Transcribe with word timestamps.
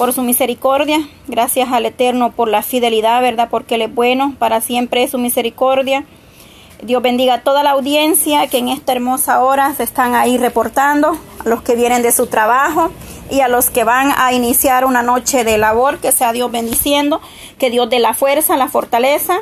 por 0.00 0.14
su 0.14 0.22
misericordia. 0.22 1.06
Gracias 1.28 1.70
al 1.70 1.84
Eterno 1.84 2.32
por 2.32 2.48
la 2.48 2.62
fidelidad, 2.62 3.20
¿verdad? 3.20 3.48
Porque 3.50 3.74
Él 3.74 3.82
es 3.82 3.94
bueno, 3.94 4.34
para 4.38 4.62
siempre 4.62 5.02
es 5.02 5.10
su 5.10 5.18
misericordia. 5.18 6.06
Dios 6.82 7.02
bendiga 7.02 7.34
a 7.34 7.42
toda 7.42 7.62
la 7.62 7.72
audiencia 7.72 8.46
que 8.46 8.56
en 8.56 8.70
esta 8.70 8.92
hermosa 8.92 9.44
hora 9.44 9.74
se 9.74 9.82
están 9.82 10.14
ahí 10.14 10.38
reportando, 10.38 11.18
a 11.44 11.46
los 11.46 11.60
que 11.60 11.76
vienen 11.76 12.00
de 12.00 12.12
su 12.12 12.28
trabajo 12.28 12.90
y 13.30 13.40
a 13.40 13.48
los 13.48 13.68
que 13.68 13.84
van 13.84 14.14
a 14.16 14.32
iniciar 14.32 14.86
una 14.86 15.02
noche 15.02 15.44
de 15.44 15.58
labor, 15.58 15.98
que 15.98 16.12
sea 16.12 16.32
Dios 16.32 16.50
bendiciendo, 16.50 17.20
que 17.58 17.68
Dios 17.68 17.90
dé 17.90 17.98
la 17.98 18.14
fuerza, 18.14 18.56
la 18.56 18.68
fortaleza, 18.68 19.40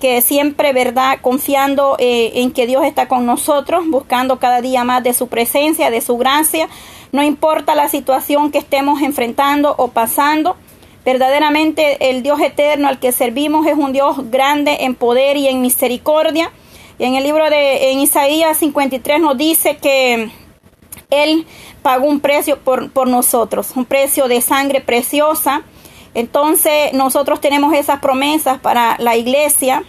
que 0.00 0.22
siempre, 0.22 0.72
¿verdad? 0.72 1.18
Confiando 1.20 1.96
eh, 1.98 2.30
en 2.36 2.52
que 2.52 2.68
Dios 2.68 2.84
está 2.84 3.08
con 3.08 3.26
nosotros, 3.26 3.82
buscando 3.88 4.38
cada 4.38 4.60
día 4.60 4.84
más 4.84 5.02
de 5.02 5.14
su 5.14 5.26
presencia, 5.26 5.90
de 5.90 6.00
su 6.00 6.16
gracia, 6.16 6.68
no 7.16 7.24
importa 7.24 7.74
la 7.74 7.88
situación 7.88 8.52
que 8.52 8.58
estemos 8.58 9.02
enfrentando 9.02 9.74
o 9.76 9.88
pasando. 9.88 10.56
Verdaderamente 11.04 12.10
el 12.10 12.22
Dios 12.22 12.40
eterno 12.40 12.88
al 12.88 12.98
que 12.98 13.10
servimos 13.12 13.66
es 13.66 13.74
un 13.74 13.92
Dios 13.92 14.30
grande 14.30 14.78
en 14.80 14.94
poder 14.94 15.36
y 15.36 15.48
en 15.48 15.60
misericordia 15.60 16.52
y 16.98 17.04
en 17.04 17.14
el 17.14 17.24
libro 17.24 17.48
de 17.50 17.90
en 17.90 18.00
Isaías 18.00 18.56
53 18.58 19.20
nos 19.20 19.36
dice 19.36 19.76
que 19.76 20.30
Él 21.10 21.46
pagó 21.82 22.06
un 22.06 22.20
precio 22.20 22.58
por, 22.58 22.90
por 22.90 23.06
nosotros, 23.06 23.72
un 23.76 23.84
precio 23.84 24.28
de 24.28 24.40
sangre 24.40 24.80
preciosa. 24.80 25.62
Entonces 26.14 26.94
nosotros 26.94 27.40
tenemos 27.40 27.74
esas 27.74 28.00
promesas 28.00 28.58
para 28.60 28.96
la 28.98 29.16
iglesia. 29.16 29.84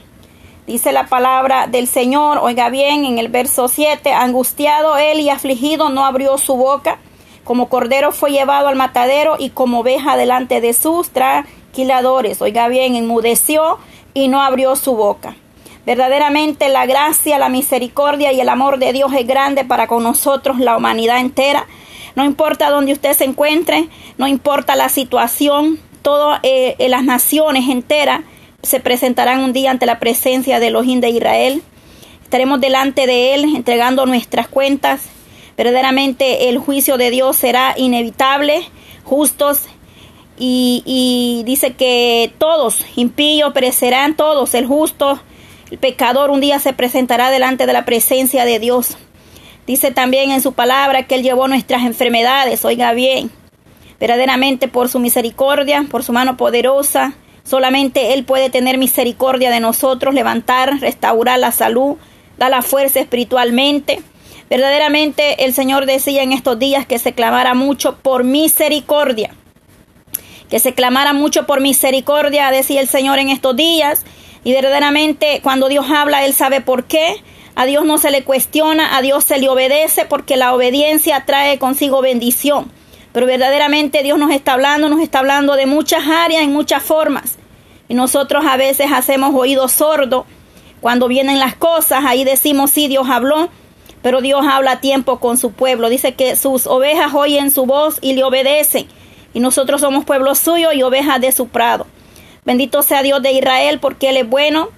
Dice 0.65 0.91
la 0.91 1.07
palabra 1.07 1.67
del 1.67 1.87
Señor, 1.87 2.39
oiga 2.41 2.69
bien, 2.69 3.05
en 3.05 3.19
el 3.19 3.29
verso 3.29 3.69
7, 3.69 4.11
angustiado 4.11 4.97
él 4.97 5.21
y 5.21 5.29
afligido 5.29 5.87
no 5.87 6.05
abrió 6.05 6.37
su 6.37 6.57
boca, 6.57 6.99
como 7.47 7.69
cordero 7.69 8.11
fue 8.11 8.31
llevado 8.31 8.67
al 8.67 8.75
matadero 8.75 9.37
y 9.39 9.51
como 9.51 9.79
oveja 9.79 10.17
delante 10.17 10.59
de 10.59 10.73
sus 10.73 11.11
tranquiladores, 11.11 12.41
oiga 12.41 12.67
bien, 12.67 12.97
enmudeció 12.97 13.77
y 14.13 14.27
no 14.27 14.41
abrió 14.41 14.75
su 14.75 14.97
boca. 14.97 15.37
Verdaderamente 15.85 16.67
la 16.67 16.85
gracia, 16.85 17.39
la 17.39 17.47
misericordia 17.47 18.33
y 18.33 18.41
el 18.41 18.49
amor 18.49 18.79
de 18.79 18.91
Dios 18.91 19.13
es 19.13 19.25
grande 19.25 19.63
para 19.63 19.87
con 19.87 20.03
nosotros, 20.03 20.59
la 20.59 20.75
humanidad 20.75 21.21
entera. 21.21 21.65
No 22.17 22.25
importa 22.25 22.69
dónde 22.69 22.91
usted 22.91 23.13
se 23.13 23.23
encuentre, 23.23 23.87
no 24.17 24.27
importa 24.27 24.75
la 24.75 24.89
situación, 24.89 25.79
todas 26.01 26.41
eh, 26.43 26.75
las 26.89 27.05
naciones 27.05 27.69
enteras 27.69 28.23
se 28.61 28.81
presentarán 28.81 29.39
un 29.39 29.53
día 29.53 29.71
ante 29.71 29.85
la 29.85 29.99
presencia 29.99 30.59
de 30.59 30.67
Elohim 30.67 30.99
de 30.99 31.11
Israel. 31.11 31.63
Estaremos 32.23 32.59
delante 32.59 33.07
de 33.07 33.35
Él 33.35 33.55
entregando 33.55 34.05
nuestras 34.05 34.49
cuentas. 34.49 35.03
Verdaderamente 35.57 36.49
el 36.49 36.59
juicio 36.59 36.97
de 36.97 37.09
Dios 37.09 37.35
será 37.35 37.73
inevitable, 37.77 38.61
justos 39.03 39.63
y, 40.37 41.41
dice 41.45 41.73
que 41.73 42.31
todos, 42.37 42.85
impíos, 42.95 43.53
perecerán 43.53 44.15
todos, 44.15 44.53
el 44.53 44.67
justo 44.67 45.19
el 45.71 45.79
pecador 45.79 46.29
un 46.29 46.39
día 46.39 46.59
se 46.59 46.71
presentará 46.71 47.29
delante 47.29 47.65
de 47.65 47.73
la 47.73 47.83
presencia 47.83 48.45
de 48.45 48.59
Dios. 48.59 48.97
Dice 49.65 49.91
también 49.91 50.31
en 50.31 50.41
su 50.41 50.53
palabra 50.53 51.03
que 51.03 51.15
Él 51.15 51.23
llevó 51.23 51.49
nuestras 51.49 51.83
enfermedades, 51.83 52.63
oiga 52.63 52.93
bien, 52.93 53.29
verdaderamente 53.99 54.69
por 54.69 54.87
su 54.87 54.99
misericordia, 54.99 55.85
por 55.89 56.03
su 56.03 56.13
mano 56.13 56.37
poderosa, 56.37 57.15
solamente 57.43 58.13
Él 58.13 58.23
puede 58.23 58.49
tener 58.49 58.77
misericordia 58.77 59.51
de 59.51 59.59
nosotros, 59.59 60.13
levantar, 60.13 60.79
restaurar 60.79 61.37
la 61.39 61.51
salud, 61.51 61.97
dar 62.37 62.51
la 62.51 62.61
fuerza 62.61 63.01
espiritualmente. 63.01 63.99
Verdaderamente 64.49 65.45
el 65.45 65.53
Señor 65.53 65.85
decía 65.85 66.23
en 66.23 66.31
estos 66.31 66.57
días 66.57 66.85
que 66.85 66.99
se 66.99 67.13
clamara 67.13 67.53
mucho 67.53 67.97
por 67.97 68.23
misericordia, 68.23 69.31
que 70.49 70.59
se 70.59 70.73
clamara 70.73 71.13
mucho 71.13 71.45
por 71.45 71.59
misericordia, 71.59 72.49
decía 72.51 72.79
el 72.79 72.87
Señor 72.87 73.19
en 73.19 73.29
estos 73.29 73.55
días, 73.55 74.03
y 74.43 74.53
verdaderamente 74.53 75.41
cuando 75.43 75.67
Dios 75.67 75.85
habla, 75.89 76.25
Él 76.25 76.33
sabe 76.33 76.61
por 76.61 76.85
qué. 76.85 77.21
A 77.55 77.65
Dios 77.65 77.85
no 77.85 77.97
se 77.97 78.11
le 78.11 78.23
cuestiona, 78.23 78.95
a 78.95 79.01
Dios 79.01 79.23
se 79.23 79.39
le 79.39 79.49
obedece 79.49 80.05
porque 80.05 80.37
la 80.37 80.53
obediencia 80.53 81.25
trae 81.25 81.57
consigo 81.57 82.01
bendición. 82.01 82.71
Pero 83.13 83.25
verdaderamente 83.25 84.03
Dios 84.03 84.19
nos 84.19 84.31
está 84.31 84.53
hablando, 84.53 84.89
nos 84.89 85.01
está 85.01 85.19
hablando 85.19 85.55
de 85.55 85.65
muchas 85.65 86.07
áreas, 86.07 86.43
en 86.43 86.53
muchas 86.53 86.83
formas. 86.83 87.37
Y 87.89 87.95
nosotros 87.95 88.45
a 88.45 88.57
veces 88.57 88.91
hacemos 88.93 89.33
oído 89.33 89.67
sordo. 89.67 90.25
Cuando 90.81 91.07
vienen 91.07 91.39
las 91.39 91.55
cosas, 91.55 92.05
ahí 92.05 92.23
decimos, 92.23 92.69
sí, 92.69 92.87
Dios 92.87 93.09
habló, 93.09 93.49
pero 94.07 94.21
Dios 94.21 94.45
habla 94.49 94.71
a 94.71 94.79
tiempo 94.79 95.19
con 95.19 95.35
su 95.35 95.51
pueblo. 95.51 95.89
Dice 95.89 96.13
que 96.13 96.37
sus 96.37 96.65
ovejas 96.65 97.13
oyen 97.13 97.51
su 97.51 97.65
voz 97.65 97.97
y 97.99 98.13
le 98.13 98.23
obedecen. 98.23 98.87
Y 99.33 99.41
nosotros 99.41 99.81
somos 99.81 100.05
pueblo 100.05 100.33
suyo 100.33 100.71
y 100.71 100.81
ovejas 100.81 101.19
de 101.19 101.33
su 101.33 101.49
prado. 101.49 101.87
Bendito 102.45 102.83
sea 102.83 103.03
Dios 103.03 103.21
de 103.21 103.33
Israel 103.33 103.79
porque 103.81 104.07
Él 104.07 104.15
es 104.15 104.29
bueno. 104.29 104.69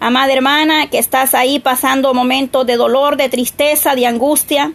Amada 0.00 0.32
hermana, 0.32 0.88
que 0.88 0.96
estás 0.96 1.34
ahí 1.34 1.58
pasando 1.58 2.14
momentos 2.14 2.66
de 2.66 2.76
dolor, 2.76 3.18
de 3.18 3.28
tristeza, 3.28 3.94
de 3.94 4.06
angustia, 4.06 4.72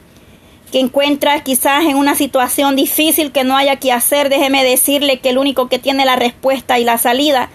que 0.71 0.79
encuentras 0.79 1.41
quizás 1.41 1.83
en 1.85 1.97
una 1.97 2.13
situación 2.13 2.75
difícil 2.75 3.31
que 3.31 3.43
no 3.43 3.57
haya 3.57 3.77
que 3.77 3.91
hacer, 3.91 4.29
déjeme 4.29 4.63
decirle 4.63 5.21
que 5.21 5.29
el 5.29 5.39
único 5.39 5.69
que 5.69 5.79
tiene 5.79 6.05
la 6.05 6.17
respuesta 6.17 6.77
y 6.77 6.83
la 6.83 6.99
salida 6.99 7.49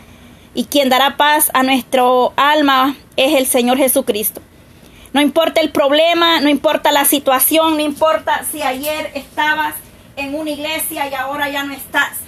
y 0.56 0.64
quien 0.64 0.88
dará 0.88 1.16
paz 1.16 1.52
a 1.54 1.62
nuestro 1.62 2.32
alma 2.34 2.96
es 3.16 3.36
el 3.36 3.46
Señor 3.46 3.78
Jesucristo. 3.78 4.40
No 5.12 5.20
importa 5.20 5.60
el 5.60 5.70
problema, 5.70 6.40
no 6.40 6.48
importa 6.48 6.92
la 6.92 7.04
situación, 7.04 7.76
no 7.76 7.80
importa 7.80 8.44
si 8.50 8.62
ayer 8.62 9.10
estabas 9.14 9.74
en 10.16 10.34
una 10.34 10.50
iglesia 10.50 11.08
y 11.08 11.14
ahora 11.14 11.48
ya 11.48 11.64
no 11.64 11.72
estás. 11.72 12.27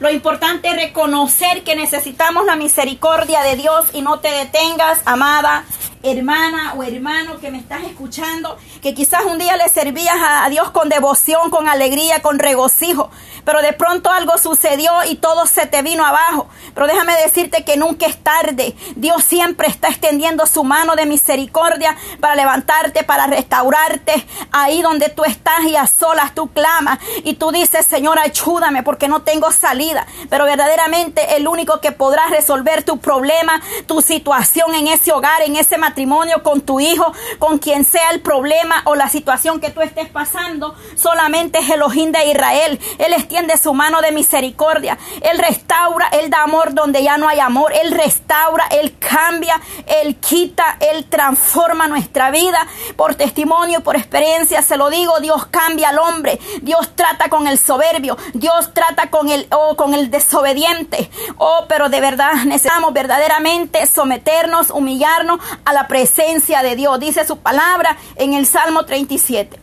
Lo 0.00 0.10
importante 0.10 0.68
es 0.68 0.76
reconocer 0.76 1.62
que 1.62 1.76
necesitamos 1.76 2.46
la 2.46 2.56
misericordia 2.56 3.42
de 3.42 3.56
Dios 3.56 3.84
y 3.92 4.00
no 4.00 4.18
te 4.20 4.30
detengas, 4.30 5.02
amada 5.04 5.66
hermana 6.02 6.74
o 6.76 6.82
hermano 6.82 7.38
que 7.40 7.50
me 7.50 7.58
estás 7.58 7.82
escuchando, 7.82 8.56
que 8.80 8.94
quizás 8.94 9.24
un 9.24 9.38
día 9.38 9.56
le 9.56 9.68
servías 9.68 10.16
a 10.18 10.48
Dios 10.48 10.70
con 10.70 10.88
devoción, 10.88 11.50
con 11.50 11.68
alegría, 11.68 12.22
con 12.22 12.38
regocijo, 12.38 13.10
pero 13.44 13.60
de 13.60 13.74
pronto 13.74 14.10
algo 14.10 14.38
sucedió 14.38 14.92
y 15.08 15.16
todo 15.16 15.46
se 15.46 15.66
te 15.66 15.82
vino 15.82 16.04
abajo. 16.04 16.48
Pero 16.74 16.86
déjame 16.86 17.16
decirte 17.16 17.64
que 17.64 17.76
nunca 17.76 18.06
es 18.06 18.22
tarde. 18.22 18.74
Dios 18.96 19.24
siempre 19.24 19.68
está 19.68 19.88
extendiendo 19.88 20.46
su 20.46 20.64
mano 20.64 20.96
de 20.96 21.04
misericordia 21.04 21.96
para 22.20 22.34
levantarte, 22.34 23.04
para 23.04 23.26
restaurarte 23.26 24.26
ahí 24.52 24.82
donde 24.82 25.10
tú 25.10 25.24
estás 25.24 25.64
y 25.64 25.76
a 25.76 25.86
solas 25.86 26.34
tú 26.34 26.48
clamas 26.48 26.98
y 27.24 27.34
tú 27.34 27.50
dices, 27.50 27.84
Señor, 27.84 28.18
ayúdame 28.18 28.82
porque 28.82 29.08
no 29.08 29.22
tengo 29.22 29.50
salida. 29.52 29.89
Pero 30.28 30.44
verdaderamente 30.44 31.36
el 31.36 31.48
único 31.48 31.80
que 31.80 31.92
podrá 31.92 32.26
resolver 32.28 32.82
tu 32.82 32.98
problema, 32.98 33.60
tu 33.86 34.02
situación 34.02 34.74
en 34.74 34.88
ese 34.88 35.12
hogar, 35.12 35.42
en 35.42 35.56
ese 35.56 35.78
matrimonio, 35.78 36.42
con 36.42 36.60
tu 36.60 36.80
hijo, 36.80 37.12
con 37.38 37.58
quien 37.58 37.84
sea 37.84 38.10
el 38.10 38.20
problema 38.20 38.82
o 38.84 38.94
la 38.94 39.08
situación 39.08 39.60
que 39.60 39.70
tú 39.70 39.80
estés 39.80 40.08
pasando, 40.08 40.74
solamente 40.94 41.58
es 41.58 41.70
Elohim 41.70 42.12
de 42.12 42.26
Israel. 42.30 42.80
Él 42.98 43.12
extiende 43.12 43.56
su 43.56 43.74
mano 43.74 44.00
de 44.00 44.12
misericordia. 44.12 44.98
Él 45.20 45.38
restaura, 45.38 46.08
Él 46.12 46.30
da 46.30 46.42
amor 46.42 46.74
donde 46.74 47.02
ya 47.02 47.16
no 47.16 47.28
hay 47.28 47.40
amor. 47.40 47.72
Él 47.72 47.92
restaura, 47.92 48.66
Él 48.70 48.96
cambia, 48.98 49.60
Él 49.86 50.16
quita, 50.16 50.76
Él 50.80 51.06
transforma 51.08 51.86
nuestra 51.88 52.30
vida. 52.30 52.66
Por 52.96 53.14
testimonio, 53.14 53.82
por 53.82 53.96
experiencia, 53.96 54.62
se 54.62 54.76
lo 54.76 54.90
digo, 54.90 55.20
Dios 55.20 55.46
cambia 55.46 55.90
al 55.90 55.98
hombre. 55.98 56.38
Dios 56.62 56.94
trata 56.94 57.28
con 57.28 57.46
el 57.46 57.58
soberbio. 57.58 58.16
Dios 58.34 58.72
trata 58.74 59.10
con 59.10 59.28
el, 59.28 59.46
con 59.80 59.94
el 59.94 60.10
desobediente. 60.10 61.10
Oh, 61.38 61.64
pero 61.66 61.88
de 61.88 62.02
verdad 62.02 62.34
necesitamos 62.44 62.92
verdaderamente 62.92 63.86
someternos, 63.86 64.68
humillarnos 64.68 65.40
a 65.64 65.72
la 65.72 65.88
presencia 65.88 66.62
de 66.62 66.76
Dios. 66.76 67.00
Dice 67.00 67.26
su 67.26 67.38
palabra 67.38 67.96
en 68.16 68.34
el 68.34 68.44
Salmo 68.44 68.84
37. 68.84 69.58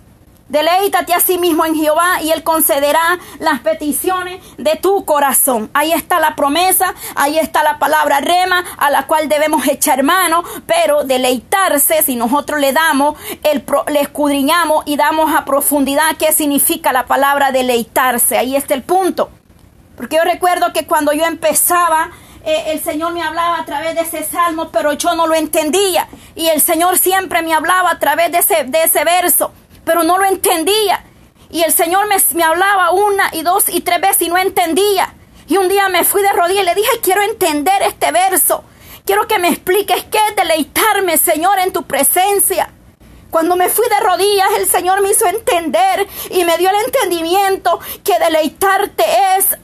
Deleítate 0.49 1.13
a 1.13 1.19
sí 1.19 1.37
mismo 1.37 1.65
en 1.65 1.75
Jehová 1.75 2.19
y 2.23 2.31
Él 2.31 2.41
concederá 2.41 3.19
las 3.37 3.59
peticiones 3.59 4.41
de 4.57 4.75
tu 4.77 5.05
corazón. 5.05 5.69
Ahí 5.75 5.91
está 5.91 6.19
la 6.19 6.35
promesa, 6.35 6.95
ahí 7.13 7.37
está 7.37 7.61
la 7.61 7.77
palabra 7.77 8.19
rema 8.19 8.65
a 8.77 8.89
la 8.89 9.05
cual 9.05 9.29
debemos 9.29 9.67
echar 9.67 10.01
mano, 10.01 10.43
pero 10.65 11.03
deleitarse, 11.03 12.01
si 12.01 12.15
nosotros 12.15 12.59
le 12.59 12.73
damos, 12.73 13.19
el, 13.43 13.63
le 13.91 14.01
escudriñamos 14.01 14.81
y 14.87 14.95
damos 14.95 15.31
a 15.35 15.45
profundidad 15.45 16.17
qué 16.17 16.31
significa 16.31 16.91
la 16.91 17.05
palabra 17.05 17.51
deleitarse. 17.51 18.39
Ahí 18.39 18.55
está 18.55 18.73
el 18.73 18.81
punto. 18.81 19.29
Porque 19.97 20.15
yo 20.17 20.23
recuerdo 20.23 20.71
que 20.71 20.85
cuando 20.85 21.11
yo 21.11 21.25
empezaba 21.25 22.11
eh, 22.45 22.71
el 22.71 22.81
Señor 22.81 23.11
me 23.11 23.21
hablaba 23.21 23.59
a 23.59 23.65
través 23.65 23.93
de 23.95 24.01
ese 24.01 24.23
salmo, 24.23 24.69
pero 24.71 24.93
yo 24.93 25.15
no 25.15 25.27
lo 25.27 25.35
entendía. 25.35 26.07
Y 26.33 26.47
el 26.47 26.61
Señor 26.61 26.97
siempre 26.97 27.41
me 27.41 27.53
hablaba 27.53 27.91
a 27.91 27.99
través 27.99 28.31
de 28.31 28.37
ese, 28.37 28.63
de 28.63 28.83
ese 28.83 29.03
verso, 29.03 29.51
pero 29.83 30.03
no 30.03 30.17
lo 30.17 30.23
entendía. 30.23 31.03
Y 31.49 31.63
el 31.63 31.73
Señor 31.73 32.07
me, 32.07 32.15
me 32.35 32.43
hablaba 32.43 32.91
una 32.91 33.29
y 33.33 33.41
dos 33.41 33.67
y 33.67 33.81
tres 33.81 33.99
veces 33.99 34.21
y 34.21 34.29
no 34.29 34.37
entendía. 34.37 35.13
Y 35.47 35.57
un 35.57 35.67
día 35.67 35.89
me 35.89 36.05
fui 36.05 36.21
de 36.21 36.31
rodillas 36.31 36.63
y 36.63 36.67
le 36.67 36.75
dije, 36.75 36.99
quiero 37.01 37.21
entender 37.21 37.81
este 37.81 38.13
verso. 38.13 38.63
Quiero 39.03 39.27
que 39.27 39.39
me 39.39 39.49
expliques 39.49 40.05
qué 40.05 40.19
es 40.29 40.35
deleitarme, 40.37 41.17
Señor, 41.17 41.59
en 41.59 41.73
tu 41.73 41.83
presencia. 41.83 42.71
Cuando 43.29 43.57
me 43.57 43.67
fui 43.67 43.85
de 43.89 43.99
rodillas, 43.99 44.47
el 44.57 44.67
Señor 44.67 45.01
me 45.01 45.11
hizo 45.11 45.27
entender 45.27 46.07
y 46.29 46.45
me 46.45 46.57
dio 46.57 46.69
el 46.69 46.85
entendimiento 46.85 47.79
que 48.05 48.17
deleitarte 48.19 49.03
es 49.37 49.57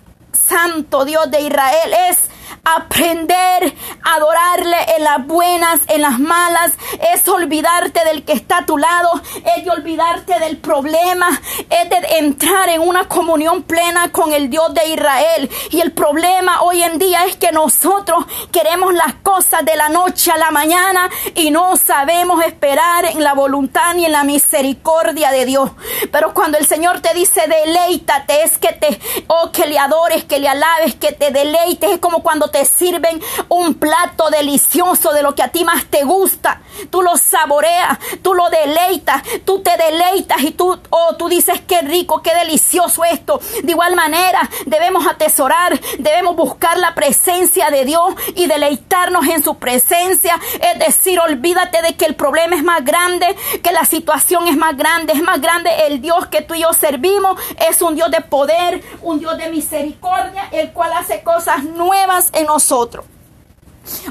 Santo 0.48 1.06
Dios 1.06 1.30
de 1.31 1.42
Israel 1.42 1.94
es 2.10 2.18
aprender 2.63 3.74
a 4.04 4.16
adorarle 4.16 4.78
en 4.98 5.04
las 5.04 5.25
buenas, 5.25 5.81
en 5.88 6.01
las 6.01 6.19
malas, 6.19 6.74
es 7.13 7.28
olvidarte 7.28 8.04
del 8.06 8.24
que 8.24 8.34
está 8.34 8.60
a 8.60 8.66
tu 8.66 8.78
lado, 8.78 9.22
es 9.57 9.66
de 9.66 9.72
olvidarte 9.72 10.40
del 10.40 10.57
problema, 10.57 11.30
es 11.69 11.90
de 11.90 12.18
entrar 12.19 12.69
en 12.69 12.81
una 12.81 13.07
comunión 13.07 13.63
plena 13.63 14.12
con 14.12 14.34
el 14.34 14.50
Dios 14.50 14.74
de 14.74 14.88
Israel. 14.90 15.50
Y 15.72 15.81
el 15.81 15.92
problema 15.92 16.62
hoy 16.62 16.84
en 16.84 17.00
día 17.00 17.25
es 17.25 17.36
que 17.36 17.51
nosotros 17.51 18.25
queremos 18.51 18.94
las 18.94 19.16
cosas 19.16 19.66
de 19.66 19.75
la 19.75 19.90
noche 19.90 20.31
a 20.31 20.38
la 20.38 20.51
mañana 20.51 21.10
y 21.36 21.51
no 21.51 21.75
sabemos 21.75 22.44
esperar 22.44 23.06
en 23.06 23.24
la 23.24 23.34
voluntad 23.34 23.94
ni 23.95 24.06
en 24.06 24.12
la 24.12 24.24
misericordia 24.24 25.31
de 25.31 25.45
Dios. 25.45 25.72
Pero 26.12 26.34
cuando 26.34 26.57
el 26.57 26.66
Señor 26.66 27.01
te 27.01 27.13
dice 27.13 27.42
deleítate, 27.48 28.44
es 28.44 28.57
que 28.57 28.74
te, 28.74 29.00
oh, 29.28 29.51
que 29.51 29.68
le 29.68 29.78
adores, 29.80 30.24
que 30.24 30.40
le 30.40 30.48
alabes, 30.48 30.95
que 30.95 31.12
te 31.12 31.31
deleites, 31.31 31.92
es 31.92 32.00
como 32.00 32.24
cuando 32.24 32.32
te 32.41 32.65
sirven 32.65 33.21
un 33.50 33.75
plato 33.75 34.30
delicioso 34.30 35.13
de 35.13 35.24
lo 35.24 35.35
que 35.35 35.44
a 35.44 35.50
ti 35.50 35.63
más 35.63 35.85
te 35.85 36.03
gusta. 36.03 36.62
Tú 36.89 37.01
lo 37.01 37.18
saboreas, 37.18 37.97
tú 38.21 38.33
lo 38.33 38.50
deleitas, 38.50 39.24
tú 39.45 39.62
te 39.62 39.71
deleitas 39.77 40.41
y 40.41 40.51
tú, 40.51 40.80
oh, 40.89 41.15
tú 41.15 41.30
dices 41.30 41.62
qué 41.68 41.81
rico, 41.81 42.21
qué 42.21 42.33
delicioso 42.35 43.03
esto. 43.03 43.39
De 43.63 43.71
igual 43.71 43.95
manera, 43.95 44.50
debemos 44.65 45.06
atesorar, 45.07 45.80
debemos 46.00 46.35
buscar 46.35 46.77
la 46.77 46.95
presencia 46.95 47.69
de 47.69 47.85
Dios 47.85 48.13
y 48.35 48.47
deleitarnos 48.47 49.27
en 49.27 49.44
su 49.44 49.56
presencia. 49.56 50.39
Es 50.62 50.80
decir, 50.80 51.19
olvídate 51.19 51.81
de 51.81 51.95
que 51.95 52.06
el 52.06 52.15
problema 52.15 52.56
es 52.56 52.63
más 52.63 52.83
grande, 52.83 53.35
que 53.62 53.71
la 53.71 53.85
situación 53.85 54.47
es 54.47 54.57
más 54.57 54.75
grande, 54.77 55.13
es 55.13 55.21
más 55.21 55.41
grande 55.41 55.69
el 55.88 56.01
Dios 56.01 56.27
que 56.27 56.41
tú 56.41 56.53
y 56.53 56.62
yo 56.62 56.74
servimos. 56.74 57.39
Es 57.69 57.81
un 57.81 57.95
Dios 57.95 58.12
de 58.12 58.21
poder, 58.21 58.83
un 59.01 59.19
Dios 59.19 59.38
de 59.38 59.50
misericordia, 59.50 60.50
el 60.51 60.71
cual 60.71 60.94
hace 60.94 61.24
cosas 61.24 61.63
nuevas 61.63 62.22
en 62.33 62.45
nosotros. 62.45 63.05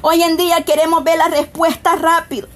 Hoy 0.03 0.23
en 0.23 0.37
día 0.37 0.65
queremos 0.65 1.03
ver 1.05 1.19
la 1.19 1.29
respuesta 1.29 1.97
rápido. 1.97 2.49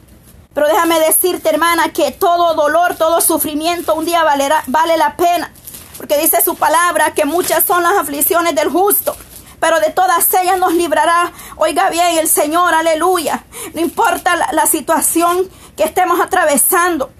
Pero 0.52 0.68
déjame 0.68 0.98
decirte, 1.00 1.50
hermana, 1.50 1.92
que 1.92 2.12
todo 2.12 2.54
dolor, 2.54 2.96
todo 2.96 3.20
sufrimiento 3.20 3.94
un 3.94 4.06
día 4.06 4.24
valerá, 4.24 4.62
vale 4.66 4.96
la 4.96 5.16
pena. 5.16 5.52
Porque 5.96 6.18
dice 6.18 6.42
su 6.42 6.54
palabra 6.54 7.12
que 7.14 7.24
muchas 7.24 7.64
son 7.64 7.82
las 7.82 7.96
aflicciones 7.98 8.54
del 8.54 8.70
justo. 8.70 9.14
Pero 9.60 9.80
de 9.80 9.90
todas 9.90 10.32
ellas 10.34 10.58
nos 10.58 10.74
librará, 10.74 11.32
oiga 11.56 11.90
bien, 11.90 12.18
el 12.18 12.28
Señor, 12.28 12.74
aleluya. 12.74 13.44
No 13.74 13.80
importa 13.80 14.36
la, 14.36 14.48
la 14.52 14.66
situación 14.66 15.48
que 15.76 15.84
estemos 15.84 16.20
atravesando. 16.20 17.10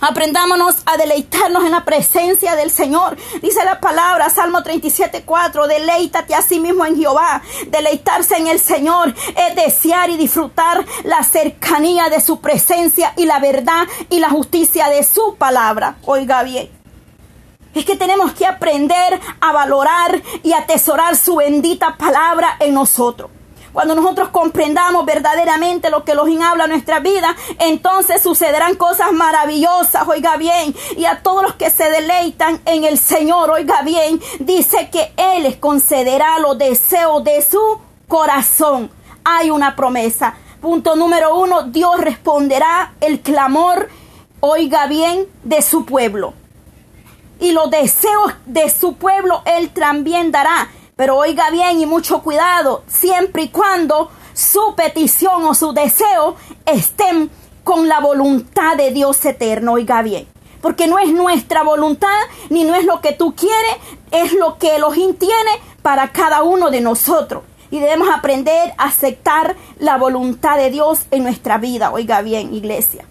Aprendámonos 0.00 0.76
a 0.86 0.96
deleitarnos 0.96 1.64
en 1.64 1.72
la 1.72 1.84
presencia 1.84 2.56
del 2.56 2.70
Señor. 2.70 3.16
Dice 3.40 3.64
la 3.64 3.80
palabra, 3.80 4.30
Salmo 4.30 4.62
37, 4.62 5.22
4, 5.24 5.66
deleítate 5.66 6.34
a 6.34 6.42
sí 6.42 6.60
mismo 6.60 6.84
en 6.86 6.96
Jehová. 6.96 7.42
Deleitarse 7.68 8.36
en 8.36 8.46
el 8.46 8.60
Señor 8.60 9.14
es 9.36 9.56
desear 9.56 10.10
y 10.10 10.16
disfrutar 10.16 10.84
la 11.04 11.22
cercanía 11.24 12.08
de 12.08 12.20
su 12.20 12.40
presencia 12.40 13.12
y 13.16 13.26
la 13.26 13.38
verdad 13.38 13.86
y 14.10 14.18
la 14.18 14.30
justicia 14.30 14.88
de 14.88 15.02
su 15.04 15.36
palabra. 15.36 15.96
Oiga 16.04 16.42
bien. 16.42 16.70
Es 17.74 17.84
que 17.86 17.96
tenemos 17.96 18.32
que 18.32 18.46
aprender 18.46 19.18
a 19.40 19.52
valorar 19.52 20.22
y 20.42 20.52
atesorar 20.52 21.16
su 21.16 21.36
bendita 21.36 21.96
palabra 21.96 22.56
en 22.60 22.74
nosotros. 22.74 23.30
Cuando 23.72 23.94
nosotros 23.94 24.28
comprendamos 24.28 25.06
verdaderamente 25.06 25.88
lo 25.88 26.04
que 26.04 26.12
Elohim 26.12 26.42
habla 26.42 26.64
en 26.64 26.70
nuestra 26.70 27.00
vida, 27.00 27.34
entonces 27.58 28.20
sucederán 28.20 28.74
cosas 28.74 29.12
maravillosas, 29.12 30.06
oiga 30.06 30.36
bien. 30.36 30.74
Y 30.96 31.06
a 31.06 31.22
todos 31.22 31.42
los 31.42 31.54
que 31.54 31.70
se 31.70 31.90
deleitan 31.90 32.60
en 32.66 32.84
el 32.84 32.98
Señor, 32.98 33.50
oiga 33.50 33.80
bien, 33.82 34.20
dice 34.40 34.90
que 34.90 35.12
Él 35.16 35.44
les 35.44 35.56
concederá 35.56 36.38
los 36.38 36.58
deseos 36.58 37.24
de 37.24 37.40
su 37.40 37.78
corazón. 38.08 38.90
Hay 39.24 39.50
una 39.50 39.74
promesa. 39.74 40.34
Punto 40.60 40.94
número 40.94 41.36
uno, 41.36 41.62
Dios 41.62 41.98
responderá 41.98 42.92
el 43.00 43.20
clamor, 43.20 43.88
oiga 44.40 44.86
bien, 44.86 45.26
de 45.44 45.62
su 45.62 45.86
pueblo. 45.86 46.34
Y 47.40 47.52
los 47.52 47.70
deseos 47.70 48.34
de 48.44 48.68
su 48.68 48.94
pueblo 48.96 49.42
Él 49.46 49.70
también 49.70 50.30
dará. 50.30 50.68
Pero 51.02 51.16
oiga 51.16 51.50
bien 51.50 51.80
y 51.80 51.86
mucho 51.86 52.22
cuidado, 52.22 52.84
siempre 52.86 53.42
y 53.42 53.48
cuando 53.48 54.08
su 54.34 54.76
petición 54.76 55.42
o 55.42 55.52
su 55.52 55.72
deseo 55.72 56.36
estén 56.64 57.28
con 57.64 57.88
la 57.88 57.98
voluntad 57.98 58.76
de 58.76 58.92
Dios 58.92 59.24
eterno, 59.24 59.72
oiga 59.72 60.00
bien. 60.02 60.28
Porque 60.60 60.86
no 60.86 61.00
es 61.00 61.12
nuestra 61.12 61.64
voluntad, 61.64 62.20
ni 62.50 62.62
no 62.62 62.76
es 62.76 62.84
lo 62.84 63.00
que 63.00 63.10
tú 63.10 63.34
quieres, 63.34 63.78
es 64.12 64.32
lo 64.34 64.58
que 64.58 64.76
Elohim 64.76 65.16
tiene 65.16 65.50
para 65.82 66.12
cada 66.12 66.44
uno 66.44 66.70
de 66.70 66.80
nosotros. 66.80 67.42
Y 67.72 67.80
debemos 67.80 68.08
aprender 68.08 68.72
a 68.78 68.84
aceptar 68.84 69.56
la 69.80 69.96
voluntad 69.96 70.56
de 70.56 70.70
Dios 70.70 71.00
en 71.10 71.24
nuestra 71.24 71.58
vida, 71.58 71.90
oiga 71.90 72.22
bien, 72.22 72.54
iglesia. 72.54 73.06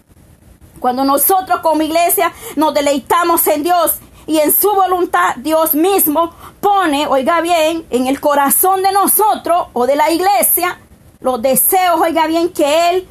Cuando 0.80 1.04
nosotros 1.04 1.60
como 1.60 1.82
iglesia 1.82 2.32
nos 2.56 2.72
deleitamos 2.72 3.46
en 3.48 3.64
Dios 3.64 3.98
y 4.26 4.38
en 4.38 4.52
su 4.52 4.72
voluntad, 4.72 5.36
Dios 5.36 5.74
mismo 5.74 6.32
pone, 6.60 7.06
oiga 7.06 7.40
bien, 7.40 7.84
en 7.90 8.06
el 8.06 8.20
corazón 8.20 8.82
de 8.82 8.92
nosotros 8.92 9.66
o 9.72 9.86
de 9.86 9.96
la 9.96 10.10
iglesia 10.10 10.78
los 11.22 11.40
deseos, 11.40 12.00
oiga 12.00 12.26
bien, 12.26 12.52
que 12.52 12.90
Él 12.90 13.08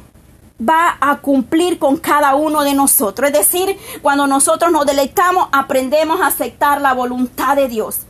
va 0.60 0.96
a 1.00 1.16
cumplir 1.18 1.78
con 1.78 1.96
cada 1.96 2.34
uno 2.34 2.62
de 2.62 2.74
nosotros. 2.74 3.30
Es 3.30 3.36
decir, 3.36 3.78
cuando 4.02 4.26
nosotros 4.26 4.70
nos 4.70 4.86
deleitamos, 4.86 5.48
aprendemos 5.50 6.20
a 6.20 6.26
aceptar 6.26 6.80
la 6.80 6.92
voluntad 6.92 7.56
de 7.56 7.68
Dios. 7.68 8.00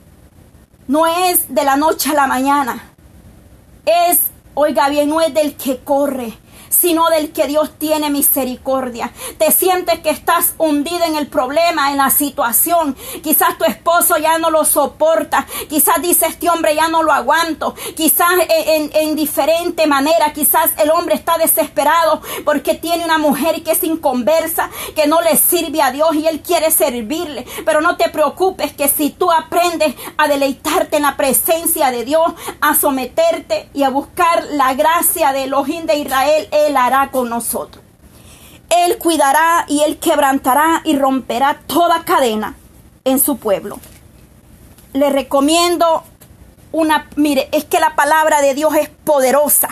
No 0.89 1.07
es 1.07 1.55
de 1.55 1.65
la 1.65 1.77
noche 1.77 2.11
a 2.11 2.15
la 2.15 2.27
mañana. 2.27 2.93
Es, 3.87 4.23
oiga 4.55 4.89
bien, 4.89 5.09
no 5.09 5.21
es 5.21 5.33
del 5.33 5.57
que 5.57 5.79
corre, 5.79 6.37
sino 6.73 7.09
del 7.11 7.33
que 7.33 7.47
Dios 7.47 7.79
tiene 7.79 8.11
misericordia. 8.11 9.13
Te 9.39 9.51
sientes 9.53 10.01
que 10.01 10.11
estás 10.11 10.55
hundido 10.59 11.05
en 11.05 11.17
el 11.17 11.27
problema, 11.27 11.91
en 11.91 11.99
la 11.99 12.11
situación. 12.11 12.97
Quizás 13.23 13.59
tu 13.59 13.65
esposo 13.65 14.17
ya 14.17 14.39
no 14.39 14.51
lo 14.51 14.65
soporta. 14.65 15.47
Quizás 15.69 16.01
dice 16.03 16.27
este 16.27 16.49
hombre 16.49 16.75
ya 16.75 16.89
no 16.89 17.03
lo 17.03 17.13
aguanto. 17.13 17.75
Quizás 17.97 18.33
en, 18.49 18.91
en 18.95 19.17
diferente 19.17 19.87
manera. 19.87 20.33
Quizás 20.33 20.71
el 20.79 20.91
hombre 20.91 21.15
está 21.15 21.39
desesperado 21.39 22.23
porque 22.45 22.75
tiene 22.75 23.05
una 23.05 23.19
mujer 23.19 23.63
que 23.63 23.73
es 23.73 23.85
inconversa, 23.85 24.71
que 24.95 25.07
no 25.07 25.21
le 25.21 25.37
sirve 25.37 25.83
a 25.83 25.91
Dios 25.91 26.15
y 26.15 26.27
él 26.27 26.41
quiere 26.41 26.71
servirle. 26.71 27.47
Pero 27.65 27.81
no 27.81 27.97
te 27.97 28.09
preocupes 28.09 28.73
que 28.73 28.89
si 28.89 29.11
tú 29.11 29.31
aprendes 29.31 29.95
a 30.17 30.29
deleitarte 30.29 30.97
en 30.97 31.03
la 31.03 31.17
presencia 31.17 31.91
de 31.91 32.05
Dios, 32.05 32.33
a 32.61 32.75
someterte 32.75 33.69
y 33.75 33.83
a 33.83 33.91
buscar 33.91 34.45
la 34.53 34.75
gracia 34.75 35.33
de 35.33 35.45
Elohim 35.45 35.87
de 35.87 35.97
Israel, 35.97 36.49
él 36.67 36.77
hará 36.77 37.11
con 37.11 37.29
nosotros. 37.29 37.83
Él 38.73 38.97
cuidará 38.97 39.67
y 39.69 39.83
Él 39.83 39.99
quebrantará 39.99 40.81
y 40.85 40.97
romperá 40.97 41.61
toda 41.67 42.05
cadena 42.05 42.57
en 43.05 43.19
su 43.19 43.37
pueblo. 43.37 43.79
Le 44.95 45.11
recomiendo 45.11 46.05
una, 46.73 47.09
mire, 47.17 47.51
es 47.53 47.65
que 47.65 47.81
la 47.81 47.95
palabra 47.95 48.41
de 48.41 48.55
Dios 48.55 48.75
es 48.77 48.89
poderosa. 48.89 49.69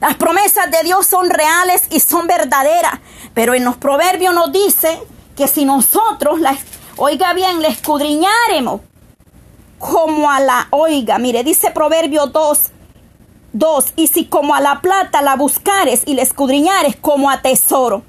Las 0.00 0.14
promesas 0.14 0.70
de 0.70 0.82
Dios 0.84 1.06
son 1.06 1.28
reales 1.28 1.82
y 1.90 1.98
son 1.98 2.28
verdaderas, 2.28 3.00
pero 3.34 3.54
en 3.54 3.64
los 3.64 3.76
proverbios 3.76 4.32
nos 4.32 4.52
dice 4.52 5.02
que 5.36 5.48
si 5.48 5.64
nosotros, 5.64 6.40
la, 6.40 6.56
oiga 6.96 7.32
bien, 7.34 7.60
le 7.60 7.68
escudriñaremos 7.68 8.80
como 9.78 10.30
a 10.30 10.38
la, 10.38 10.68
oiga, 10.70 11.18
mire, 11.18 11.42
dice 11.42 11.70
Proverbio 11.72 12.26
2, 12.26 12.70
2. 13.52 13.84
Y 13.96 14.06
si 14.08 14.26
como 14.26 14.54
a 14.54 14.60
la 14.60 14.80
plata 14.80 15.22
la 15.22 15.36
buscares 15.36 16.02
y 16.06 16.14
la 16.14 16.22
escudriñares 16.22 16.96
como 16.96 17.30
a 17.30 17.42
tesoro, 17.42 18.02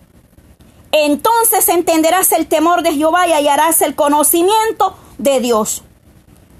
entonces 0.91 1.67
entenderás 1.69 2.31
el 2.31 2.47
temor 2.47 2.83
de 2.83 2.93
Jehová 2.93 3.27
y 3.27 3.33
hallarás 3.33 3.81
el 3.81 3.95
conocimiento 3.95 4.95
de 5.17 5.39
Dios. 5.39 5.83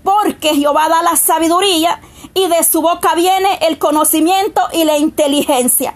Porque 0.03 0.55
Jehová 0.55 0.89
da 0.89 1.03
la 1.03 1.15
sabiduría 1.15 2.01
y 2.33 2.47
de 2.47 2.63
su 2.63 2.81
boca 2.81 3.13
viene 3.15 3.59
el 3.61 3.77
conocimiento 3.77 4.61
y 4.73 4.83
la 4.83 4.97
inteligencia. 4.97 5.93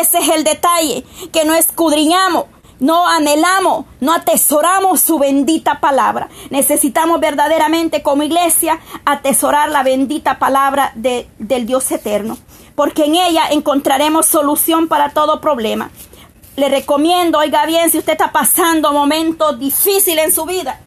Ese 0.00 0.18
es 0.18 0.28
el 0.28 0.44
detalle, 0.44 1.04
que 1.32 1.44
no 1.44 1.54
escudriñamos, 1.54 2.44
no 2.80 3.06
anhelamos, 3.06 3.86
no 4.00 4.12
atesoramos 4.12 5.00
su 5.00 5.18
bendita 5.18 5.80
palabra. 5.80 6.28
Necesitamos 6.50 7.20
verdaderamente 7.20 8.02
como 8.02 8.22
iglesia 8.22 8.80
atesorar 9.04 9.70
la 9.70 9.82
bendita 9.82 10.38
palabra 10.38 10.92
de, 10.94 11.28
del 11.38 11.66
Dios 11.66 11.90
eterno, 11.90 12.38
porque 12.74 13.04
en 13.04 13.16
ella 13.16 13.48
encontraremos 13.50 14.26
solución 14.26 14.88
para 14.88 15.10
todo 15.10 15.40
problema. 15.40 15.90
Le 16.56 16.68
recomiendo, 16.68 17.38
oiga 17.38 17.66
bien, 17.66 17.90
si 17.90 17.98
usted 17.98 18.12
está 18.12 18.32
pasando 18.32 18.92
momentos 18.92 19.58
difíciles 19.58 20.24
en 20.24 20.32
su 20.32 20.44
vida, 20.44 20.80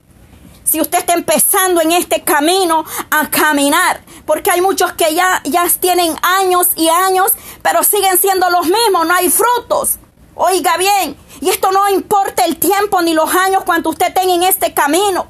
si 0.64 0.80
usted 0.80 1.00
está 1.00 1.14
empezando 1.14 1.82
en 1.82 1.92
este 1.92 2.22
camino 2.22 2.86
a 3.10 3.30
caminar, 3.30 4.02
porque 4.26 4.52
hay 4.52 4.62
muchos 4.62 4.94
que 4.94 5.14
ya, 5.14 5.42
ya 5.44 5.68
tienen 5.80 6.16
años 6.22 6.70
y 6.76 6.88
años, 6.88 7.34
pero 7.62 7.84
siguen 7.84 8.18
siendo 8.18 8.50
los 8.50 8.66
mismos, 8.66 9.06
no 9.06 9.14
hay 9.14 9.30
frutos. 9.30 9.98
Oiga 10.36 10.78
bien, 10.78 11.18
y 11.42 11.50
esto 11.50 11.72
no 11.72 11.90
importa 11.90 12.46
el 12.46 12.58
tiempo 12.58 13.02
ni 13.02 13.14
los 13.14 13.34
años 13.34 13.64
cuando 13.66 13.90
usted 13.90 14.14
tenga 14.14 14.34
en 14.34 14.44
este 14.44 14.74
camino. 14.74 15.28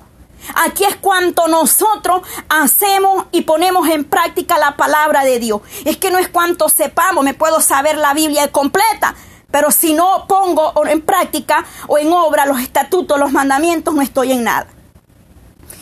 Aquí 0.56 0.84
es 0.84 0.96
cuanto 0.98 1.48
nosotros 1.48 2.22
hacemos 2.50 3.26
y 3.32 3.42
ponemos 3.42 3.88
en 3.88 4.04
práctica 4.04 4.58
la 4.58 4.76
palabra 4.76 5.24
de 5.24 5.40
Dios. 5.40 5.62
Es 5.86 5.98
que 5.98 6.12
no 6.12 6.18
es 6.18 6.28
cuanto 6.28 6.68
sepamos, 6.68 7.24
me 7.24 7.34
puedo 7.34 7.62
saber 7.62 7.98
la 7.98 8.14
Biblia 8.14 8.52
completa, 8.52 9.16
pero 9.52 9.72
si 9.72 9.94
no 9.94 10.26
pongo 10.28 10.74
en 10.86 11.02
práctica 11.02 11.66
o 11.88 11.98
en 11.98 12.12
obra 12.12 12.46
los 12.46 12.60
estatutos, 12.60 13.20
los 13.20 13.32
mandamientos, 13.32 13.94
no 13.94 14.02
estoy 14.02 14.34
en 14.34 14.44
nada. 14.44 14.68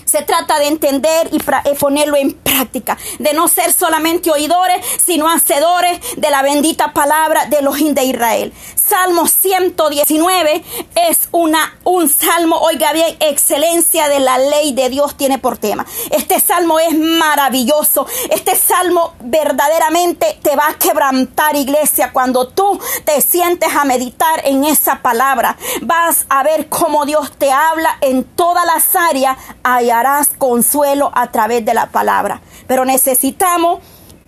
Se 0.09 0.23
trata 0.23 0.57
de 0.59 0.67
entender 0.67 1.29
y 1.31 1.37
eh, 1.37 1.75
ponerlo 1.79 2.17
en 2.17 2.33
práctica, 2.33 2.97
de 3.19 3.33
no 3.33 3.47
ser 3.47 3.71
solamente 3.71 4.31
oidores, 4.31 4.83
sino 5.03 5.29
hacedores 5.29 5.99
de 6.17 6.29
la 6.29 6.41
bendita 6.41 6.93
palabra 6.93 7.45
de 7.45 7.61
los 7.61 7.79
de 7.79 8.03
Israel. 8.03 8.53
Salmo 8.75 9.27
119 9.27 10.63
es 10.95 11.29
una, 11.31 11.77
un 11.83 12.09
salmo, 12.09 12.57
oiga 12.57 12.91
bien, 12.91 13.15
excelencia 13.19 14.09
de 14.09 14.19
la 14.19 14.39
ley 14.39 14.73
de 14.73 14.89
Dios 14.89 15.15
tiene 15.15 15.37
por 15.37 15.59
tema. 15.59 15.85
Este 16.09 16.39
salmo 16.39 16.79
es 16.79 16.97
maravilloso. 16.97 18.07
Este 18.31 18.55
salmo 18.55 19.13
verdaderamente 19.21 20.39
te 20.41 20.55
va 20.55 20.69
a 20.69 20.73
quebrantar, 20.79 21.55
iglesia, 21.55 22.11
cuando 22.11 22.47
tú 22.47 22.79
te 23.05 23.21
sientes 23.21 23.75
a 23.75 23.85
meditar 23.85 24.41
en 24.43 24.63
esa 24.63 25.03
palabra. 25.03 25.55
Vas 25.81 26.25
a 26.29 26.41
ver 26.41 26.67
cómo 26.67 27.05
Dios 27.05 27.31
te 27.37 27.51
habla 27.51 27.97
en 28.01 28.23
todas 28.23 28.65
las 28.65 28.95
áreas. 28.95 29.37
Hallarás 29.99 30.29
consuelo 30.37 31.11
a 31.13 31.29
través 31.29 31.65
de 31.65 31.73
la 31.73 31.87
palabra. 31.87 32.41
Pero 32.67 32.85
necesitamos 32.85 33.79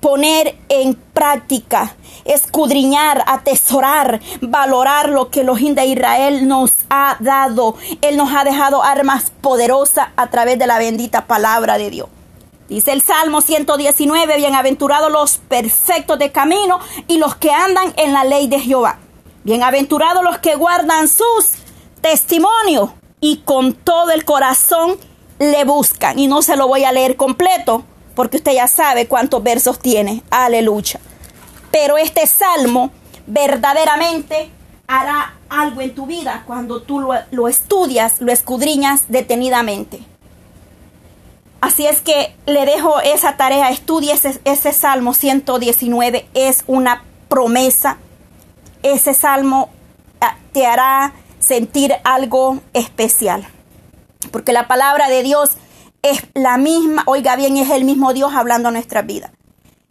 poner 0.01 0.57
en 0.67 0.95
práctica, 0.95 1.95
escudriñar, 2.25 3.23
atesorar, 3.25 4.19
valorar 4.41 5.07
lo 5.09 5.29
que 5.29 5.45
los 5.45 5.61
de 5.61 5.85
Israel 5.85 6.45
nos 6.49 6.73
ha 6.89 7.15
dado. 7.21 7.75
Él 8.01 8.17
nos 8.17 8.33
ha 8.33 8.43
dejado 8.43 8.83
armas 8.83 9.31
poderosas 9.39 10.09
a 10.17 10.29
través 10.29 10.59
de 10.59 10.67
la 10.67 10.77
bendita 10.77 11.25
palabra 11.25 11.77
de 11.77 11.89
Dios. 11.89 12.09
Dice 12.67 12.91
el 12.91 13.01
Salmo 13.01 13.39
119, 13.39 14.35
bienaventurados 14.37 15.09
los 15.09 15.37
perfectos 15.37 16.19
de 16.19 16.33
camino 16.33 16.79
y 17.07 17.17
los 17.17 17.35
que 17.35 17.51
andan 17.51 17.93
en 17.95 18.11
la 18.11 18.25
ley 18.25 18.47
de 18.47 18.59
Jehová. 18.59 18.99
Bienaventurados 19.45 20.21
los 20.21 20.39
que 20.39 20.55
guardan 20.55 21.07
sus 21.07 21.51
testimonios 22.01 22.89
y 23.21 23.37
con 23.37 23.73
todo 23.73 24.11
el 24.11 24.25
corazón 24.25 24.97
le 25.41 25.65
buscan. 25.65 26.19
Y 26.19 26.27
no 26.27 26.41
se 26.41 26.55
lo 26.55 26.67
voy 26.67 26.83
a 26.83 26.91
leer 26.91 27.17
completo, 27.17 27.83
porque 28.15 28.37
usted 28.37 28.53
ya 28.53 28.67
sabe 28.67 29.07
cuántos 29.07 29.41
versos 29.41 29.79
tiene. 29.79 30.23
Aleluya. 30.29 30.99
Pero 31.71 31.97
este 31.97 32.27
salmo 32.27 32.91
verdaderamente 33.25 34.51
hará 34.87 35.33
algo 35.49 35.81
en 35.81 35.95
tu 35.95 36.05
vida 36.05 36.43
cuando 36.45 36.81
tú 36.81 37.01
lo, 37.01 37.47
estudias, 37.47 38.21
lo 38.21 38.31
escudriñas 38.31 39.05
detenidamente. 39.07 40.03
Así 41.59 41.85
es 41.85 42.01
que 42.01 42.35
le 42.45 42.65
dejo 42.65 42.99
esa 43.01 43.37
tarea, 43.37 43.69
estudie 43.69 44.13
ese, 44.13 44.39
ese 44.45 44.73
Salmo 44.73 45.13
119, 45.13 46.27
es 46.33 46.63
una 46.67 47.03
promesa. 47.29 47.97
Ese 48.83 49.13
Salmo 49.13 49.69
ah, 50.19 50.35
te 50.51 50.65
hará 50.65 51.13
sentir 51.39 51.93
algo 52.03 52.59
especial. 52.73 53.47
Porque 54.31 54.53
la 54.53 54.67
palabra 54.67 55.09
de 55.09 55.23
Dios 55.23 55.51
es 56.01 56.23
la 56.33 56.57
misma, 56.57 57.03
oiga 57.05 57.35
bien, 57.35 57.57
es 57.57 57.69
el 57.69 57.83
mismo 57.83 58.13
Dios 58.13 58.33
hablando 58.33 58.69
a 58.69 58.71
nuestra 58.71 59.01
vida. 59.01 59.31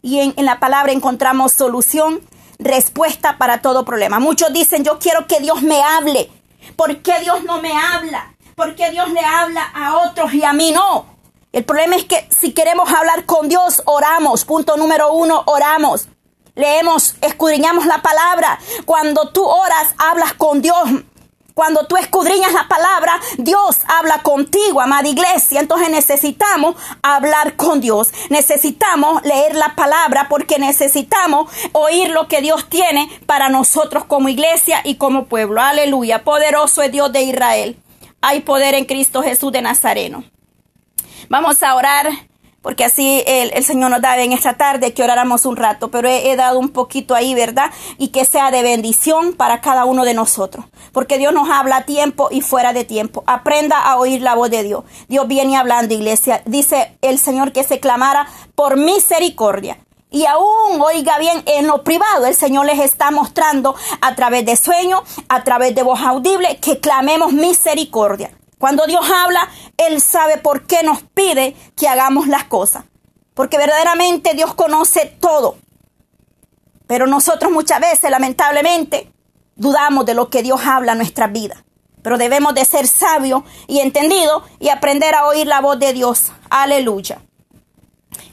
Y 0.01 0.19
en, 0.19 0.33
la 0.37 0.59
palabra 0.59 0.91
encontramos 0.91 1.53
solución, 1.53 2.21
respuesta 2.59 3.37
para 3.37 3.61
todo 3.61 3.85
problema. 3.85 4.19
Muchos 4.19 4.51
dicen, 4.51 4.83
yo 4.83 4.99
quiero 4.99 5.27
que 5.27 5.39
Dios 5.39 5.61
me 5.61 5.81
hable. 5.81 6.29
¿Por 6.75 7.01
qué 7.01 7.19
Dios 7.21 7.43
no 7.43 7.61
me 7.61 7.71
habla? 7.71 8.35
¿Por 8.55 8.75
qué 8.75 8.89
Dios 8.91 9.09
le 9.11 9.21
habla 9.21 9.63
a 9.73 9.97
otros 9.97 10.33
y 10.33 10.43
a 10.43 10.53
mí 10.53 10.71
no? 10.71 11.05
El 11.51 11.65
problema 11.65 11.95
es 11.95 12.05
que 12.05 12.27
si 12.29 12.53
queremos 12.53 12.91
hablar 12.91 13.25
con 13.25 13.49
Dios, 13.49 13.81
oramos. 13.85 14.45
Punto 14.45 14.77
número 14.77 15.13
uno, 15.13 15.43
oramos. 15.45 16.07
Leemos, 16.55 17.15
escudriñamos 17.21 17.85
la 17.85 18.01
palabra. 18.01 18.59
Cuando 18.85 19.29
tú 19.29 19.43
oras, 19.45 19.93
hablas 19.97 20.33
con 20.33 20.61
Dios. 20.61 20.77
Cuando 21.53 21.85
tú 21.85 21.97
escudriñas 21.97 22.53
la 22.53 22.67
palabra, 22.67 23.19
Dios 23.37 23.79
habla 23.87 24.23
contigo, 24.23 24.81
amada 24.81 25.07
iglesia. 25.07 25.59
Entonces 25.59 25.89
necesitamos 25.89 26.75
hablar 27.01 27.55
con 27.55 27.81
Dios. 27.81 28.11
Necesitamos 28.29 29.21
leer 29.23 29.55
la 29.55 29.75
palabra 29.75 30.27
porque 30.29 30.59
necesitamos 30.59 31.51
oír 31.73 32.09
lo 32.09 32.27
que 32.27 32.41
Dios 32.41 32.69
tiene 32.69 33.09
para 33.25 33.49
nosotros 33.49 34.05
como 34.05 34.29
iglesia 34.29 34.81
y 34.83 34.95
como 34.95 35.25
pueblo. 35.25 35.61
Aleluya. 35.61 36.23
Poderoso 36.23 36.81
es 36.81 36.91
Dios 36.91 37.11
de 37.11 37.23
Israel. 37.23 37.77
Hay 38.21 38.41
poder 38.41 38.75
en 38.75 38.85
Cristo 38.85 39.21
Jesús 39.23 39.51
de 39.51 39.61
Nazareno. 39.61 40.23
Vamos 41.29 41.63
a 41.63 41.75
orar 41.75 42.09
porque 42.61 42.85
así 42.85 43.23
el, 43.25 43.63
Señor 43.63 43.91
nos 43.91 44.01
da 44.01 44.17
en 44.21 44.33
esta 44.33 44.53
tarde 44.53 44.93
que 44.93 45.03
oráramos 45.03 45.45
un 45.45 45.55
rato, 45.55 45.89
pero 45.89 46.07
he, 46.07 46.35
dado 46.35 46.59
un 46.59 46.69
poquito 46.69 47.15
ahí, 47.15 47.33
¿verdad? 47.33 47.71
Y 47.97 48.09
que 48.09 48.25
sea 48.25 48.51
de 48.51 48.61
bendición 48.61 49.33
para 49.33 49.61
cada 49.61 49.85
uno 49.85 50.05
de 50.05 50.13
nosotros, 50.13 50.65
porque 50.91 51.17
Dios 51.17 51.33
nos 51.33 51.49
habla 51.49 51.77
a 51.77 51.85
tiempo 51.85 52.29
y 52.31 52.41
fuera 52.41 52.73
de 52.73 52.85
tiempo. 52.85 53.23
Aprenda 53.25 53.79
a 53.79 53.97
oír 53.97 54.21
la 54.21 54.35
voz 54.35 54.51
de 54.51 54.63
Dios. 54.63 54.83
Dios 55.07 55.27
viene 55.27 55.57
hablando, 55.57 55.93
iglesia. 55.93 56.41
Dice 56.45 56.97
el 57.01 57.17
Señor 57.17 57.51
que 57.51 57.63
se 57.63 57.79
clamara 57.79 58.27
por 58.55 58.77
misericordia. 58.77 59.77
Y 60.13 60.25
aún, 60.25 60.81
oiga 60.81 61.17
bien, 61.19 61.41
en 61.45 61.67
lo 61.67 61.83
privado 61.83 62.25
el 62.25 62.35
Señor 62.35 62.65
les 62.65 62.79
está 62.79 63.11
mostrando 63.11 63.75
a 64.01 64.13
través 64.15 64.45
de 64.45 64.57
sueños, 64.57 65.01
a 65.29 65.43
través 65.43 65.73
de 65.73 65.83
voz 65.83 66.01
audible, 66.01 66.57
que 66.57 66.79
clamemos 66.79 67.31
misericordia. 67.31 68.31
Cuando 68.61 68.85
Dios 68.85 69.03
habla, 69.09 69.49
Él 69.75 69.99
sabe 69.99 70.37
por 70.37 70.67
qué 70.67 70.83
nos 70.83 71.01
pide 71.01 71.55
que 71.75 71.87
hagamos 71.87 72.27
las 72.27 72.43
cosas. 72.43 72.85
Porque 73.33 73.57
verdaderamente 73.57 74.35
Dios 74.35 74.53
conoce 74.53 75.17
todo. 75.19 75.57
Pero 76.85 77.07
nosotros 77.07 77.51
muchas 77.51 77.79
veces, 77.79 78.11
lamentablemente, 78.11 79.11
dudamos 79.55 80.05
de 80.05 80.13
lo 80.13 80.29
que 80.29 80.43
Dios 80.43 80.61
habla 80.63 80.91
en 80.91 80.99
nuestra 80.99 81.25
vida. 81.25 81.65
Pero 82.03 82.19
debemos 82.19 82.53
de 82.53 82.63
ser 82.65 82.85
sabios 82.87 83.41
y 83.67 83.79
entendidos 83.79 84.43
y 84.59 84.69
aprender 84.69 85.15
a 85.15 85.25
oír 85.25 85.47
la 85.47 85.59
voz 85.59 85.79
de 85.79 85.93
Dios. 85.93 86.31
Aleluya. 86.51 87.19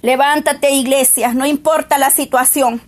Levántate, 0.03 0.73
iglesia, 0.73 1.33
no 1.33 1.47
importa 1.47 1.97
la 1.97 2.11
situación. 2.11 2.83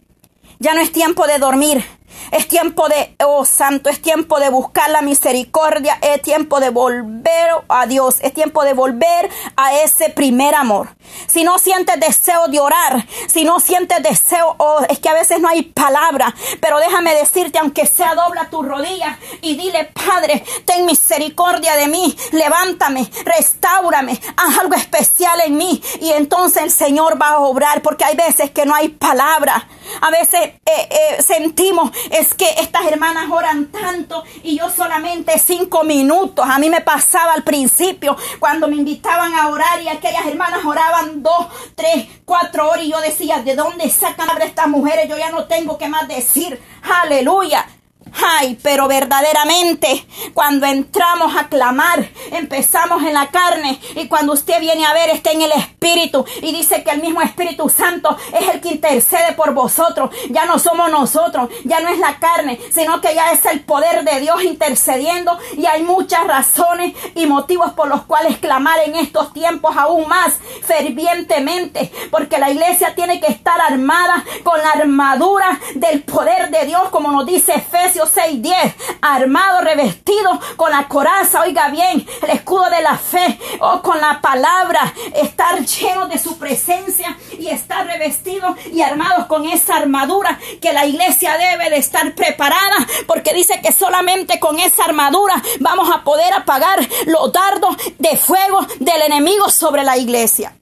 Ya 0.58 0.74
no 0.74 0.82
es 0.82 0.92
tiempo 0.92 1.26
de 1.26 1.38
dormir. 1.38 1.82
Es 2.30 2.48
tiempo 2.48 2.88
de, 2.88 3.16
oh 3.24 3.44
santo, 3.44 3.90
es 3.90 4.00
tiempo 4.00 4.38
de 4.38 4.50
buscar 4.50 4.90
la 4.90 5.02
misericordia, 5.02 5.98
es 6.00 6.22
tiempo 6.22 6.60
de 6.60 6.70
volver 6.70 7.50
a 7.68 7.86
Dios, 7.86 8.18
es 8.20 8.32
tiempo 8.32 8.64
de 8.64 8.74
volver 8.74 9.30
a 9.56 9.76
ese 9.78 10.10
primer 10.10 10.54
amor. 10.54 10.88
Si 11.26 11.44
no 11.44 11.58
sientes 11.58 11.98
deseo 11.98 12.48
de 12.48 12.60
orar, 12.60 13.06
si 13.26 13.44
no 13.44 13.60
sientes 13.60 14.02
deseo, 14.02 14.54
oh, 14.58 14.80
es 14.88 14.98
que 14.98 15.08
a 15.08 15.14
veces 15.14 15.40
no 15.40 15.48
hay 15.48 15.62
palabra, 15.62 16.34
pero 16.60 16.78
déjame 16.78 17.14
decirte, 17.14 17.58
aunque 17.58 17.86
sea 17.86 18.14
dobla 18.14 18.48
tus 18.50 18.66
rodillas 18.66 19.18
y 19.42 19.56
dile, 19.56 19.90
Padre, 19.92 20.44
ten 20.64 20.86
misericordia 20.86 21.76
de 21.76 21.88
mí, 21.88 22.16
levántame, 22.32 23.10
restaurame, 23.24 24.20
haz 24.36 24.58
algo 24.58 24.74
especial 24.74 25.40
en 25.40 25.56
mí 25.56 25.82
y 26.00 26.10
entonces 26.12 26.62
el 26.62 26.70
Señor 26.70 27.20
va 27.20 27.30
a 27.30 27.38
obrar 27.40 27.82
porque 27.82 28.04
hay 28.04 28.16
veces 28.16 28.50
que 28.50 28.66
no 28.66 28.74
hay 28.74 28.88
palabra. 28.88 29.68
A 30.00 30.10
veces 30.10 30.40
eh, 30.40 30.60
eh, 30.66 31.22
sentimos 31.22 31.90
es 32.10 32.34
que 32.34 32.48
estas 32.58 32.86
hermanas 32.86 33.30
oran 33.30 33.66
tanto 33.66 34.24
y 34.42 34.58
yo 34.58 34.70
solamente 34.70 35.38
cinco 35.38 35.84
minutos. 35.84 36.46
A 36.48 36.58
mí 36.58 36.70
me 36.70 36.80
pasaba 36.80 37.32
al 37.34 37.42
principio 37.42 38.16
cuando 38.38 38.68
me 38.68 38.76
invitaban 38.76 39.34
a 39.34 39.48
orar 39.48 39.82
y 39.82 39.88
aquellas 39.88 40.26
hermanas 40.26 40.64
oraban 40.64 41.22
dos, 41.22 41.46
tres, 41.74 42.06
cuatro 42.24 42.70
horas 42.70 42.84
y 42.84 42.90
yo 42.92 43.00
decía, 43.00 43.42
¿de 43.42 43.54
dónde 43.54 43.88
sacan 43.90 44.30
a 44.30 44.44
estas 44.44 44.68
mujeres? 44.68 45.08
Yo 45.08 45.18
ya 45.18 45.30
no 45.30 45.44
tengo 45.44 45.78
que 45.78 45.88
más 45.88 46.08
decir. 46.08 46.60
Aleluya. 46.82 47.66
Ay, 48.12 48.58
pero 48.62 48.88
verdaderamente 48.88 50.06
cuando 50.34 50.66
entramos 50.66 51.36
a 51.36 51.48
clamar, 51.48 52.08
empezamos 52.32 53.02
en 53.02 53.14
la 53.14 53.30
carne 53.30 53.80
y 53.94 54.08
cuando 54.08 54.32
usted 54.32 54.60
viene 54.60 54.86
a 54.86 54.92
ver 54.92 55.10
está 55.10 55.32
en 55.32 55.42
el 55.42 55.52
Espíritu 55.52 56.24
y 56.42 56.52
dice 56.52 56.82
que 56.82 56.90
el 56.90 57.00
mismo 57.00 57.20
Espíritu 57.20 57.68
Santo 57.68 58.16
es 58.32 58.48
el 58.48 58.60
que 58.60 58.70
intercede 58.70 59.32
por 59.32 59.54
vosotros. 59.54 60.10
Ya 60.30 60.44
no 60.44 60.58
somos 60.58 60.90
nosotros, 60.90 61.50
ya 61.64 61.80
no 61.80 61.88
es 61.88 61.98
la 61.98 62.18
carne, 62.18 62.60
sino 62.72 63.00
que 63.00 63.14
ya 63.14 63.32
es 63.32 63.44
el 63.46 63.60
poder 63.60 64.04
de 64.04 64.20
Dios 64.20 64.42
intercediendo 64.42 65.38
y 65.56 65.66
hay 65.66 65.82
muchas 65.82 66.26
razones 66.26 66.94
y 67.14 67.26
motivos 67.26 67.72
por 67.72 67.88
los 67.88 68.02
cuales 68.02 68.38
clamar 68.38 68.80
en 68.84 68.96
estos 68.96 69.32
tiempos 69.32 69.76
aún 69.76 70.08
más 70.08 70.38
fervientemente, 70.66 71.92
porque 72.10 72.38
la 72.38 72.50
iglesia 72.50 72.94
tiene 72.94 73.20
que 73.20 73.26
estar 73.26 73.60
armada 73.60 74.24
con 74.42 74.58
la 74.60 74.70
armadura 74.70 75.60
del 75.74 76.02
poder 76.02 76.50
de 76.50 76.66
Dios, 76.66 76.88
como 76.90 77.12
nos 77.12 77.26
dice 77.26 77.54
Efesios 77.54 77.99
Efesios 78.00 78.10
6, 78.14 78.42
10, 78.42 78.74
armado, 79.02 79.60
revestido 79.60 80.40
con 80.56 80.70
la 80.70 80.88
coraza, 80.88 81.42
oiga 81.42 81.68
bien, 81.68 82.06
el 82.22 82.30
escudo 82.30 82.70
de 82.70 82.80
la 82.80 82.96
fe, 82.96 83.38
o 83.60 83.66
oh, 83.66 83.82
con 83.82 84.00
la 84.00 84.20
palabra, 84.20 84.92
estar 85.14 85.60
lleno 85.64 86.06
de 86.06 86.18
su 86.18 86.38
presencia 86.38 87.18
y 87.38 87.48
estar 87.48 87.86
revestido 87.86 88.56
y 88.72 88.80
armados 88.80 89.26
con 89.26 89.44
esa 89.46 89.76
armadura 89.76 90.38
que 90.62 90.72
la 90.72 90.86
iglesia 90.86 91.36
debe 91.36 91.68
de 91.68 91.76
estar 91.76 92.14
preparada, 92.14 92.86
porque 93.06 93.34
dice 93.34 93.60
que 93.60 93.72
solamente 93.72 94.40
con 94.40 94.58
esa 94.58 94.84
armadura 94.84 95.42
vamos 95.60 95.90
a 95.94 96.02
poder 96.02 96.32
apagar 96.32 96.78
los 97.06 97.32
dardos 97.32 97.76
de 97.98 98.16
fuego 98.16 98.66
del 98.78 99.02
enemigo 99.02 99.50
sobre 99.50 99.84
la 99.84 99.98
iglesia. 99.98 100.56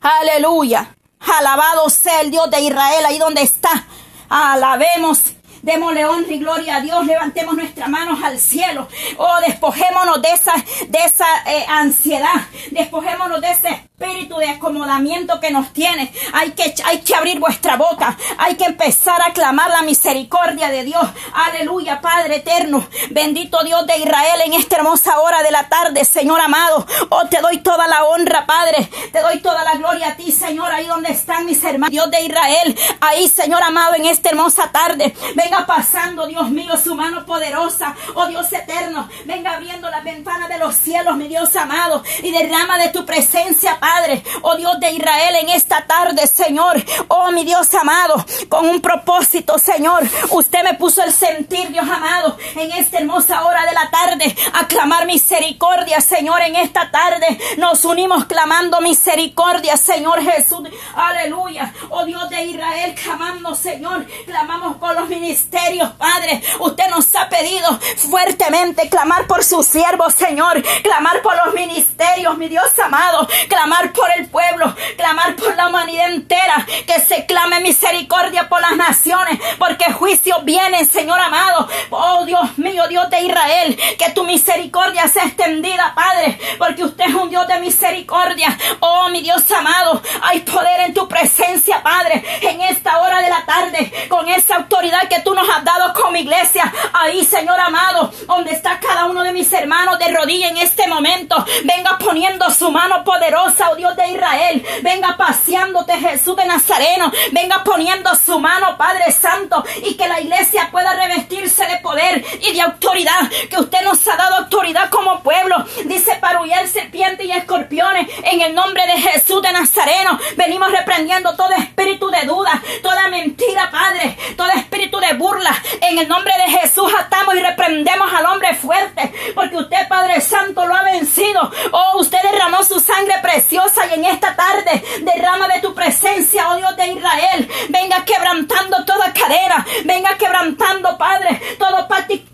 Aleluya. 0.00 0.96
Alabado 1.38 1.88
sea 1.90 2.22
el 2.22 2.30
Dios 2.30 2.50
de 2.50 2.60
Israel 2.62 3.04
ahí 3.06 3.18
donde 3.18 3.42
está. 3.42 3.86
Alabemos 4.28 5.34
Démosle 5.62 6.06
honra 6.06 6.32
y 6.32 6.38
gloria 6.38 6.76
a 6.76 6.80
Dios. 6.80 7.06
Levantemos 7.06 7.54
nuestras 7.54 7.88
manos 7.88 8.22
al 8.22 8.38
cielo. 8.38 8.88
Oh, 9.18 9.40
despojémonos 9.46 10.22
de 10.22 10.32
esa, 10.32 10.54
de 10.88 10.98
esa 10.98 11.26
eh, 11.46 11.64
ansiedad. 11.68 12.46
Despojémonos 12.70 13.40
de 13.40 13.50
ese 13.50 13.89
espíritu 14.00 14.38
de 14.38 14.48
acomodamiento 14.48 15.40
que 15.40 15.50
nos 15.50 15.74
tiene. 15.74 16.10
Hay 16.32 16.52
que, 16.52 16.74
hay 16.84 17.00
que 17.00 17.14
abrir 17.14 17.38
vuestra 17.38 17.76
boca. 17.76 18.16
Hay 18.38 18.54
que 18.54 18.64
empezar 18.64 19.20
a 19.20 19.34
clamar 19.34 19.68
la 19.68 19.82
misericordia 19.82 20.70
de 20.70 20.84
Dios. 20.84 21.06
Aleluya, 21.34 22.00
Padre 22.00 22.36
eterno. 22.36 22.86
Bendito 23.10 23.62
Dios 23.62 23.86
de 23.86 23.98
Israel 23.98 24.40
en 24.46 24.54
esta 24.54 24.76
hermosa 24.76 25.20
hora 25.20 25.42
de 25.42 25.50
la 25.50 25.68
tarde, 25.68 26.04
Señor 26.06 26.40
amado. 26.40 26.86
Oh, 27.10 27.26
te 27.26 27.42
doy 27.42 27.58
toda 27.58 27.86
la 27.88 28.04
honra, 28.04 28.46
Padre. 28.46 28.88
Te 29.12 29.20
doy 29.20 29.40
toda 29.40 29.62
la 29.64 29.74
gloria 29.74 30.08
a 30.08 30.16
ti, 30.16 30.32
Señor. 30.32 30.72
Ahí 30.72 30.86
donde 30.86 31.10
están 31.10 31.44
mis 31.44 31.62
hermanos. 31.62 31.90
Dios 31.90 32.10
de 32.10 32.22
Israel. 32.22 32.78
Ahí, 33.00 33.28
Señor 33.28 33.62
amado, 33.62 33.96
en 33.96 34.06
esta 34.06 34.30
hermosa 34.30 34.72
tarde. 34.72 35.14
Venga 35.34 35.66
pasando, 35.66 36.26
Dios 36.26 36.50
mío, 36.50 36.74
su 36.82 36.94
mano 36.94 37.26
poderosa. 37.26 37.94
Oh 38.14 38.26
Dios 38.28 38.50
eterno. 38.50 39.10
Venga 39.26 39.52
abriendo 39.52 39.90
las 39.90 40.02
ventanas 40.02 40.48
de 40.48 40.58
los 40.58 40.74
cielos, 40.74 41.16
mi 41.18 41.28
Dios 41.28 41.54
amado. 41.54 42.02
Y 42.22 42.30
derrama 42.30 42.78
de 42.78 42.88
tu 42.88 43.04
presencia, 43.04 43.78
Padre 43.78 43.89
Padre, 43.90 44.22
oh 44.42 44.54
Dios 44.54 44.78
de 44.78 44.92
Israel, 44.92 45.34
en 45.40 45.48
esta 45.48 45.84
tarde, 45.84 46.24
Señor, 46.28 46.76
oh 47.08 47.32
mi 47.32 47.44
Dios 47.44 47.74
amado, 47.74 48.24
con 48.48 48.68
un 48.68 48.80
propósito, 48.80 49.58
Señor. 49.58 50.04
Usted 50.30 50.62
me 50.62 50.74
puso 50.74 51.02
el 51.02 51.12
sentir, 51.12 51.70
Dios 51.72 51.88
amado, 51.90 52.38
en 52.54 52.70
esta 52.70 52.98
hermosa 52.98 53.42
hora 53.44 53.64
de 53.66 53.72
la 53.72 53.90
tarde, 53.90 54.36
a 54.52 54.68
clamar 54.68 55.06
misericordia, 55.06 56.00
Señor, 56.00 56.40
en 56.42 56.54
esta 56.54 56.92
tarde. 56.92 57.36
Nos 57.56 57.84
unimos 57.84 58.26
clamando 58.26 58.80
misericordia, 58.80 59.76
Señor 59.76 60.22
Jesús. 60.22 60.68
Aleluya. 60.94 61.74
Oh 61.88 62.04
Dios 62.04 62.30
de 62.30 62.44
Israel, 62.44 62.94
clamando, 62.94 63.56
Señor. 63.56 64.06
Clamamos 64.24 64.76
por 64.76 64.94
los 64.94 65.08
ministerios, 65.08 65.90
Padre. 65.94 66.40
Usted 66.60 66.88
nos 66.90 67.12
ha 67.16 67.28
pedido 67.28 67.76
fuertemente 68.08 68.88
clamar 68.88 69.26
por 69.26 69.42
sus 69.42 69.66
siervos, 69.66 70.14
Señor. 70.14 70.62
Clamar 70.84 71.22
por 71.22 71.34
los 71.44 71.54
ministerios, 71.54 72.38
mi 72.38 72.48
Dios 72.48 72.78
amado. 72.78 73.26
Clamar 73.48 73.79
por 73.88 74.10
el 74.16 74.28
pueblo, 74.28 74.74
clamar 74.96 75.34
por 75.36 75.56
la 75.56 75.68
humanidad 75.68 76.12
entera, 76.12 76.66
que 76.86 77.00
se 77.00 77.24
clame 77.26 77.60
misericordia 77.60 78.48
por 78.48 78.60
las 78.60 78.76
naciones, 78.76 79.40
porque 79.58 79.92
juicio 79.92 80.40
viene, 80.42 80.84
Señor 80.84 81.18
amado. 81.18 81.68
Oh 81.90 82.24
Dios 82.26 82.58
mío, 82.58 82.86
Dios 82.88 83.08
de 83.10 83.20
Israel, 83.22 83.78
que 83.98 84.10
tu 84.10 84.24
misericordia 84.24 85.08
sea 85.08 85.24
extendida, 85.24 85.94
Padre, 85.94 86.38
porque 86.58 86.84
usted 86.84 87.06
es 87.06 87.14
un 87.14 87.30
Dios 87.30 87.46
de 87.48 87.60
misericordia. 87.60 88.56
Oh 88.80 89.08
mi 89.08 89.22
Dios 89.22 89.50
amado, 89.50 90.02
hay 90.22 90.40
poder 90.40 90.80
en 90.80 90.94
tu 90.94 91.08
presencia, 91.08 91.82
Padre, 91.82 92.22
en 92.42 92.60
esta 92.60 92.98
hora 93.00 93.20
de 93.20 93.30
la 93.30 93.44
tarde, 93.44 94.08
con 94.08 94.28
esa 94.28 94.56
autoridad 94.56 95.08
que 95.08 95.20
tú 95.20 95.34
nos 95.34 95.48
has 95.48 95.64
dado 95.64 95.92
como 95.94 96.16
iglesia. 96.16 96.72
Ahí, 96.92 97.24
Señor 97.24 97.58
amado, 97.58 98.12
donde 98.26 98.52
está 98.52 98.78
cada 98.78 99.06
uno 99.06 99.22
de 99.22 99.32
mis 99.32 99.52
hermanos 99.52 99.98
de 99.98 100.08
rodilla 100.08 100.48
en 100.48 100.58
este 100.58 100.86
momento, 100.86 101.44
venga 101.64 101.98
poniendo 101.98 102.50
su 102.50 102.70
mano 102.70 103.04
poderosa 103.04 103.69
Dios 103.74 103.96
de 103.96 104.08
Israel. 104.08 104.64
Venga 104.82 105.16
paseándote 105.16 105.92
Jesús 105.98 106.36
de 106.36 106.44
Nazareno. 106.44 107.12
Venga 107.32 107.62
poniendo 107.64 108.14
su 108.14 108.38
mano, 108.38 108.76
Padre 108.76 109.12
Santo, 109.12 109.64
y 109.84 109.94
que 109.94 110.08
la 110.08 110.20
iglesia 110.20 110.68
pueda 110.70 110.94
revestirse 110.94 111.66
de 111.66 111.76
poder 111.78 112.24
y 112.40 112.52
de 112.52 112.60
autoridad. 112.60 113.30
Que 113.48 113.58
usted 113.58 113.82
nos 113.82 114.06
ha 114.08 114.16
dado 114.16 114.36
autoridad 114.36 114.90
como 114.90 115.22
pueblo. 115.22 115.56
Dice 115.84 116.16
para 116.20 116.40
huir 116.40 116.68
serpientes 116.68 117.26
y 117.26 117.32
escorpiones. 117.32 118.08
En 118.24 118.40
el 118.40 118.54
nombre 118.54 118.86
de 118.86 119.00
Jesús 119.00 119.42
de 119.42 119.52
Nazareno. 119.52 120.18
Venimos 120.36 120.70
reprendiendo 120.70 121.34
todo 121.36 121.50
espíritu 121.52 122.10
de 122.10 122.22
duda, 122.26 122.62
toda 122.82 123.08
mentira, 123.08 123.70
Padre, 123.70 124.16
todo 124.36 124.48
espíritu 124.48 124.98
de 124.98 125.14
burla. 125.14 125.54
En 125.80 125.98
el 125.98 126.08
nombre 126.08 126.32
de 126.36 126.58
Jesús 126.58 126.92
atamos 126.98 127.34
y 127.34 127.40
reprendemos 127.40 128.12
al 128.12 128.26
hombre 128.26 128.54
fuerte. 128.54 129.12
Porque 129.34 129.56
usted, 129.56 129.88
Padre 129.88 130.20
Santo, 130.20 130.66
lo 130.66 130.74
ha 130.74 130.82
vencido. 130.82 131.50
Oh, 131.72 131.98
usted 131.98 132.18
derramó 132.22 132.62
su 132.64 132.80
sangre 132.80 133.14
preciosa 133.22 133.86
y 133.86 133.89
en 134.00 134.06
esta 134.06 134.34
tarde 134.34 134.82
derrama 135.02 135.46
de 135.48 135.60
tu 135.60 135.74
presencia, 135.74 136.50
oh 136.50 136.56
Dios 136.56 136.76
de 136.76 136.86
Israel. 136.88 137.48
Venga 137.68 138.04
quebrantando 138.04 138.84
toda 138.84 139.12
cadera. 139.12 139.64
Venga 139.84 140.16
quebrantando, 140.16 140.96
Padre, 140.96 141.40
todo 141.58 141.86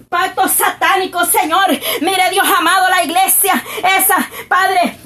pacto 0.09 0.49
satánico, 0.49 1.25
Señor. 1.25 1.69
Mire, 2.01 2.31
Dios 2.31 2.47
amado, 2.57 2.89
la 2.89 3.03
iglesia, 3.03 3.63
esa, 3.83 4.29
Padre, 4.49 4.97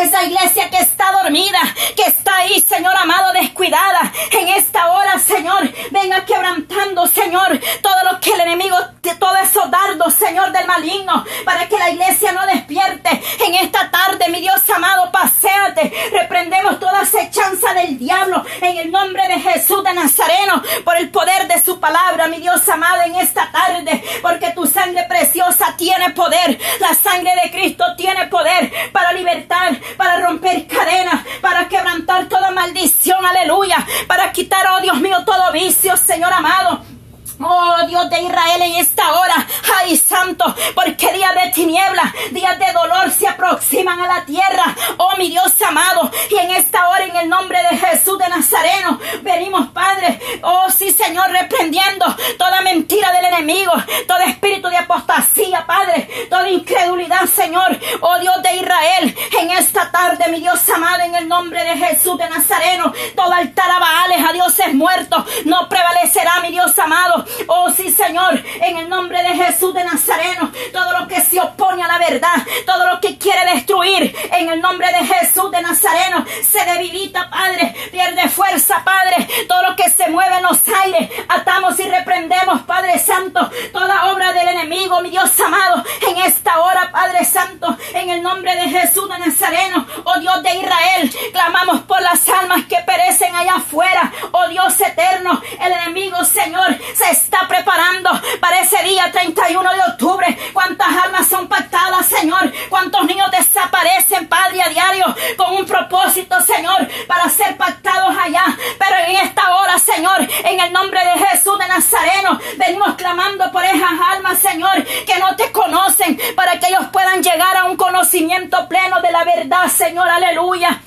esa 0.00 0.24
iglesia 0.24 0.68
que 0.70 0.78
está 0.78 1.12
dormida, 1.22 1.60
que 1.94 2.02
está 2.02 2.38
ahí, 2.38 2.60
Señor 2.60 2.96
amado, 2.96 3.32
descuidada. 3.32 4.12
En 4.32 4.48
esta 4.48 4.90
hora, 4.90 5.18
Señor, 5.20 5.72
venga 5.92 6.24
quebrantando, 6.24 7.06
Señor, 7.06 7.60
todo 7.80 7.94
lo 8.10 8.18
que 8.18 8.32
el 8.32 8.40
enemigo, 8.40 8.76
todo 9.20 9.36
esos 9.36 9.70
dardos, 9.70 10.14
Señor, 10.14 10.50
del 10.50 10.66
maligno, 10.66 11.24
para 11.44 11.68
que 11.68 11.78
la 11.78 11.90
iglesia 11.90 12.32
no 12.32 12.44
despierte. 12.46 13.22
En 13.46 13.54
esta 13.54 13.90
tarde, 13.90 14.28
mi 14.30 14.40
Dios 14.40 14.68
amado, 14.68 15.12
paséate. 15.12 15.92
Reprendemos 16.10 16.80
toda 16.80 17.02
acechanza 17.02 17.72
del 17.74 17.96
diablo 17.96 18.44
en 18.60 18.76
el 18.78 18.90
nombre 18.90 19.28
de 19.28 19.38
Jesús 19.38 19.84
de 19.84 19.94
Nazareno, 19.94 20.60
por 20.84 20.96
el 20.96 21.10
poder 21.10 21.46
de 21.46 21.62
su 21.62 21.78
palabra, 21.78 22.26
mi 22.26 22.40
Dios 22.40 22.68
amado, 22.68 23.02
en 23.02 23.14
esta 23.14 23.50
tarde, 23.52 24.02
porque 24.22 24.50
tu 24.50 24.66
sangre 24.66 25.04
preciosa 25.04 25.74
tiene 25.76 26.10
poder. 26.10 26.58
La 26.80 26.94
sangre 26.94 27.32
de 27.44 27.50
Cristo 27.52 27.84
tiene 27.96 28.26
poder 28.26 28.72
para 28.92 29.12
libertar 29.12 29.84
para 29.96 30.20
romper 30.20 30.66
cadenas, 30.66 31.24
para 31.40 31.68
quebrantar 31.68 32.28
toda 32.28 32.50
maldición, 32.50 33.24
aleluya, 33.24 33.84
para 34.06 34.32
quitar, 34.32 34.66
oh 34.76 34.80
Dios 34.80 35.00
mío, 35.00 35.18
todo 35.24 35.52
vicio, 35.52 35.96
Señor 35.96 36.32
amado. 36.32 36.94
Oh 37.40 37.86
Dios 37.88 38.08
de 38.10 38.22
Israel 38.22 38.62
en 38.62 38.76
esta 38.76 39.12
hora, 39.12 39.46
ay 39.80 39.96
santo, 39.96 40.54
porque 40.74 41.12
días 41.12 41.34
de 41.34 41.50
tiniebla, 41.50 42.14
días 42.30 42.58
de 42.58 42.72
dolor 42.72 43.10
se 43.10 43.26
aproximan 43.26 44.00
a 44.00 44.06
la 44.06 44.24
tierra. 44.24 44.74
Oh 44.98 45.16
mi 45.18 45.28
Dios 45.28 45.52
amado, 45.62 46.10
y 46.30 46.36
en 46.36 46.52
esta 46.52 46.88
hora 46.88 47.04
en 47.04 47.16
el 47.16 47.28
nombre 47.28 47.58
de 47.70 47.76
Jesús 47.76 48.18
de 48.18 48.28
Nazareno, 48.28 49.00
venimos 49.22 49.68
Padre, 49.68 50.20
oh 50.42 50.70
sí 50.70 50.92
Señor, 50.92 51.30
reprendiendo 51.30 52.06
toda 52.38 52.60
mentira 52.60 53.10
del 53.12 53.24
enemigo, 53.24 53.72
todo 54.06 54.20
espíritu 54.20 54.68
de 54.68 54.76
apostasía, 54.76 55.66
Padre, 55.66 56.28
toda 56.30 56.48
incredulidad, 56.48 57.26
Señor, 57.26 57.78
oh 58.00 58.18
Dios 58.20 58.42
de 58.42 58.56
Israel, 58.56 59.16
en 59.40 59.50
esta 59.50 59.90
tarde, 59.90 60.28
mi 60.30 60.40
Dios 60.40 60.68
amado, 60.68 61.02
en 61.02 61.16
el 61.16 61.28
nombre 61.28 61.64
de 61.64 61.76
Jesús 61.76 62.16
de 62.16 62.28
Nazareno, 62.28 62.92
todo 63.16 63.32
altar 63.32 63.70
a 63.70 63.78
Baales, 63.80 64.24
a 64.24 64.32
dioses 64.32 64.72
muertos, 64.72 65.24
no 65.44 65.68
prevalecerá, 65.68 66.40
mi 66.40 66.50
Dios 66.50 66.78
amado, 66.78 67.24
Oh 67.46 67.70
sí, 67.70 67.90
Señor, 67.90 68.42
en 68.60 68.76
el 68.76 68.88
nombre 68.88 69.22
de 69.22 69.30
Jesús 69.30 69.74
de 69.74 69.84
Nazareno, 69.84 70.50
todo 70.72 71.00
lo 71.00 71.08
que 71.08 71.20
se 71.20 71.40
opone 71.40 71.82
a 71.82 71.88
la 71.88 71.98
verdad, 71.98 72.34
todo 72.66 72.86
lo 72.90 73.00
que 73.00 73.18
quiere 73.18 73.54
destruir, 73.54 74.14
en 74.38 74.48
el 74.48 74.60
nombre 74.60 74.88
de 74.88 75.06
Jesús 75.06 75.50
de 75.50 75.62
Nazareno, 75.62 76.24
se 76.42 76.64
debilita, 76.64 77.30
Padre, 77.30 77.74
pierde 77.90 78.28
fuerza, 78.28 78.82
Padre, 78.84 79.28
todo 79.48 79.62
lo 79.70 79.76
que 79.76 79.90
se 79.90 80.08
mueve 80.08 80.36
en 80.36 80.42
los 80.42 80.60
aires, 80.82 81.10
atamos 81.28 81.78
y 81.78 81.88
reprendemos, 81.88 82.62
Padre 82.62 82.98
Santo, 82.98 83.50
toda 83.72 84.12
obra 84.12 84.32
del 84.32 84.48
enemigo, 84.48 85.00
mi 85.00 85.10
Dios 85.10 85.38
amado, 85.40 85.84
en 86.08 86.16
esta 86.18 86.60
hora, 86.60 86.90
Padre 86.92 87.24
Santo, 87.24 87.76
en 87.94 88.10
el 88.10 88.22
nombre 88.22 88.54
de 88.54 88.68
Jesús 88.68 89.08
de 89.08 89.18
Nazareno, 89.18 89.86
oh 90.04 90.18
Dios 90.18 90.42
de 90.42 90.56
Israel, 90.56 91.16
clamamos 91.32 91.82
por 91.82 92.00
las 92.02 92.28
almas 92.28 92.64
que 92.66 92.78
perecen 92.86 93.34
allá 93.34 93.56
afuera, 93.56 94.12
oh 94.32 94.48
Dios 94.48 94.80
eterno, 94.80 95.40
el 95.60 95.72
enemigo, 95.72 96.24
Señor, 96.24 96.78
se 96.94 97.10
está 97.10 97.46
preparando 97.48 98.10
para 98.40 98.60
ese 98.60 98.82
día 98.82 99.10
31 99.10 99.72
de 99.72 99.80
octubre. 99.92 100.38
¿Cuántas 100.52 100.88
almas 101.04 101.26
son 101.28 101.48
pactadas, 101.48 102.06
Señor? 102.06 102.52
¿Cuántos 102.68 103.04
niños 103.04 103.30
desaparecen, 103.30 104.28
Padre, 104.28 104.62
a 104.62 104.68
diario 104.68 105.04
con 105.36 105.56
un 105.56 105.66
propósito, 105.66 106.40
Señor, 106.40 106.88
para 107.06 107.28
ser 107.28 107.56
pactados 107.56 108.16
allá? 108.16 108.44
Pero 108.78 108.96
en 109.06 109.16
esta 109.16 109.54
hora, 109.56 109.78
Señor, 109.78 110.28
en 110.44 110.60
el 110.60 110.72
nombre 110.72 111.00
de 111.04 111.26
Jesús 111.26 111.58
de 111.58 111.68
Nazareno, 111.68 112.40
venimos 112.56 112.94
clamando 112.94 113.50
por 113.50 113.64
esas 113.64 113.92
almas, 114.12 114.38
Señor, 114.38 114.84
que 114.84 115.18
no 115.18 115.36
te 115.36 115.50
conocen, 115.52 116.18
para 116.36 116.58
que 116.58 116.68
ellos 116.68 116.86
puedan 116.92 117.22
llegar 117.22 117.56
a 117.56 117.64
un 117.64 117.76
conocimiento 117.76 118.68
pleno 118.68 119.00
de 119.00 119.12
la 119.12 119.24
verdad, 119.24 119.68
Señor. 119.68 120.08
Aleluya. 120.08 120.80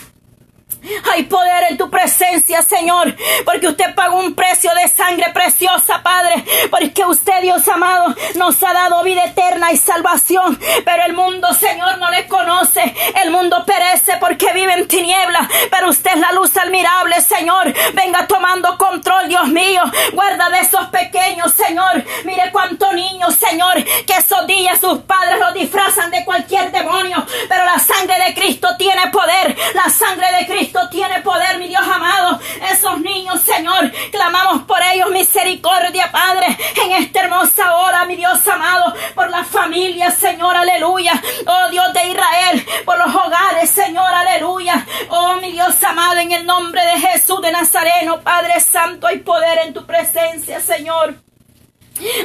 Hay 1.11 1.23
poder 1.23 1.65
en 1.69 1.77
tu 1.77 1.89
presencia, 1.89 2.61
Señor, 2.61 3.15
porque 3.45 3.67
usted 3.67 3.93
pagó 3.95 4.19
un 4.19 4.35
precio 4.35 4.71
de 4.73 4.87
sangre 4.87 5.31
preciosa, 5.33 6.01
Padre, 6.01 6.45
porque 6.69 7.03
usted, 7.05 7.41
Dios 7.41 7.67
amado, 7.67 8.15
nos 8.35 8.61
ha 8.63 8.73
dado 8.73 9.03
vida 9.03 9.25
eterna 9.25 9.71
y 9.71 9.77
salvación, 9.77 10.57
pero 10.85 11.03
el 11.03 11.13
mundo, 11.13 11.53
Señor, 11.53 11.97
no 11.97 12.09
le 12.09 12.27
conoce. 12.27 12.95
El 13.21 13.31
mundo 13.31 13.65
perece 13.65 14.17
porque 14.17 14.53
vive 14.53 14.73
en 14.73 14.87
tinieblas, 14.87 15.47
pero 15.69 15.89
usted 15.89 16.11
es 16.11 16.19
la 16.19 16.31
luz 16.31 16.55
admirable, 16.55 17.21
Señor. 17.21 17.73
Venga 17.93 18.27
tomando 18.27 18.77
control, 18.77 19.27
Dios 19.27 19.47
mío. 19.49 19.81
Guarda 20.13 20.49
de 20.49 20.59
esos 20.59 20.85
pequeños, 20.87 21.53
Señor. 21.53 22.03
Mire 22.23 22.49
cuántos 22.51 22.93
niños, 22.93 23.35
Señor, 23.35 23.83
que 23.83 24.13
esos 24.17 24.47
días 24.47 24.79
sus 24.79 24.99
padres 24.99 25.39
los 25.39 25.53
disfrazan 25.53 26.11
de 26.11 26.23
cualquier 26.23 26.71
demonio, 26.71 27.25
pero 27.49 27.65
la 27.65 27.79
sangre 27.79 28.15
de 28.25 28.33
Cristo 28.33 28.69
tiene 28.77 29.07
poder. 29.07 29.55
La 29.73 29.89
sangre 29.89 30.27
de 30.39 30.45
Cristo 30.45 30.77
tiene 30.91 31.21
poder, 31.21 31.57
mi 31.57 31.67
Dios 31.67 31.87
amado. 31.87 32.39
Esos 32.71 32.99
niños, 32.99 33.41
Señor, 33.41 33.91
clamamos 34.11 34.63
por 34.63 34.79
ellos 34.93 35.09
misericordia, 35.09 36.11
Padre, 36.11 36.57
en 36.83 36.91
esta 36.91 37.21
hermosa 37.21 37.75
hora, 37.75 38.05
mi 38.05 38.15
Dios 38.15 38.45
amado, 38.47 38.93
por 39.15 39.29
la 39.29 39.43
familia, 39.43 40.11
Señor, 40.11 40.55
aleluya. 40.55 41.13
Oh 41.47 41.69
Dios 41.69 41.91
de 41.93 42.07
Israel, 42.07 42.67
por 42.85 42.97
los 42.97 43.13
hogares, 43.15 43.69
Señor, 43.69 44.13
aleluya. 44.13 44.85
Oh 45.09 45.35
mi 45.35 45.51
Dios 45.51 45.81
amado, 45.83 46.19
en 46.19 46.31
el 46.31 46.45
nombre 46.45 46.85
de 46.85 46.99
Jesús 46.99 47.41
de 47.41 47.51
Nazareno, 47.51 48.21
Padre 48.21 48.59
Hay 49.07 49.19
poder 49.19 49.59
en 49.65 49.73
tu 49.73 49.85
presencia, 49.85 50.59
Señor. 50.61 51.15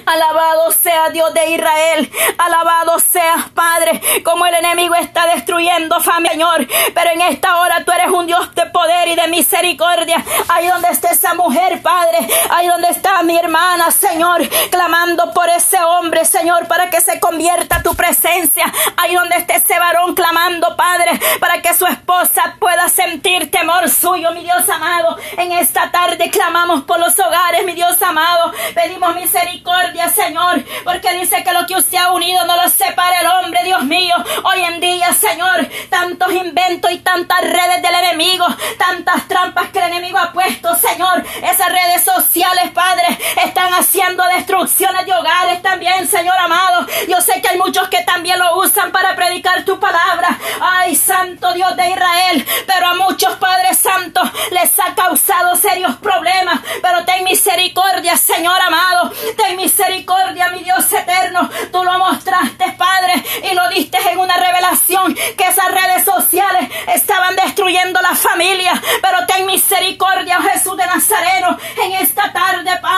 Alabado 0.06 0.70
sea 0.70 1.10
Dios 1.10 1.32
de 1.34 1.50
Israel. 1.50 2.10
Alabado 2.38 2.98
sea 2.98 3.48
Padre. 3.54 4.00
Como 4.22 4.46
el 4.46 4.54
enemigo 4.54 4.94
está 4.94 5.26
destruyendo 5.26 6.00
familia, 6.00 6.32
Señor. 6.32 6.66
Pero 6.94 7.10
en 7.10 7.20
esta 7.22 7.60
hora 7.60 7.84
tú 7.84 7.92
eres 7.92 8.08
un 8.08 8.26
Dios 8.26 8.54
de 8.54 8.66
poder 8.66 9.08
y 9.08 9.14
de 9.16 9.28
misericordia. 9.28 10.22
Ahí 10.48 10.66
donde 10.68 10.88
está 10.88 11.10
esa 11.10 11.34
mujer, 11.34 11.82
Padre. 11.82 12.18
Ahí 12.50 12.68
donde 12.68 12.88
está 12.88 13.01
mi 13.22 13.36
hermana, 13.36 13.90
Señor. 13.90 14.48
Clamando 14.70 15.32
por 15.32 15.48
ese 15.50 15.78
hombre, 15.82 16.24
Señor, 16.24 16.66
para 16.66 16.88
que 16.90 17.00
se 17.00 17.20
convierta 17.20 17.82
tu 17.82 17.94
presencia. 17.94 18.72
Ahí 18.96 19.14
donde 19.14 19.36
está 19.36 19.56
ese 19.56 19.78
varón 19.78 20.14
clamando, 20.14 20.76
Padre, 20.76 21.20
para 21.40 21.60
que 21.60 21.74
su 21.74 21.86
esposa 21.86 22.56
pueda 22.58 22.88
sentir 22.88 23.50
temor 23.50 23.88
suyo, 23.90 24.32
mi 24.32 24.42
Dios 24.42 24.68
amado. 24.68 25.16
En 25.36 25.52
esta 25.52 25.90
tarde 25.90 26.30
clamamos 26.30 26.84
por 26.84 26.98
los 26.98 27.18
hogares, 27.18 27.64
mi 27.64 27.72
Dios 27.72 28.00
amado. 28.02 28.52
Pedimos 28.74 29.14
misericordia 29.14 29.72
Señor, 30.14 30.62
porque 30.84 31.12
dice 31.14 31.42
que 31.42 31.52
lo 31.52 31.66
que 31.66 31.76
usted 31.76 31.98
ha 31.98 32.12
unido 32.12 32.44
no 32.46 32.56
lo 32.56 32.68
separe 32.68 33.16
el 33.20 33.26
hombre, 33.26 33.60
Dios 33.64 33.82
mío. 33.84 34.14
Hoy 34.44 34.60
en 34.64 34.80
día, 34.80 35.12
Señor, 35.12 35.68
tantos 35.88 36.32
inventos 36.32 36.90
y 36.90 36.98
tantas 36.98 37.40
redes 37.40 37.82
del 37.82 37.94
enemigo, 37.94 38.46
tantas 38.78 39.26
trampas 39.28 39.70
que 39.70 39.78
el 39.78 39.86
enemigo 39.86 40.18
ha 40.18 40.32
puesto, 40.32 40.74
Señor. 40.76 41.24
Esas 41.42 41.68
redes 41.68 42.04
sociales, 42.04 42.70
Padre, 42.72 43.01
están 43.44 43.72
haciendo 43.74 44.24
destrucciones 44.36 45.06
de 45.06 45.12
hogares 45.12 45.62
también, 45.62 46.06
Señor 46.06 46.36
amado. 46.38 46.86
Yo 47.08 47.20
sé 47.20 47.40
que 47.40 47.48
hay 47.48 47.58
muchos 47.58 47.88
que 47.88 48.02
también 48.02 48.38
lo 48.38 48.58
usan 48.58 48.92
para 48.92 49.14
predicar 49.14 49.64
tu 49.64 49.78
palabra. 49.78 50.38
Ay, 50.60 50.94
Santo 50.94 51.52
Dios 51.54 51.76
de 51.76 51.90
Israel, 51.90 52.46
pero 52.66 52.86
a 52.88 52.94
muchos, 52.94 53.36
Padre 53.36 53.74
Santo, 53.74 54.20
les 54.50 54.78
ha 54.78 54.94
causado 54.94 55.56
serios 55.56 55.96
problemas. 55.96 56.60
Pero 56.80 57.04
ten 57.04 57.24
misericordia, 57.24 58.16
Señor 58.16 58.60
amado. 58.60 59.12
Ten 59.36 59.56
misericordia, 59.56 60.48
mi 60.50 60.62
Dios 60.62 60.92
eterno. 60.92 61.48
Tú 61.70 61.82
lo 61.82 61.98
mostraste, 61.98 62.72
Padre, 62.78 63.24
y 63.50 63.54
lo 63.54 63.68
diste 63.70 63.98
en 64.10 64.18
una 64.18 64.36
revelación 64.36 65.14
que 65.14 65.44
esas 65.44 65.68
redes 65.68 66.04
sociales 66.04 66.70
estaban 66.94 67.36
destruyendo 67.36 68.00
la 68.00 68.14
familia. 68.14 68.80
Pero 69.00 69.26
ten 69.26 69.46
misericordia, 69.46 70.40
Jesús 70.42 70.76
de 70.76 70.86
Nazareno, 70.86 71.58
en 71.82 71.92
esta 71.92 72.32
tarde, 72.32 72.70
Padre. 72.80 72.91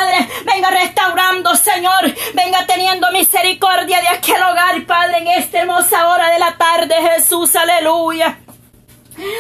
Venga 0.45 0.71
restaurando, 0.71 1.55
Señor. 1.57 2.15
Venga 2.35 2.67
teniendo 2.67 3.11
misericordia 3.13 4.01
de 4.01 4.09
aquel 4.09 4.43
hogar, 4.43 4.85
Padre, 4.87 5.19
en 5.19 5.29
esta 5.29 5.61
hermosa 5.61 6.09
hora 6.09 6.31
de 6.31 6.39
la 6.39 6.57
tarde, 6.57 6.95
Jesús, 7.13 7.55
aleluya. 7.57 8.39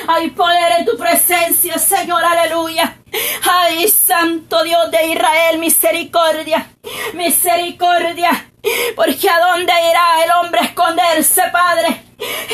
Hay 0.07 0.31
poder 0.31 0.81
en 0.81 0.87
tu 0.87 0.97
presencia, 0.97 1.79
Señor, 1.79 2.25
aleluya. 2.25 2.97
Ay, 3.51 3.89
Santo 3.89 4.63
Dios 4.63 4.91
de 4.91 5.07
Israel, 5.09 5.59
misericordia, 5.59 6.71
misericordia. 7.15 8.51
Porque 8.97 9.29
a 9.29 9.39
dónde 9.41 9.73
irá 9.73 10.25
el 10.25 10.31
hombre 10.41 10.61
a 10.61 10.65
esconderse, 10.65 11.43
Padre. 11.53 12.04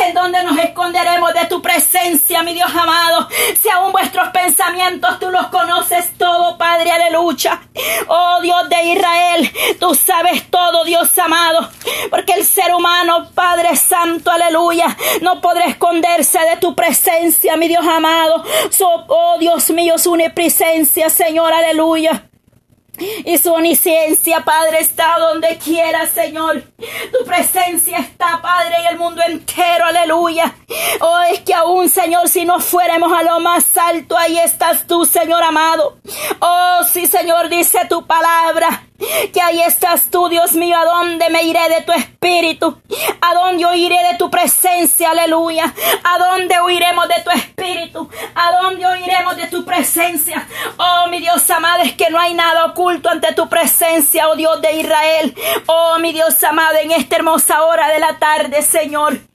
En 0.06 0.14
donde 0.14 0.42
nos 0.44 0.58
esconderemos 0.58 1.34
de 1.34 1.46
tu 1.46 1.60
presencia, 1.60 2.42
mi 2.42 2.54
Dios 2.54 2.70
amado. 2.74 3.28
Si 3.60 3.68
aún 3.68 3.92
vuestros 3.92 4.28
pensamientos 4.28 5.18
tú 5.18 5.30
los 5.30 5.46
conoces 5.48 6.16
todo, 6.16 6.56
Padre, 6.56 6.92
aleluya. 6.92 7.60
Oh 8.08 8.38
Dios 8.40 8.68
de 8.68 8.82
Israel, 8.84 9.52
tú 9.78 9.94
sabes 9.94 10.50
todo, 10.50 10.84
Dios 10.84 11.16
amado. 11.18 11.68
Porque 12.10 12.34
el 12.34 12.44
ser 12.44 12.74
humano, 12.74 13.30
Padre 13.34 13.76
Santo, 13.76 14.30
aleluya, 14.30 14.96
no 15.22 15.40
podrá 15.40 15.66
esconderse 15.66 16.38
de 16.40 16.56
tu 16.56 16.74
presencia, 16.74 17.56
mi 17.56 17.68
Dios 17.68 17.86
amado. 17.86 18.44
oh 19.08 19.36
Dios 19.38 19.70
mío, 19.70 19.98
su 19.98 20.16
presencia, 20.34 21.08
Señor, 21.08 21.52
aleluya. 21.52 22.29
Y 23.24 23.38
su 23.38 23.52
omnisciencia, 23.52 24.44
Padre, 24.44 24.80
está 24.80 25.18
donde 25.18 25.56
quiera, 25.58 26.06
Señor. 26.06 26.62
Tu 27.12 27.24
presencia 27.24 27.98
está, 27.98 28.40
Padre, 28.42 28.74
y 28.84 28.86
el 28.92 28.98
mundo 28.98 29.22
entero, 29.26 29.86
aleluya. 29.86 30.54
Oh, 31.00 31.20
es 31.30 31.40
que 31.40 31.54
aún, 31.54 31.88
Señor, 31.88 32.28
si 32.28 32.44
no 32.44 32.60
fuéramos 32.60 33.12
a 33.12 33.22
lo 33.22 33.40
más 33.40 33.76
alto, 33.76 34.16
ahí 34.16 34.38
estás 34.38 34.86
tú, 34.86 35.04
Señor 35.04 35.42
amado. 35.42 35.98
Oh, 36.40 36.80
sí, 36.90 37.06
Señor, 37.06 37.48
dice 37.48 37.78
tu 37.88 38.06
palabra 38.06 38.84
que 39.32 39.40
ahí 39.40 39.60
estás 39.62 40.10
tú, 40.10 40.28
Dios 40.28 40.52
mío, 40.52 40.76
a 40.78 40.84
dónde 40.84 41.30
me 41.30 41.42
iré 41.44 41.68
de 41.68 41.82
tu 41.82 41.92
espíritu, 41.92 42.80
a 43.20 43.34
dónde 43.34 43.64
oiré 43.64 43.96
de 44.10 44.18
tu 44.18 44.30
presencia, 44.30 45.10
aleluya, 45.10 45.72
a 46.04 46.18
dónde 46.18 46.58
oiremos 46.60 47.08
de 47.08 47.22
tu 47.22 47.30
espíritu, 47.30 48.08
a 48.34 48.52
dónde 48.60 48.86
oiremos 48.86 49.36
de 49.36 49.46
tu 49.46 49.64
presencia. 49.64 50.46
Oh, 50.76 51.08
mi 51.08 51.20
Dios 51.20 51.48
amado, 51.50 51.82
es 51.82 51.94
que 51.94 52.10
no 52.10 52.20
hay 52.20 52.34
nada 52.34 52.66
oculto 52.66 53.08
ante 53.08 53.32
tu 53.32 53.48
presencia, 53.48 54.28
oh 54.28 54.36
Dios 54.36 54.60
de 54.60 54.72
Israel. 54.72 55.34
Oh, 55.66 55.98
mi 55.98 56.12
Dios 56.12 56.42
amado, 56.44 56.76
en 56.76 56.92
esta 56.92 57.16
hermosa 57.16 57.64
hora 57.64 57.88
de 57.88 58.00
la 58.00 58.18
tarde, 58.18 58.62
Señor. 58.62 59.29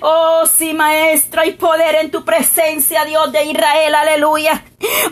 Oh, 0.00 0.44
sí, 0.46 0.74
maestro, 0.74 1.40
hay 1.40 1.52
poder 1.52 1.96
en 1.96 2.10
tu 2.10 2.24
presencia, 2.24 3.04
Dios 3.04 3.32
de 3.32 3.44
Israel, 3.44 3.94
aleluya. 3.94 4.64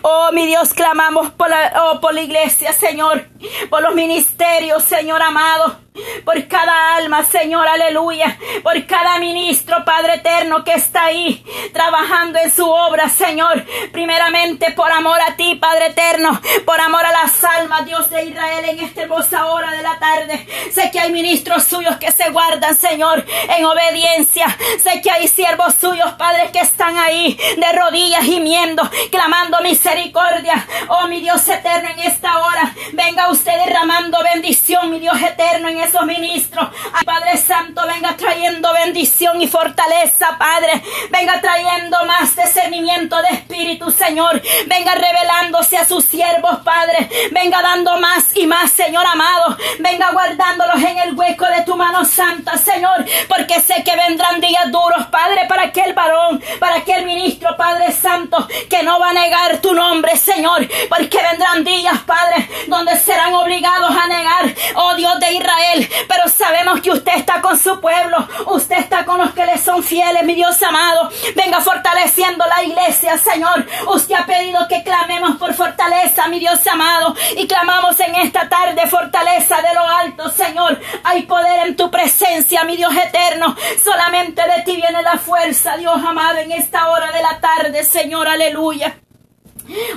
Oh, 0.03 0.31
mi 0.33 0.47
Dios, 0.47 0.75
clamamos 0.75 1.31
por 1.31 1.49
la, 1.51 1.73
oh, 1.85 2.01
por 2.01 2.15
la 2.15 2.23
iglesia, 2.23 2.73
Señor, 2.73 3.27
por 3.71 3.83
los 3.83 3.95
ministerios, 3.95 4.83
Señor 4.83 5.23
amado 5.23 5.85
por 6.25 6.49
cada 6.49 6.97
alma, 6.97 7.25
Señor, 7.25 7.69
aleluya, 7.69 8.37
por 8.65 8.85
cada 8.87 9.19
ministro, 9.19 9.85
Padre 9.85 10.15
eterno, 10.15 10.65
que 10.65 10.73
está 10.73 11.05
ahí 11.05 11.45
trabajando 11.73 12.41
en 12.41 12.51
su 12.51 12.69
obra, 12.69 13.09
Señor, 13.09 13.65
primeramente 13.93 14.73
por 14.73 14.91
amor 14.91 15.21
a 15.21 15.37
ti, 15.37 15.55
Padre 15.55 15.87
eterno, 15.87 16.41
por 16.67 16.81
amor 16.81 17.05
a 17.05 17.13
las 17.13 17.45
almas, 17.45 17.87
Dios 17.87 18.11
de 18.11 18.25
Israel, 18.25 18.65
en 18.71 18.81
esta 18.81 19.03
hermosa 19.03 19.47
hora 19.47 19.71
de 19.71 19.83
la 19.83 19.97
tarde. 20.01 20.47
Sé 20.73 20.91
que 20.91 20.99
hay 20.99 21.13
ministros 21.13 21.63
suyos 21.63 21.97
que 21.99 22.11
se 22.11 22.31
guardan, 22.31 22.75
Señor, 22.75 23.25
en 23.57 23.65
obediencia. 23.65 24.44
Sé 24.83 25.01
que 25.01 25.11
hay 25.11 25.29
siervos 25.29 25.75
suyos, 25.81 26.13
Padre, 26.13 26.51
que 26.53 26.61
están 26.61 26.97
ahí 26.99 27.39
de 27.57 27.73
rodillas 27.73 28.25
gimiendo, 28.25 28.89
clamando 29.11 29.61
misericordia. 29.61 30.67
Oh, 30.89 31.07
mi 31.09 31.21
Dios 31.21 31.47
eterno, 31.49 31.91
en 31.91 32.01
esta 32.01 32.39
hora, 32.39 32.75
venga 32.93 33.31
usted 33.31 33.53
derramando 33.65 34.23
bendición, 34.23 34.91
mi 34.91 35.01
Dios 35.01 35.21
eterno, 35.21 35.69
en 35.69 35.79
esos 35.79 36.05
ministros. 36.07 36.69
Padre 37.05 37.37
Santo, 37.37 37.87
venga 37.87 38.17
trayendo 38.17 38.73
bendición 38.73 39.41
y 39.41 39.49
fortaleza, 39.49 40.37
Padre. 40.39 40.83
Venga 41.11 41.41
trayendo 41.41 42.05
más 42.05 42.35
discernimiento 42.37 43.17
de 43.23 43.29
espíritu, 43.37 43.91
Señor. 43.91 44.41
Venga 44.67 44.95
revelándose 44.95 45.77
a 45.77 45.85
sus 45.85 46.05
siervos, 46.05 46.59
Padre. 46.65 47.09
Venga 47.31 47.63
dando 47.63 47.99
más 47.99 48.37
y 48.37 48.47
más, 48.47 48.73
Señor 48.73 49.07
amado. 49.07 49.57
Venga 49.79 50.11
guardándolos 50.13 50.83
en 50.83 50.99
el 50.99 51.15
hueco 51.15 51.47
de 51.47 51.63
tu 51.63 51.77
mano 51.77 52.05
santa, 52.05 52.57
Señor. 52.59 53.05
Porque 53.29 53.61
sé 53.61 53.83
que 53.85 53.97
vendrán 53.97 54.34
días 54.41 54.71
duros, 54.71 55.07
Padre, 55.07 55.47
para 55.49 55.65
aquel 55.65 55.95
varón, 55.95 56.43
para 56.59 56.77
aquel 56.77 57.05
ministro, 57.05 57.57
Padre 57.57 57.93
Santo, 57.93 58.47
que 58.69 58.83
no 58.83 58.99
va 58.99 59.11
a 59.11 59.15
negar 59.15 59.59
tu 59.59 59.75
nombre, 59.75 60.17
Señor. 60.17 60.69
Porque 60.89 61.19
vendrán 61.23 61.65
días, 61.65 61.99
Padre, 62.07 62.49
donde 62.69 62.97
serán 62.99 63.35
obligados 63.35 63.91
a 63.91 64.07
negar, 64.07 64.55
oh 64.77 64.95
Dios 64.95 65.19
de 65.21 65.33
Israel 65.33 65.89
pero 66.09 66.29
sabemos 66.29 66.81
que 66.81 66.91
usted 66.91 67.13
está 67.17 67.41
con 67.41 67.59
su 67.59 67.81
pueblo, 67.81 68.17
usted 68.47 68.79
está 68.79 69.05
con 69.05 69.19
los 69.19 69.33
que 69.33 69.47
le 69.47 69.59
son 69.59 69.83
fieles, 69.83 70.25
mi 70.25 70.35
Dios 70.35 70.61
amado. 70.63 71.11
Venga 71.35 71.61
fortaleciendo 71.61 72.45
la 72.47 72.63
iglesia, 72.63 73.17
Señor. 73.19 73.67
Usted 73.89 74.15
ha 74.15 74.27
pedido 74.27 74.67
que 74.69 74.83
clamemos 74.83 75.37
por 75.37 75.55
fortaleza, 75.55 76.29
mi 76.29 76.39
Dios 76.39 76.67
amado, 76.67 77.15
y 77.37 77.47
clamamos 77.47 77.99
en 78.01 78.15
esta 78.17 78.49
tarde 78.49 78.87
fortaleza 78.87 79.61
de 79.63 79.75
lo 79.75 79.89
alto, 79.89 80.31
Señor. 80.31 80.81
Hay 81.05 81.23
poder 81.23 81.69
en 81.69 81.77
tu 81.77 81.91
presencia, 81.91 82.65
mi 82.65 82.77
Dios 82.77 82.93
eterno. 82.97 83.55
Solamente 83.83 84.43
de 84.43 84.63
ti 84.65 84.77
viene 84.77 85.03
la 85.03 85.19
fuerza, 85.19 85.77
Dios 85.77 85.97
amado, 86.05 86.39
en 86.39 86.53
esta 86.53 86.89
hora 86.89 87.13
de 87.13 87.23
la 87.23 87.41
tarde, 87.41 87.85
Señor, 87.85 88.27
aleluya. 88.27 89.04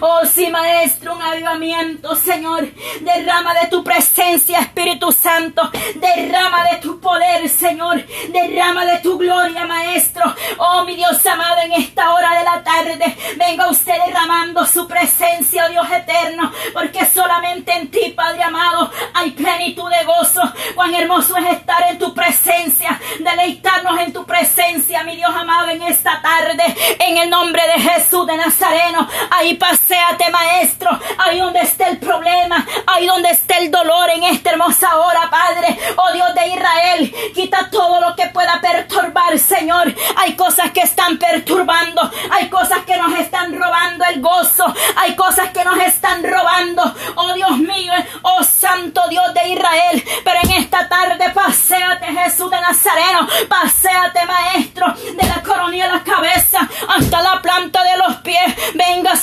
Oh 0.01 0.21
sí, 0.25 0.49
Maestro, 0.49 1.15
un 1.15 1.21
avivamiento, 1.21 2.15
Señor. 2.15 2.67
Derrama 3.01 3.53
de 3.55 3.67
tu 3.67 3.83
presencia, 3.83 4.59
Espíritu 4.59 5.11
Santo. 5.11 5.69
Derrama 5.95 6.63
de 6.69 6.77
tu 6.77 6.99
poder, 6.99 7.47
Señor. 7.49 8.03
Derrama 8.29 8.85
de 8.85 8.99
tu 8.99 9.17
gloria, 9.17 9.65
Maestro. 9.65 10.23
Oh, 10.57 10.83
mi 10.83 10.95
Dios 10.95 11.25
amado, 11.25 11.61
en 11.61 11.73
esta 11.73 12.13
hora 12.13 12.37
de 12.37 12.43
la 12.43 12.63
tarde, 12.63 13.17
venga 13.37 13.69
usted 13.69 13.93
derramando 14.05 14.65
su 14.65 14.87
presencia, 14.87 15.65
oh 15.65 15.69
Dios 15.69 15.87
eterno. 15.91 16.51
Porque 16.73 17.05
solamente 17.05 17.71
en 17.73 17.89
ti, 17.89 18.13
Padre 18.15 18.43
amado, 18.43 18.91
hay 19.13 19.31
plenitud 19.31 19.89
de 19.89 20.03
gozo. 20.05 20.41
Cuán 20.75 20.93
hermoso 20.93 21.35
es 21.37 21.57
estar 21.57 21.89
en 21.89 21.99
tu 21.99 22.13
presencia. 22.13 22.99
Deleitarnos 23.19 23.99
en 23.99 24.13
tu 24.13 24.25
presencia, 24.25 25.03
mi 25.03 25.15
Dios 25.15 25.33
amado, 25.35 25.69
en 25.69 25.81
esta 25.83 26.21
tarde. 26.21 26.63
En 26.99 27.17
el 27.17 27.29
nombre 27.29 27.61
de 27.67 27.81
Jesús 27.81 28.25
de 28.27 28.37
Nazareno. 28.37 29.07
Ahí 29.31 29.55
paséate, 29.69 30.29
maestro, 30.29 30.89
ahí 31.17 31.39
donde 31.39 31.59
esté 31.59 31.89
el 31.89 31.97
problema, 31.97 32.65
ahí 32.85 33.05
donde 33.05 33.29
esté 33.29 33.57
el 33.57 33.71
dolor 33.71 34.09
en 34.11 34.23
esta 34.23 34.51
hermosa 34.51 34.97
hora, 34.97 35.29
Padre, 35.29 35.77
oh 35.97 36.13
Dios 36.13 36.33
de 36.35 36.47
Israel, 36.47 37.15
quita 37.33 37.69
todo 37.69 37.99
lo 37.99 38.15
que 38.15 38.27
pueda 38.27 38.61
perturbar, 38.61 39.37
Señor. 39.37 39.93
Hay 40.15 40.35
cosas 40.35 40.71
que 40.71 40.81
están 40.81 41.17
perturbando, 41.17 42.09
hay 42.31 42.49
cosas 42.49 42.79
que 42.85 42.97
nos 42.97 43.17
están 43.19 43.57
robando 43.57 44.05
el 44.05 44.21
gozo, 44.21 44.73
hay 44.95 45.15
cosas 45.15 45.49
que 45.49 45.63
nos 45.65 45.77
están 45.79 46.23
robando, 46.23 46.95
oh 47.15 47.33
Dios 47.33 47.57
mío, 47.57 47.93
oh 48.21 48.43
Santo 48.43 49.01
Dios 49.09 49.33
de 49.33 49.49
Israel, 49.49 50.03
pero 50.23 50.39
en 50.43 50.51
esta 50.51 50.87
tarde 50.87 51.29
paséate, 51.31 52.05
Jesús 52.05 52.49
de 52.49 52.61
Nazareno, 52.61 53.27
paséate, 53.49 54.25
maestro, 54.25 54.93
de 54.93 55.27
la 55.27 55.43
coronilla 55.43 55.87
de 55.87 55.93
la 55.93 56.03
cabeza 56.03 56.67
hasta 56.87 57.21
la 57.21 57.41
planta 57.41 57.83
de 57.83 57.97
los 57.97 58.15
pies, 58.17 58.55
venga, 58.75 59.15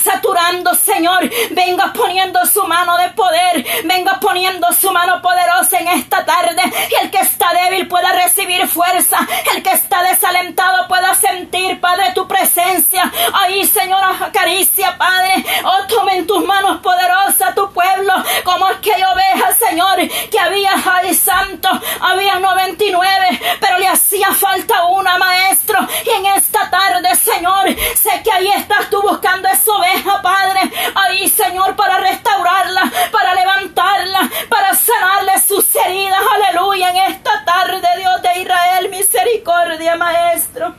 Señor. 0.75 1.31
Venga 1.51 1.93
poniendo 1.93 2.45
su 2.47 2.65
mano 2.65 2.97
de 2.97 3.11
poder. 3.11 3.65
Venga 3.85 4.19
poniendo 4.21 4.73
su 4.73 4.91
mano 4.91 5.21
poderosa 5.23 5.79
en 5.79 5.89
esta 5.89 6.25
tarde. 6.25 6.63
Y 6.91 7.05
el 7.05 7.11
que 7.11 7.19
está 7.19 7.53
débil 7.53 7.87
pueda 7.89 8.13
recibir 8.13 8.67
fuerza. 8.69 9.19
El 9.55 9.63
que 9.63 9.71
está 9.71 10.03
desalentado 10.03 10.87
pueda 10.89 11.15
sentir, 11.15 11.81
Padre, 11.81 12.13
tu 12.15 12.27
presencia. 12.27 13.11
Ahí, 13.33 13.65
Señor, 13.67 14.01
acaricia, 14.03 14.97
Padre. 14.97 15.45
Oh, 15.65 15.87
tome 15.89 16.17
en 16.19 16.27
tus 16.27 16.45
manos 16.45 16.81
poderosas 16.81 17.55
tu 17.55 17.71
pueblo. 17.73 18.13
Como 18.45 18.67
aquella 18.67 19.13
oveja, 19.13 19.53
Señor, 19.55 19.97
que 20.31 20.39
había, 20.39 20.73
ay, 20.93 21.15
santo, 21.15 21.69
había 22.01 22.39
99, 22.39 23.41
pero 23.61 23.79
le 23.79 23.89
hacía 23.89 24.33
falta 24.33 24.85
una, 24.87 25.17
maestro. 25.19 25.79
Y 26.05 26.11
en 26.11 26.27
esta 26.27 26.69
tarde, 26.71 27.15
Señor, 27.17 27.67
sé 27.95 28.23
que 28.23 28.33
ahí 28.33 28.49
estás 28.49 28.91
tú 28.91 29.01
buscando 29.03 29.49
esa 29.49 29.73
oveja, 29.73 30.21
Padre. 30.25 30.61
Ahí, 30.95 31.29
Señor, 31.29 31.77
para 31.77 31.99
restaurarla, 31.99 32.91
para 33.13 33.35
levantarla, 33.35 34.31
para 34.49 34.75
sanarle 34.75 35.39
sus 35.47 35.67
heridas. 35.77 36.21
Aleluya. 36.35 36.89
En 36.89 37.13
esta 37.13 37.45
tarde, 37.45 37.87
Dios 37.99 38.23
de 38.23 38.41
Israel, 38.41 38.89
misericordia, 38.91 39.97
Maestro. 39.97 40.75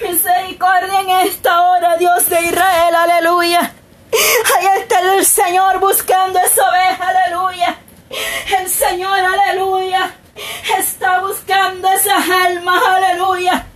Misericordia 0.00 1.00
en 1.00 1.10
esta 1.28 1.62
hora, 1.62 1.96
Dios 1.96 2.28
de 2.28 2.42
Israel. 2.42 2.94
Aleluya. 2.94 3.72
Ahí 4.10 4.66
está 4.80 5.14
el 5.14 5.24
Señor 5.24 5.80
buscando 5.80 6.38
esa 6.38 6.68
oveja. 6.68 7.08
Aleluya. 7.08 7.78
El 8.60 8.68
Señor, 8.68 9.18
aleluya 9.18 10.14
está 10.78 11.20
buscando 11.20 11.88
esas 11.88 12.28
almas, 12.46 12.82
aleluya. 12.86 13.66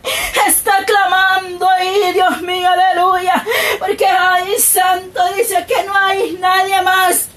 Está 0.46 0.84
clamando 0.84 1.68
ahí, 1.68 2.12
Dios 2.12 2.40
mío, 2.42 2.68
aleluya. 2.68 3.44
Porque 3.78 4.06
ay, 4.06 4.58
santo, 4.58 5.20
dice 5.36 5.64
que 5.66 5.82
no 5.84 5.94
hay 5.94 6.32
nadie 6.40 6.80
más. 6.82 7.28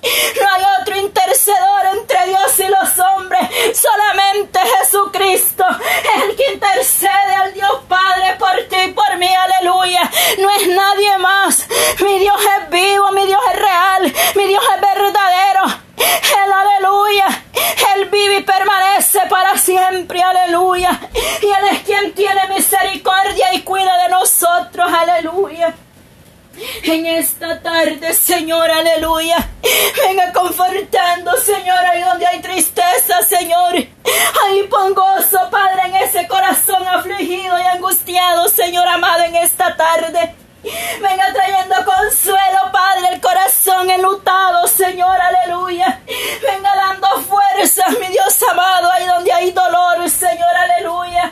No 0.42 0.48
hay 0.52 0.64
otro 0.82 0.96
intercedor 0.98 1.86
entre 1.94 2.28
Dios 2.28 2.60
y 2.60 2.68
los 2.68 3.00
hombres. 3.00 3.50
Solamente 3.74 4.60
Jesucristo, 4.60 5.66
el 6.24 6.36
que 6.36 6.54
intercede 6.54 7.36
al 7.42 7.54
Dios 7.54 7.82
Padre 7.88 8.36
por 8.40 8.56
ti 8.70 8.78
y 8.86 8.92
por 8.92 9.18
mí, 9.18 9.28
aleluya. 9.28 10.10
No 10.40 10.50
es 10.50 10.68
nadie 10.68 11.18
más. 11.20 11.68
Mi 12.02 12.20
Dios 12.20 12.40
es 12.42 12.70
vivo, 12.70 13.12
mi 13.12 13.26
Dios 13.26 13.42
es 13.52 13.60
real, 13.60 14.14
mi 14.36 14.48
Dios 14.48 14.64
es 14.76 14.82
verdadero. 14.82 15.85
El 15.98 16.52
aleluya. 16.52 17.44
Él 17.96 18.10
vive 18.10 18.38
y 18.38 18.44
permanece 18.44 19.20
para 19.30 19.58
siempre. 19.58 20.22
Aleluya. 20.22 21.00
Y 21.42 21.46
Él 21.46 21.66
es 21.72 21.80
quien 21.84 22.14
tiene 22.14 22.48
misericordia 22.48 23.54
y 23.54 23.62
cuida 23.62 24.04
de 24.04 24.10
nosotros. 24.10 24.92
Aleluya. 24.92 25.74
En 26.84 27.06
esta 27.06 27.62
tarde, 27.62 28.14
Señor, 28.14 28.72
aleluya. 28.72 29.50
Venga 30.08 30.32
confortando, 30.32 31.36
Señor, 31.38 31.86
ahí 31.86 32.02
donde 32.02 32.26
hay 32.26 32.42
tristeza, 32.42 33.22
Señor. 33.28 33.76
Ahí 33.76 34.64
pon 34.70 34.94
gozo, 34.94 35.50
Padre, 35.52 35.82
en 35.88 35.96
ese 35.98 36.28
corazón 36.28 36.88
afligido 36.88 37.60
y 37.60 37.64
angustiado, 37.64 38.48
Señor 38.48 38.88
amado, 38.88 39.24
en 39.24 39.36
esta 39.36 39.76
tarde. 39.76 40.36
Venga 41.00 41.32
trayendo 41.32 41.76
consuelo, 41.86 42.72
Padre, 42.72 43.10
el 43.14 43.22
corazón 43.22 43.90
enlutado, 43.90 44.68
Señor, 44.68 45.16
aleluya. 45.22 46.02
Venga 46.42 46.76
dando 46.76 47.08
fuerzas, 47.22 47.92
mi 48.00 48.08
Dios 48.08 48.42
amado, 48.50 48.92
ahí 48.92 49.06
donde 49.06 49.32
hay 49.32 49.52
dolor, 49.52 50.10
Señor, 50.10 50.56
aleluya. 50.56 51.32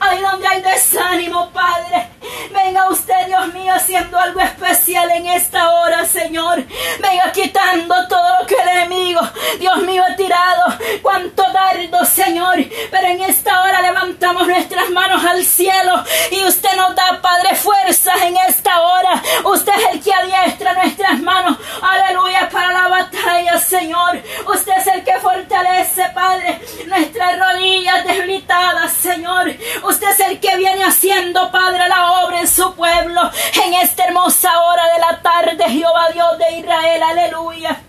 Ahí 0.00 0.22
donde 0.22 0.46
hay 0.46 0.62
desánimo, 0.62 1.50
Padre. 1.50 2.08
Venga 2.50 2.88
usted, 2.88 3.26
Dios 3.26 3.52
mío, 3.52 3.72
haciendo 3.74 4.18
algo 4.18 4.40
especial 4.40 5.10
en 5.10 5.26
esta 5.26 5.70
hora, 5.70 6.04
Señor. 6.06 6.64
Venga 7.00 7.32
quitando 7.32 7.94
todo 8.08 8.40
lo 8.40 8.46
que 8.46 8.54
el 8.54 8.68
enemigo, 8.68 9.20
Dios 9.58 9.82
mío, 9.82 10.02
ha 10.08 10.16
tirado. 10.16 10.64
Cuánto 11.02 11.42
dardo, 11.52 12.04
Señor. 12.04 12.56
Pero 12.90 13.06
en 13.06 13.22
esta 13.22 13.62
hora 13.62 13.82
levantamos 13.82 14.46
nuestras 14.46 14.90
manos 14.90 15.24
al 15.24 15.44
cielo 15.44 16.02
y 16.30 16.44
usted 16.44 16.74
nos 16.76 16.94
da, 16.94 17.20
Padre, 17.20 17.54
fuerzas 17.56 18.22
en 18.22 18.36
esta 18.36 18.69
hora. 18.78 19.22
Usted 19.44 19.72
es 19.76 19.94
el 19.94 20.02
que 20.02 20.12
adiestra 20.12 20.74
nuestras 20.74 21.20
manos. 21.20 21.56
Aleluya 21.80 22.48
para 22.50 22.72
la 22.72 22.88
batalla, 22.88 23.58
Señor. 23.58 24.22
Usted 24.46 24.72
es 24.78 24.86
el 24.86 25.04
que 25.04 25.18
fortalece, 25.18 26.04
Padre, 26.14 26.60
nuestras 26.86 27.38
rodillas 27.38 28.04
debilitadas, 28.04 28.92
Señor. 28.92 29.52
Usted 29.82 30.10
es 30.10 30.20
el 30.20 30.40
que 30.40 30.56
viene 30.56 30.84
haciendo, 30.84 31.50
Padre, 31.50 31.88
la 31.88 32.22
obra 32.22 32.40
en 32.40 32.48
su 32.48 32.74
pueblo. 32.74 33.20
En 33.64 33.74
esta 33.74 34.04
hermosa 34.04 34.50
hora 34.62 34.92
de 34.92 34.98
la 35.00 35.22
tarde, 35.22 35.64
Jehová 35.68 36.08
Dios 36.12 36.38
de 36.38 36.58
Israel. 36.58 37.02
Aleluya. 37.02 37.80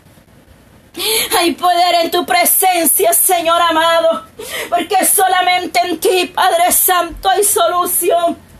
Hay 1.37 1.53
poder 1.53 1.95
en 2.03 2.11
tu 2.11 2.25
presencia, 2.25 3.13
Señor 3.13 3.61
amado, 3.61 4.25
porque 4.69 5.05
solamente 5.05 5.79
en 5.79 5.99
ti, 5.99 6.25
Padre 6.25 6.71
Santo, 6.71 7.29
hay 7.29 7.43
solución. 7.43 8.50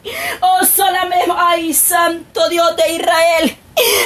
Oh, 0.41 0.65
solamente, 0.65 1.31
ay, 1.37 1.73
Santo 1.73 2.49
Dios 2.49 2.75
de 2.75 2.93
Israel. 2.93 3.57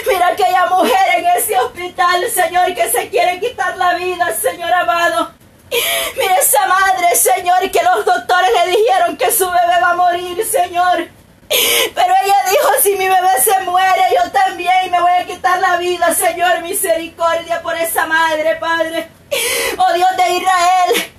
Mira 0.08 0.28
aquella 0.28 0.66
mujer 0.68 1.18
en 1.18 1.26
ese 1.28 1.58
hospital, 1.58 2.30
Señor, 2.30 2.74
que 2.74 2.90
se 2.90 3.10
quiere 3.10 3.40
quitar 3.40 3.78
la 3.78 3.96
vida, 3.96 4.34
Señor 4.36 4.72
amado. 4.74 5.32
Mira 6.18 6.36
esa 6.38 6.66
madre, 6.68 7.16
Señor, 7.16 7.72
que 7.72 7.82
los 7.84 8.06
doctores 8.06 8.50
le 8.52 8.72
dijeron 8.72 9.18
que 9.18 9.32
su 9.32 9.46
bebé 9.46 9.82
va 9.82 9.92
a 9.92 9.96
morir, 9.96 10.46
Señor. 10.46 11.08
Pero 11.48 12.14
ella 12.24 12.36
dijo, 12.50 12.70
si 12.82 12.96
mi 12.96 13.08
bebé 13.08 13.40
se 13.44 13.60
muere, 13.62 14.04
yo 14.16 14.32
también 14.32 14.92
me 14.92 15.00
voy 15.00 15.12
a 15.12 15.26
quitar 15.26 15.60
la 15.60 15.78
vida, 15.78 16.14
Señor, 16.14 16.62
misericordia 16.62 17.62
por 17.62 17.76
esa 17.76 18.06
madre, 18.06 18.56
Padre. 18.56 19.10
Oh 19.78 19.94
Dios 19.94 20.10
de 20.18 20.34
Israel, 20.34 21.15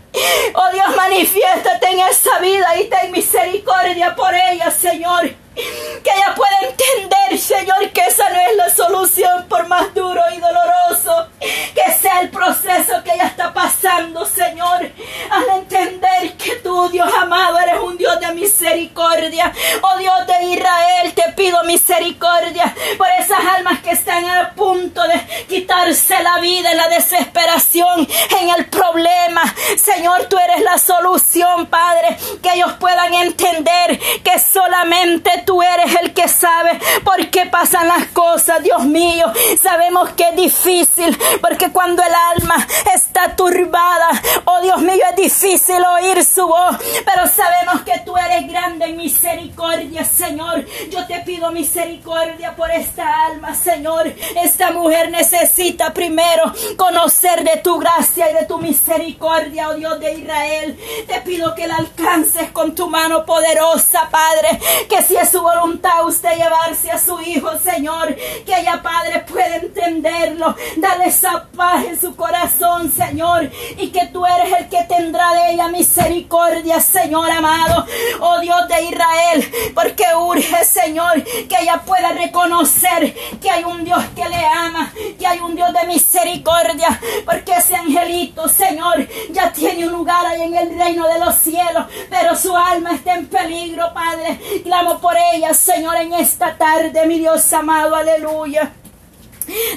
Oh 0.54 0.72
Dios, 0.72 0.96
manifiéstate 0.96 1.88
en 1.88 2.00
esa 2.00 2.38
vida 2.38 2.80
y 2.80 2.84
ten 2.88 3.12
misericordia 3.12 4.14
por 4.14 4.34
ella, 4.34 4.70
Señor. 4.70 5.45
Que 5.56 6.10
ella 6.10 6.34
pueda 6.34 6.58
entender, 6.62 7.38
Señor, 7.38 7.90
que 7.90 8.02
esa 8.02 8.28
no 8.30 8.40
es 8.40 8.56
la 8.56 8.70
solución 8.70 9.46
por 9.48 9.66
más 9.66 9.92
duro 9.94 10.20
y 10.34 10.38
doloroso 10.38 11.28
que 11.76 11.92
sea 11.92 12.20
el 12.20 12.30
proceso 12.30 13.02
que 13.04 13.12
ella 13.12 13.26
está 13.26 13.52
pasando, 13.52 14.24
Señor. 14.26 14.90
Al 15.30 15.58
entender 15.58 16.36
que 16.36 16.56
tú, 16.56 16.88
Dios 16.88 17.08
amado, 17.20 17.58
eres 17.58 17.80
un 17.80 17.96
Dios 17.96 18.18
de 18.20 18.32
misericordia. 18.32 19.52
Oh 19.82 19.98
Dios 19.98 20.26
de 20.26 20.44
Israel, 20.46 21.12
te 21.14 21.32
pido 21.32 21.62
misericordia 21.64 22.74
por 22.96 23.08
esas 23.18 23.40
almas 23.56 23.80
que 23.80 23.90
están 23.90 24.24
a 24.24 24.54
punto 24.54 25.02
de 25.02 25.46
quitarse 25.46 26.22
la 26.22 26.38
vida 26.38 26.72
en 26.72 26.76
la 26.76 26.88
desesperación, 26.88 28.08
en 28.40 28.48
el 28.50 28.66
problema. 28.66 29.42
Señor, 29.76 30.24
tú 30.24 30.38
eres 30.38 30.62
la 30.62 30.78
solución, 30.78 31.66
Padre, 31.66 32.16
que 32.42 32.54
ellos 32.54 32.72
puedan 32.80 33.12
entender 33.14 33.98
que 34.22 34.38
solamente 34.38 35.42
tú 35.46 35.62
eres 35.62 35.96
el 36.02 36.12
que 36.12 36.28
sabe 36.28 36.78
por 37.04 37.28
qué 37.28 37.46
pasan 37.46 37.88
las 37.88 38.06
cosas, 38.08 38.62
Dios 38.62 38.84
mío. 38.84 39.32
Sabemos 39.62 40.10
que 40.10 40.28
es 40.28 40.36
difícil, 40.36 41.16
porque 41.40 41.70
cuando 41.70 42.02
el 42.02 42.12
alma 42.36 42.66
está 42.94 43.34
turbada, 43.36 44.08
oh 44.44 44.60
Dios 44.60 44.82
mío, 44.82 45.02
es 45.10 45.16
difícil 45.16 45.82
oír 45.84 46.22
su 46.24 46.46
voz, 46.46 46.76
pero 47.04 47.26
sabemos 47.28 47.82
que 47.82 47.98
tú 48.04 48.16
eres 48.16 48.48
grande 48.48 48.86
en 48.86 48.96
misericordia, 48.96 50.04
Señor. 50.04 50.64
Yo 50.90 51.06
te 51.06 51.20
pido 51.20 51.52
misericordia 51.52 52.54
por 52.56 52.70
esta 52.70 53.26
alma, 53.26 53.54
Señor. 53.54 54.08
Esta 54.42 54.72
mujer 54.72 55.10
necesita 55.10 55.94
primero 55.94 56.52
conocer 56.76 57.44
de 57.44 57.58
tu 57.58 57.78
gracia 57.78 58.30
y 58.30 58.34
de 58.34 58.46
tu 58.46 58.58
misericordia, 58.58 59.68
oh 59.68 59.74
Dios 59.74 60.00
de 60.00 60.14
Israel. 60.14 60.78
Te 61.06 61.20
pido 61.20 61.54
que 61.54 61.68
la 61.68 61.76
alcances 61.76 62.50
con 62.50 62.74
tu 62.74 62.88
mano 62.88 63.24
poderosa, 63.24 64.08
Padre. 64.10 64.58
Que 64.88 65.02
si 65.02 65.16
su 65.36 65.42
voluntad 65.42 66.06
usted 66.06 66.34
llevarse 66.34 66.90
a 66.90 66.98
su 66.98 67.20
hijo, 67.20 67.58
Señor. 67.58 68.14
Que 68.46 68.58
ella, 68.58 68.80
Padre, 68.82 69.20
pueda 69.28 69.56
entenderlo. 69.56 70.56
Dale 70.78 71.08
esa 71.08 71.46
paz 71.54 71.84
en 71.84 72.00
su 72.00 72.16
corazón, 72.16 72.90
Señor. 72.90 73.50
Y 73.76 73.88
que 73.88 74.06
tú 74.06 74.24
eres 74.24 74.50
el 74.58 74.68
que 74.70 74.82
tendrá 74.84 75.30
de 75.34 75.52
ella 75.52 75.68
misericordia, 75.68 76.80
Señor 76.80 77.30
amado. 77.30 77.84
Oh 78.20 78.40
Dios 78.40 78.66
de 78.68 78.82
Israel. 78.84 79.72
Urge, 80.16 80.64
Señor, 80.64 81.22
que 81.22 81.56
ella 81.60 81.82
pueda 81.84 82.10
reconocer 82.12 83.14
que 83.40 83.50
hay 83.50 83.64
un 83.64 83.84
Dios 83.84 84.02
que 84.14 84.28
le 84.28 84.44
ama. 84.44 84.92
Que 85.18 85.26
hay 85.26 85.40
un 85.40 85.54
Dios 85.54 85.72
de 85.72 85.86
misericordia. 85.86 87.00
Porque 87.24 87.52
ese 87.52 87.76
angelito, 87.76 88.48
Señor, 88.48 89.06
ya 89.30 89.52
tiene 89.52 89.86
un 89.86 89.92
lugar 89.92 90.26
ahí 90.26 90.42
en 90.42 90.54
el 90.54 90.78
reino 90.78 91.06
de 91.08 91.18
los 91.18 91.34
cielos. 91.36 91.86
Pero 92.10 92.36
su 92.36 92.56
alma 92.56 92.92
está 92.92 93.14
en 93.14 93.26
peligro, 93.26 93.92
Padre. 93.92 94.40
Clamo 94.62 94.98
por 94.98 95.16
ella, 95.34 95.54
Señor, 95.54 95.96
en 95.96 96.14
esta 96.14 96.56
tarde, 96.56 97.06
mi 97.06 97.18
Dios 97.18 97.52
amado. 97.52 97.94
Aleluya. 97.94 98.72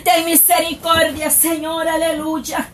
Ten 0.04 0.26
misericordia, 0.26 1.30
Señor, 1.30 1.88
aleluya. 1.88 2.70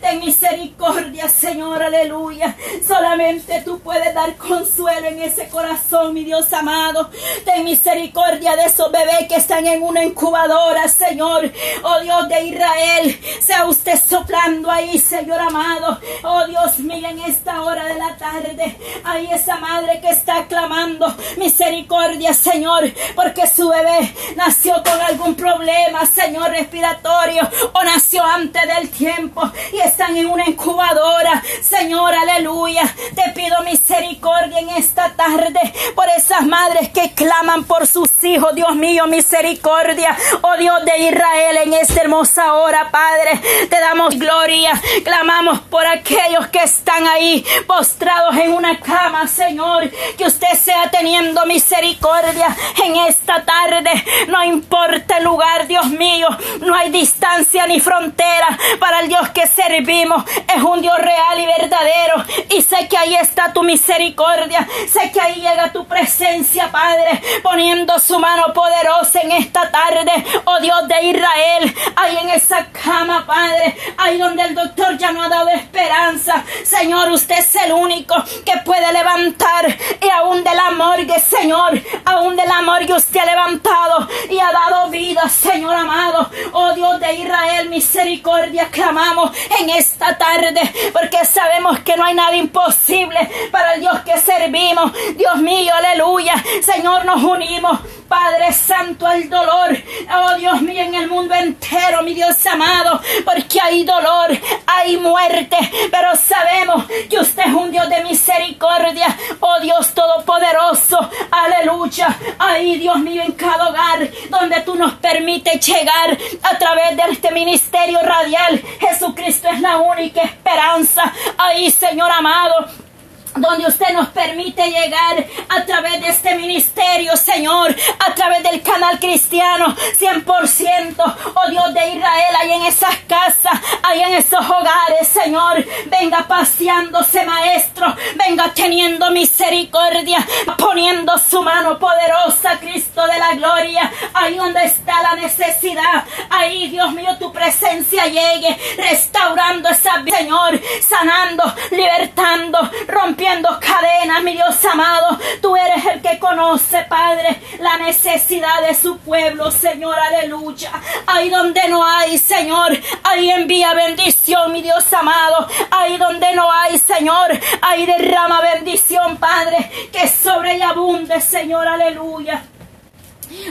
Ten 0.00 0.20
misericordia, 0.20 1.28
Señor, 1.28 1.82
aleluya. 1.82 2.56
Solamente 2.86 3.62
tú 3.64 3.80
puedes 3.80 4.14
dar 4.14 4.36
consuelo 4.36 5.08
en 5.08 5.22
ese 5.22 5.48
corazón, 5.48 6.14
mi 6.14 6.24
Dios 6.24 6.52
amado. 6.52 7.10
Ten 7.44 7.64
misericordia 7.64 8.56
de 8.56 8.64
esos 8.64 8.90
bebés 8.90 9.28
que 9.28 9.36
están 9.36 9.66
en 9.66 9.82
una 9.82 10.04
incubadora, 10.04 10.88
Señor. 10.88 11.50
Oh 11.82 12.00
Dios 12.00 12.28
de 12.28 12.44
Israel, 12.44 13.20
sea 13.40 13.66
usted 13.66 13.98
soplando 14.00 14.70
ahí, 14.70 14.98
Señor 14.98 15.40
amado. 15.40 15.98
Oh 16.24 16.46
Dios 16.46 16.78
mío, 16.78 17.08
en 17.08 17.20
esta 17.20 17.62
hora 17.62 17.84
de 17.84 17.94
la 17.94 18.16
tarde, 18.16 18.76
hay 19.04 19.26
esa 19.32 19.56
madre 19.56 20.00
que 20.00 20.10
está 20.10 20.46
clamando 20.46 21.14
misericordia, 21.36 22.34
Señor, 22.34 22.90
porque 23.14 23.46
su 23.46 23.68
bebé 23.68 24.14
nació 24.36 24.82
con 24.82 25.00
algún 25.00 25.34
problema, 25.34 26.06
Señor 26.06 26.50
respiratorio 26.50 27.48
o 27.72 27.84
nació 27.84 28.22
antes 28.22 28.62
del 28.66 28.90
tiempo 28.90 29.50
y 29.72 29.80
están 29.80 30.16
en 30.16 30.26
una 30.26 30.48
incubadora. 30.48 31.42
Señor, 31.62 32.14
aleluya. 32.14 32.82
Te 33.14 33.30
pido 33.34 33.62
misericordia 33.62 34.58
en 34.58 34.70
esta 34.70 35.10
tarde 35.14 35.60
por 35.94 36.08
esas 36.16 36.46
madres 36.46 36.88
que 36.90 37.12
claman 37.12 37.64
por 37.64 37.86
sus 37.86 38.08
hijos. 38.22 38.54
Dios 38.54 38.74
mío, 38.76 39.06
misericordia. 39.06 40.16
Oh 40.42 40.56
Dios 40.56 40.84
de 40.84 40.98
Israel, 40.98 41.56
en 41.64 41.74
esta 41.74 42.00
hermosa 42.00 42.54
hora, 42.54 42.90
Padre, 42.90 43.40
te 43.68 43.80
damos 43.80 44.18
gloria. 44.18 44.80
Clamamos 45.04 45.60
por 45.60 45.86
aquellos 45.86 46.48
que 46.48 46.62
están 46.62 47.06
ahí 47.06 47.44
postrados 47.66 48.36
en 48.36 48.52
una 48.52 48.78
cama, 48.80 49.26
Señor. 49.26 49.90
Que 50.16 50.24
usted 50.24 50.54
sea 50.58 50.90
teniendo 50.90 51.44
misericordia 51.46 52.56
en 52.84 52.96
esta 52.96 53.44
tarde. 53.44 53.90
No 54.28 54.42
importa 54.44 55.18
el 55.18 55.24
lugar, 55.24 55.66
Dios 55.66 55.86
mío. 55.86 56.28
No 56.60 56.74
hay 56.74 56.90
distancia 56.90 57.66
ni 57.66 57.80
frontera 57.80 58.58
para 58.78 59.00
el 59.00 59.08
Dios 59.08 59.28
que 59.30 59.39
servimos. 59.46 60.24
Es 60.54 60.62
un 60.62 60.80
Dios 60.80 60.96
real 60.98 61.38
y 61.38 61.46
verdadero. 61.46 62.24
Y 62.48 62.62
sé 62.62 62.88
que 62.88 62.96
ahí 62.96 63.14
está 63.14 63.52
tu 63.52 63.62
misericordia. 63.62 64.66
Sé 64.88 65.10
que 65.12 65.20
ahí 65.20 65.40
llega 65.40 65.72
tu 65.72 65.86
presencia, 65.86 66.70
Padre, 66.70 67.22
poniendo 67.42 67.98
su 67.98 68.18
mano 68.18 68.52
poderosa 68.52 69.20
en 69.20 69.32
esta 69.32 69.70
tarde. 69.70 70.12
Oh 70.44 70.60
Dios 70.60 70.88
de 70.88 71.02
Israel, 71.02 71.74
ahí 71.96 72.16
en 72.18 72.30
esa 72.30 72.66
cama, 72.66 73.24
Padre, 73.26 73.76
ahí 73.96 74.18
donde 74.18 74.42
el 74.42 74.54
doctor 74.54 74.96
ya 74.98 75.12
no 75.12 75.22
ha 75.22 75.28
dado 75.28 75.48
esperanza. 75.48 76.44
Señor, 76.64 77.10
usted 77.10 77.38
es 77.38 77.54
el 77.56 77.72
único 77.72 78.14
que 78.44 78.58
puede 78.64 78.92
levantar. 78.92 79.76
Y 80.00 80.08
aún 80.10 80.42
de 80.44 80.54
la 80.54 80.70
morgue, 80.70 81.18
Señor, 81.20 81.80
aún 82.04 82.36
de 82.36 82.46
la 82.46 82.62
morgue 82.62 82.94
usted 82.94 83.20
ha 83.20 83.26
levantado 83.26 84.08
y 84.28 84.38
ha 84.38 84.50
dado 84.52 84.88
vida, 84.90 85.28
Señor 85.28 85.74
amado. 85.74 86.30
Oh 86.52 86.72
Dios 86.74 87.00
de 87.00 87.14
Israel, 87.14 87.68
misericordia, 87.68 88.68
clamamos 88.70 89.29
en 89.58 89.70
esta 89.70 90.16
tarde, 90.16 90.60
porque 90.92 91.24
sabemos 91.24 91.80
que 91.80 91.96
no 91.96 92.04
hay 92.04 92.14
nada 92.14 92.36
imposible 92.36 93.18
para 93.50 93.74
el 93.74 93.80
Dios 93.80 94.00
que 94.00 94.18
servimos. 94.18 94.92
Dios 95.16 95.36
mío, 95.38 95.74
aleluya. 95.74 96.34
Señor, 96.62 97.04
nos 97.04 97.22
unimos 97.22 97.78
Padre 98.10 98.52
Santo, 98.52 99.06
al 99.06 99.30
dolor. 99.30 99.70
Oh 100.12 100.34
Dios 100.34 100.60
mío, 100.62 100.82
en 100.82 100.96
el 100.96 101.06
mundo 101.06 101.32
entero, 101.32 102.02
mi 102.02 102.12
Dios 102.12 102.44
amado, 102.44 103.00
porque 103.24 103.60
hay 103.60 103.84
dolor, 103.84 104.36
hay 104.66 104.96
muerte, 104.96 105.56
pero 105.92 106.16
sabemos 106.16 106.86
que 107.08 107.20
usted 107.20 107.44
es 107.46 107.54
un 107.54 107.70
Dios 107.70 107.88
de 107.88 108.02
misericordia. 108.02 109.16
Oh 109.38 109.60
Dios 109.60 109.94
Todopoderoso, 109.94 110.98
aleluya. 111.30 112.18
Ahí, 112.40 112.78
Dios 112.78 112.98
mío, 112.98 113.22
en 113.22 113.30
cada 113.30 113.68
hogar 113.68 114.10
donde 114.28 114.60
tú 114.62 114.74
nos 114.74 114.94
permites 114.94 115.64
llegar 115.64 116.18
a 116.42 116.58
través 116.58 116.96
de 116.96 117.02
este 117.12 117.30
ministerio 117.30 118.00
radial. 118.02 118.60
Jesucristo 118.80 119.46
es 119.50 119.60
la 119.60 119.76
única 119.76 120.22
esperanza. 120.22 121.12
Ahí, 121.38 121.70
Señor 121.70 122.10
amado 122.10 122.89
donde 123.36 123.66
usted 123.66 123.92
nos 123.92 124.08
permite 124.08 124.68
llegar 124.68 125.24
a 125.48 125.64
través 125.64 126.00
de 126.00 126.08
este 126.08 126.34
ministerio, 126.34 127.16
Señor, 127.16 127.74
a 127.98 128.14
través 128.14 128.42
del 128.42 128.60
canal 128.62 128.98
cristiano, 128.98 129.74
100%, 129.98 131.14
oh 131.34 131.50
Dios 131.50 131.74
de 131.74 131.88
Israel, 131.90 132.36
ahí 132.40 132.52
en 132.52 132.62
esas 132.64 132.96
casas, 133.08 133.52
ahí 133.82 134.02
en 134.02 134.14
esos 134.14 134.44
hogares, 134.44 135.08
Señor, 135.08 135.64
venga 135.86 136.26
paseándose, 136.26 137.24
Maestro, 137.24 137.94
venga 138.16 138.52
teniendo 138.52 139.10
misericordia, 139.10 140.26
poniendo 140.58 141.16
su 141.18 141.42
mano 141.42 141.78
poderosa, 141.78 142.58
Cristo 142.58 143.06
de 143.06 143.18
la 143.18 143.34
gloria, 143.34 143.92
ahí 144.14 144.36
donde 144.36 144.64
está 144.64 145.02
la 145.02 145.14
necesidad, 145.14 146.04
ahí, 146.30 146.68
Dios 146.68 146.92
mío, 146.92 147.16
tu 147.18 147.32
presencia 147.32 148.06
llegue, 148.06 148.58
restaurando 148.76 149.68
esa, 149.68 150.02
Señor, 150.04 150.60
sanando, 150.80 151.44
libertando, 151.70 152.58
rompiendo 152.88 153.19
cadenas, 153.60 154.22
mi 154.22 154.32
Dios 154.32 154.64
amado. 154.64 155.18
Tú 155.42 155.56
eres 155.56 155.84
el 155.86 156.00
que 156.00 156.18
conoce, 156.18 156.82
Padre, 156.84 157.40
la 157.58 157.76
necesidad 157.78 158.62
de 158.66 158.74
su 158.74 158.98
pueblo, 158.98 159.50
Señor, 159.50 159.98
aleluya. 159.98 160.72
Ahí 161.06 161.28
donde 161.28 161.68
no 161.68 161.84
hay, 161.84 162.18
Señor, 162.18 162.78
ahí 163.04 163.30
envía 163.30 163.74
bendición, 163.74 164.52
mi 164.52 164.62
Dios 164.62 164.92
amado. 164.92 165.46
Ahí 165.70 165.96
donde 165.98 166.34
no 166.34 166.50
hay, 166.50 166.78
Señor, 166.78 167.30
ahí 167.62 167.86
derrama 167.86 168.40
bendición, 168.40 169.16
Padre, 169.18 169.70
que 169.92 170.08
sobre 170.08 170.56
y 170.56 170.62
abunde, 170.62 171.20
Señor, 171.20 171.66
aleluya. 171.68 172.49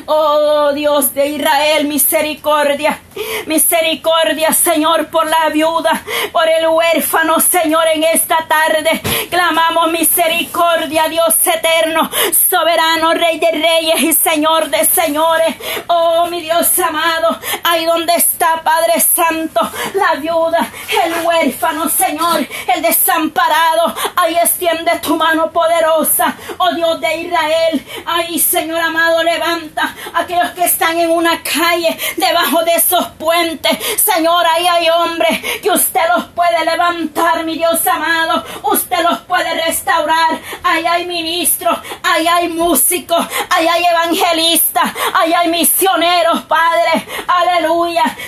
Oh 0.05 0.71
Dios 0.73 1.13
de 1.13 1.27
Israel, 1.27 1.87
misericordia, 1.87 2.99
misericordia, 3.45 4.51
Señor, 4.53 5.07
por 5.07 5.27
la 5.27 5.49
viuda, 5.49 6.03
por 6.31 6.47
el 6.47 6.67
huérfano, 6.67 7.39
Señor, 7.39 7.85
en 7.93 8.03
esta 8.03 8.45
tarde. 8.47 9.01
Clamamos 9.29 9.91
misericordia, 9.91 11.07
Dios 11.07 11.35
eterno, 11.45 12.09
soberano, 12.49 13.13
Rey 13.13 13.39
de 13.39 13.51
reyes 13.51 14.01
y 14.01 14.13
Señor 14.13 14.69
de 14.69 14.85
señores. 14.85 15.55
Oh, 15.87 16.27
mi 16.27 16.41
Dios 16.41 16.77
amado, 16.79 17.39
ahí 17.63 17.85
donde 17.85 18.13
está, 18.15 18.61
Padre 18.63 18.99
Santo, 18.99 19.61
la 19.93 20.19
viuda, 20.19 20.71
el 21.03 21.25
huérfano, 21.25 21.89
Señor, 21.89 22.47
el 22.73 22.81
desamparado. 22.81 23.93
Ahí 24.15 24.35
extiende 24.35 24.99
tu 24.99 25.15
mano 25.15 25.51
poderosa, 25.51 26.35
oh 26.57 26.68
Dios 26.79 27.01
de 27.01 27.17
Israel. 27.17 27.85
Ahí, 28.05 28.39
Señor 28.39 28.79
amado, 28.79 29.21
levanta 29.21 29.93
aquellos 30.13 30.51
que 30.51 30.63
están 30.63 30.97
en 30.97 31.09
una 31.09 31.43
calle, 31.43 31.97
debajo 32.15 32.63
de 32.63 32.75
esos 32.75 33.05
puentes. 33.19 33.77
Señor, 34.01 34.45
ahí 34.47 34.65
hay 34.65 34.89
hombres 34.89 35.41
que 35.61 35.71
usted 35.71 36.01
los 36.15 36.25
puede 36.27 36.63
levantar, 36.63 37.43
mi 37.43 37.57
Dios 37.57 37.85
amado. 37.85 38.45
Usted 38.63 38.99
los 39.03 39.19
puede 39.19 39.53
restaurar. 39.65 40.39
Ahí 40.63 40.85
hay 40.85 41.05
ministros, 41.05 41.77
ahí 42.01 42.25
hay 42.27 42.47
músicos, 42.47 43.27
ahí 43.49 43.67
hay 43.67 43.83
evangelistas, 43.83 44.89
ahí 45.15 45.33
hay 45.33 45.49
misioneros, 45.49 46.43
Padre. 46.43 47.05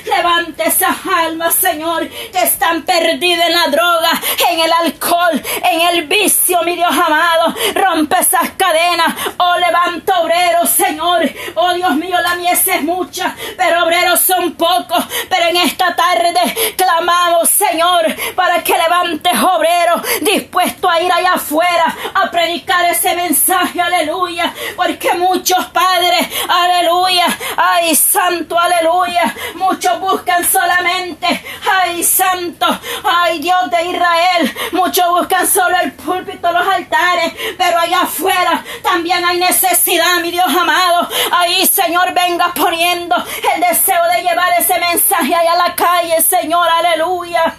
levante 0.06 0.68
esas 0.68 0.96
almas, 1.06 1.56
Señor, 1.56 2.08
que 2.08 2.44
están 2.44 2.84
perdidas 2.84 3.48
en 3.48 3.54
la 3.54 3.68
droga, 3.68 4.22
en 4.50 4.60
el 4.60 4.72
alcohol, 4.72 5.42
en 5.72 5.82
el 5.82 6.08
vicio, 6.08 6.62
mi 6.64 6.76
Dios 6.76 6.92
amado. 6.92 7.54
Rompe 7.76 8.18
esas 8.42 8.56
cadenas. 8.56 9.14
Oh, 9.38 9.56
levanta 9.58 10.20
obreros, 10.22 10.70
Señor. 10.70 11.30
Oh, 11.56 11.74
Dios 11.74 11.96
mío, 11.96 12.18
la 12.22 12.36
mies 12.36 12.68
es 12.68 12.82
mucha, 12.84 13.36
pero 13.58 13.84
obreros 13.84 14.20
son 14.20 14.54
pocos. 14.54 15.04
Pero 15.30 15.48
en 15.50 15.58
esta 15.58 15.96
tarde 15.96 16.74
clamamos, 16.76 17.50
Señor, 17.50 18.06
para 18.36 18.64
que 18.64 18.78
levantes 18.78 19.34
obreros 19.42 20.02
dispuestos 20.22 20.92
a 20.92 21.02
ir 21.02 21.12
allá 21.12 21.34
afuera 21.34 21.96
a 22.14 22.32
predicar 22.32 22.86
ese 22.86 23.16
mensaje, 23.16 23.80
aleluya. 23.82 24.54
Porque 24.76 25.14
muchos 25.14 25.66
padres, 25.68 26.28
aleluya, 26.48 27.26
ay, 27.58 27.96
santo, 27.96 28.58
aleluya. 28.58 29.34
Muchos 29.56 30.00
buscan 30.00 30.44
solamente, 30.46 31.28
ay, 31.70 32.04
santo, 32.04 32.68
ay, 33.04 33.40
Dios 33.40 33.70
de 33.70 33.84
Israel. 33.86 34.56
Muchos 34.72 35.08
buscan 35.10 35.48
solo 35.48 35.76
el 35.84 35.92
púlpito, 35.94 36.52
los 36.52 36.68
altares, 36.68 37.34
pero 37.58 37.80
allá 37.80 38.02
afuera 38.02 38.31
también 38.82 39.24
hay 39.26 39.38
necesidad, 39.38 40.20
mi 40.22 40.32
Dios 40.32 40.46
amado. 40.48 41.08
Ahí, 41.32 41.66
Señor, 41.66 42.14
venga 42.14 42.54
poniendo 42.54 43.16
el 43.56 43.62
deseo 43.62 44.04
de 44.16 44.24
llevar 44.24 44.50
ese 44.60 44.78
mensaje 44.80 45.34
allá 45.34 45.54
a 45.54 45.68
la 45.68 45.76
calle, 45.76 46.22
Señor, 46.22 46.68
aleluya. 46.70 47.56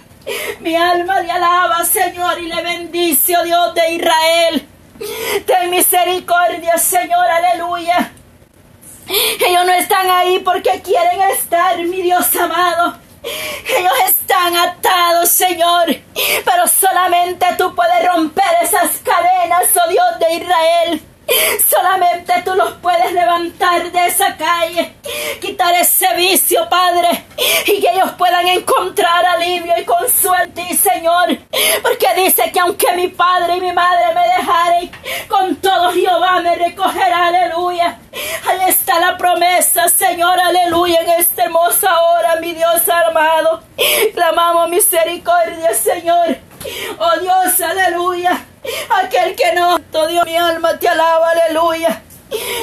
Mi 0.59 0.75
alma 0.75 1.19
le 1.19 1.31
alaba, 1.31 1.83
Señor, 1.83 2.39
y 2.39 2.47
le 2.47 2.61
bendice, 2.61 3.35
oh 3.37 3.43
Dios 3.43 3.73
de 3.73 3.93
Israel. 3.93 4.67
Ten 5.45 5.69
misericordia, 5.69 6.77
Señor, 6.77 7.25
aleluya. 7.27 8.11
Ellos 9.07 9.65
no 9.65 9.71
están 9.73 10.09
ahí 10.09 10.39
porque 10.39 10.81
quieren 10.81 11.21
estar, 11.31 11.77
mi 11.79 12.01
Dios 12.01 12.33
amado. 12.35 13.02
Ellos 13.23 13.93
están 14.07 14.55
atados, 14.55 15.29
Señor. 15.29 15.87
Pero 16.45 16.67
solamente 16.67 17.45
tú 17.57 17.73
puedes 17.75 18.05
romper 18.07 18.45
esas 18.61 18.97
cadenas, 18.97 19.65
oh 19.83 19.89
Dios 19.89 20.19
de 20.19 20.35
Israel. 20.35 21.12
Solamente 21.69 22.33
tú 22.43 22.53
los 22.55 22.73
puedes 22.75 23.11
levantar 23.13 23.91
de 23.91 24.07
esa 24.07 24.35
calle, 24.35 24.95
quitar 25.39 25.73
ese 25.75 26.13
vicio, 26.15 26.67
Padre, 26.69 27.25
y 27.65 27.79
que 27.79 27.89
ellos 27.89 28.11
puedan 28.17 28.47
encontrar 28.47 29.25
alivio 29.25 29.73
y 29.77 29.85
consuelo 29.85 30.43
en 30.43 30.53
ti, 30.53 30.73
Señor. 30.75 31.37
Porque 31.81 32.07
dice 32.15 32.51
que 32.51 32.59
aunque 32.59 32.91
mi 32.93 33.07
padre 33.07 33.57
y 33.57 33.61
mi 33.61 33.71
madre 33.71 34.13
me 34.13 34.27
dejaren, 34.37 34.91
con 35.27 35.55
todo 35.57 35.91
Jehová 35.91 36.41
me 36.41 36.55
recogerá, 36.55 37.27
aleluya. 37.27 37.99
Ahí 38.45 38.69
está 38.69 38.99
la 38.99 39.17
promesa, 39.17 39.87
Señor, 39.89 40.39
aleluya, 40.39 40.99
en 41.01 41.09
esta 41.19 41.43
hermosa 41.43 41.99
hora, 42.01 42.35
mi 42.37 42.53
Dios 42.53 42.81
amado. 42.89 43.63
Clamamos 44.13 44.69
misericordia, 44.69 45.73
Señor. 45.73 46.37
Oh 46.97 47.19
Dios, 47.19 47.61
aleluya. 47.61 48.42
Aquel 48.89 49.35
que 49.35 49.53
no, 49.53 49.79
todo 49.91 50.07
Dios, 50.07 50.25
mi 50.25 50.35
alma 50.37 50.77
te 50.77 50.87
alaba, 50.87 51.31
aleluya. 51.31 52.01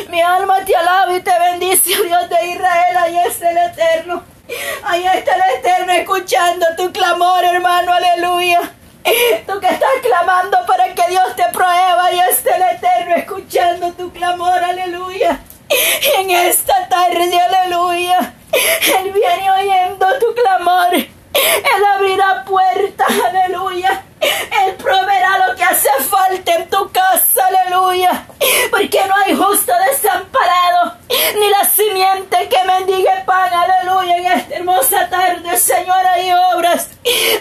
Mi 0.08 0.20
alma 0.20 0.64
te 0.64 0.74
alaba 0.74 1.14
y 1.14 1.20
te 1.20 1.38
bendice, 1.38 1.98
oh 1.98 2.02
Dios 2.02 2.28
de 2.28 2.46
Israel. 2.46 2.96
Ahí 2.96 3.18
está 3.26 3.50
el 3.50 3.58
Eterno. 3.58 4.24
Ahí 4.82 5.06
está 5.06 5.34
el 5.34 5.58
Eterno 5.58 5.92
escuchando 5.92 6.66
tu 6.76 6.92
clamor, 6.92 7.44
hermano, 7.44 7.92
aleluya. 7.92 8.72
Tú 9.46 9.61
que 9.61 9.68
estás 9.68 9.90
clamando 10.02 10.58
para 10.66 10.92
que 10.94 11.08
Dios 11.08 11.36
te 11.36 11.44
prueba, 11.52 12.04
ahí 12.04 12.20
está 12.30 12.56
el 12.56 12.62
Eterno 12.62 13.16
escuchando 13.16 13.92
tu 13.92 14.12
clamor, 14.12 14.62
aleluya. 14.62 15.40
En 16.18 16.30
esta 16.30 16.88
tarde, 16.88 17.40
aleluya. 17.40 18.34
Él 18.98 19.12
viene 19.12 19.50
oyendo 19.50 20.06
tu 20.18 20.34
clamor. 20.34 21.19
Él 21.34 21.84
abrirá 21.94 22.44
puertas, 22.44 23.08
aleluya. 23.08 24.04
Él 24.20 24.74
proveerá 24.76 25.48
lo 25.48 25.56
que 25.56 25.64
hace 25.64 25.88
falta 26.00 26.54
en 26.54 26.68
tu 26.68 26.90
casa, 26.90 27.42
aleluya. 27.46 28.26
Porque 28.70 29.00
no 29.06 29.14
hay 29.24 29.34
justo 29.36 29.72
desamparado, 29.90 30.96
ni 31.08 31.48
la 31.48 31.64
simiente 31.64 32.48
que 32.48 32.64
mendigue 32.64 33.22
pan, 33.24 33.50
aleluya. 33.52 34.16
En 34.16 34.26
esta 34.26 34.56
hermosa 34.56 35.08
tarde, 35.08 35.56
Señor, 35.56 36.06
hay 36.06 36.32
obras, 36.54 36.90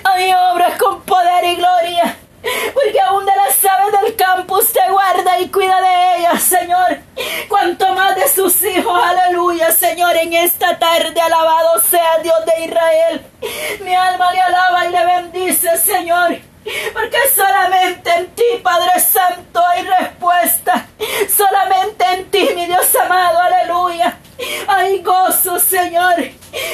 hay 0.03 0.33
obras 0.33 0.77
con 0.77 1.01
poder 1.01 1.43
y 1.45 1.55
gloria. 1.55 2.17
Porque 2.41 3.01
aún 3.01 3.25
de 3.25 3.35
las 3.35 3.65
aves 3.65 4.01
del 4.01 4.15
campo 4.15 4.57
usted 4.57 4.89
guarda 4.89 5.39
y 5.39 5.49
cuida 5.49 5.81
de 5.81 6.17
ellas, 6.17 6.43
Señor. 6.43 6.99
Cuanto 7.47 7.93
más 7.93 8.15
de 8.15 8.27
sus 8.29 8.63
hijos, 8.63 8.99
aleluya, 9.03 9.71
Señor, 9.71 10.15
en 10.15 10.33
esta 10.33 10.77
tarde 10.77 11.19
alabado 11.19 11.81
sea 11.81 12.19
Dios 12.23 12.37
de 12.45 12.65
Israel. 12.65 13.25
Mi 13.83 13.93
alma 13.95 14.31
le 14.31 14.41
alaba 14.41 14.85
y 14.85 14.91
le 14.91 15.05
bendice, 15.05 15.77
Señor. 15.77 16.37
Porque 16.93 17.17
solamente 17.35 18.09
en 18.15 18.27
ti, 18.35 18.43
Padre 18.63 18.99
Santo, 18.99 19.61
hay 19.67 19.83
respuesta. 19.83 20.87
Solamente 21.35 22.05
en 22.13 22.29
ti, 22.29 22.49
mi 22.55 22.65
Dios 22.65 22.95
amado, 22.95 23.39
aleluya. 23.39 24.17
Hay 24.67 25.01
gozo, 25.01 25.59
Señor. 25.59 26.15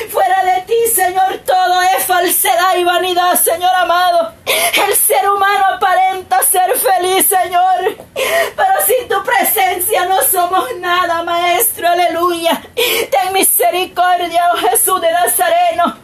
Fuera 0.10 0.44
de 0.44 0.62
ti, 0.62 0.88
Señor, 0.94 1.40
todo 1.46 1.82
es 1.82 2.06
falsedad 2.06 2.78
y 2.78 2.84
vanidad, 2.84 3.36
Señor 3.36 3.74
amado. 3.76 4.34
El 4.46 4.96
ser 4.96 5.30
humano 5.30 5.66
aparenta 5.76 6.42
ser 6.44 6.78
feliz, 6.78 7.28
Señor. 7.28 7.98
Pero 8.14 8.74
sin 8.86 9.08
tu 9.08 9.24
presencia 9.24 10.06
no 10.06 10.22
somos 10.24 10.66
nada, 10.80 11.24
Maestro, 11.24 11.88
aleluya. 11.88 12.62
Ten 12.76 13.34
misericordia, 13.34 14.50
oh 14.54 14.58
Jesús 14.58 15.02
de 15.02 15.12
Nazareno. 15.12 15.98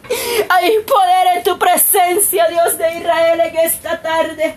Hay 0.50 0.78
poder 0.80 1.36
en 1.36 1.42
tu 1.42 1.58
presencia, 1.58 2.46
Dios 2.48 2.76
de 2.76 2.98
Israel, 2.98 3.40
en 3.40 3.56
esta 3.56 4.02
tarde. 4.02 4.56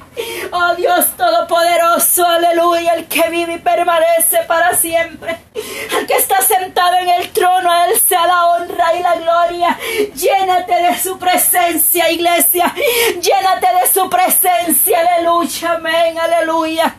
Oh 0.52 0.76
Dios 0.76 1.06
Todopoderoso, 1.16 2.26
aleluya, 2.26 2.94
el 2.96 3.08
que 3.08 3.30
vive 3.30 3.54
y 3.54 3.60
permanece 3.60 4.40
para 4.48 4.76
siempre. 4.76 5.38
El 5.98 6.06
que 6.06 6.16
está 6.16 6.42
sentado 6.42 6.95
en 6.98 7.10
el 7.10 7.30
trono, 7.32 7.72
a 7.72 7.86
Él 7.86 8.00
sea 8.00 8.26
la 8.28 8.48
honra 8.48 8.96
y 8.96 9.04
la 9.04 9.16
gloria. 9.16 9.78
Llénate 10.16 10.76
de 10.76 10.98
su 10.98 11.18
presencia, 11.18 12.10
iglesia. 12.10 12.74
Llénate 13.22 13.68
de 13.82 13.92
su 13.94 14.10
presencia, 14.10 15.00
aleluya, 15.00 15.72
amén, 15.74 16.18
aleluya. 16.20 16.96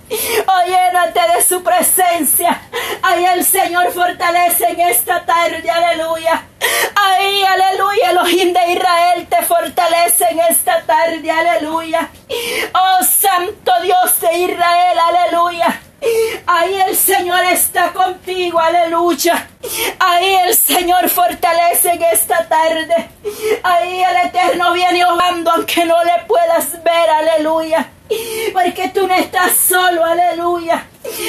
Oh, 0.47 0.67
llénate 0.67 1.21
de 1.35 1.43
su 1.43 1.63
presencia. 1.63 2.61
Ahí 3.03 3.25
el 3.25 3.45
Señor 3.45 3.93
fortalece 3.93 4.67
en 4.69 4.81
esta 4.81 5.25
tarde, 5.25 5.69
aleluya. 5.71 6.45
Ahí, 6.95 7.43
aleluya, 7.43 8.11
Elohim 8.11 8.53
de 8.53 8.73
Israel 8.73 9.27
te 9.29 9.43
fortalece 9.43 10.25
en 10.31 10.41
esta 10.41 10.83
tarde, 10.83 11.31
aleluya. 11.31 12.09
Oh, 12.75 13.05
Santo 13.05 13.73
Dios 13.83 14.21
de 14.21 14.39
Israel, 14.39 14.99
aleluya. 14.99 15.86
Ahí 16.47 16.81
el 16.89 16.97
Señor 16.97 17.45
está 17.45 17.93
contigo, 17.93 18.59
aleluya. 18.59 19.49
Ahí 19.99 20.37
el 20.47 20.57
Señor 20.57 21.09
fortalece 21.09 21.91
en 21.93 22.03
esta 22.03 22.47
tarde. 22.49 23.11
Ahí 23.63 24.03
el 24.03 24.29
Eterno 24.29 24.73
viene 24.73 25.05
orando 25.05 25.51
aunque 25.51 25.85
no 25.85 26.03
le 26.05 26.25
puedas 26.27 26.83
ver, 26.83 27.11
aleluya. 27.11 27.89
Porque 28.53 28.89
tú 28.91 29.07
no 29.07 29.15
estás 29.15 29.53
solo, 29.57 30.05
aleluya. 30.05 30.87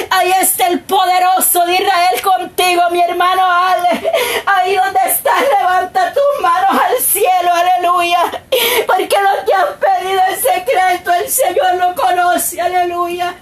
Ahí 0.09 0.31
está 0.41 0.67
el 0.67 0.79
poderoso 0.81 1.65
de 1.65 1.73
Israel 1.73 2.21
contigo, 2.21 2.83
mi 2.91 3.01
hermano 3.01 3.43
Ale. 3.43 4.11
Ahí 4.45 4.75
donde 4.75 4.99
estás, 5.07 5.41
levanta 5.57 6.13
tus 6.13 6.41
manos 6.41 6.81
al 6.81 6.99
cielo, 7.01 7.51
aleluya. 7.53 8.43
Porque 8.85 9.17
lo 9.21 9.45
que 9.45 9.53
has 9.53 9.65
pedido 9.79 10.21
en 10.29 10.41
secreto, 10.41 11.13
el 11.13 11.29
Señor 11.29 11.75
lo 11.75 11.95
conoce, 11.95 12.61
aleluya. 12.61 13.35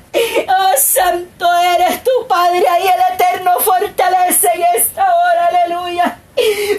Oh, 0.47 0.78
santo 0.78 1.47
eres 1.76 2.03
tu 2.03 2.28
Padre, 2.28 2.63
ahí 2.68 2.88
el 2.88 3.13
Eterno 3.13 3.51
fortalece 3.59 4.47
en 4.53 4.63
esta 4.76 5.03
hora, 5.03 5.47
aleluya. 5.47 6.20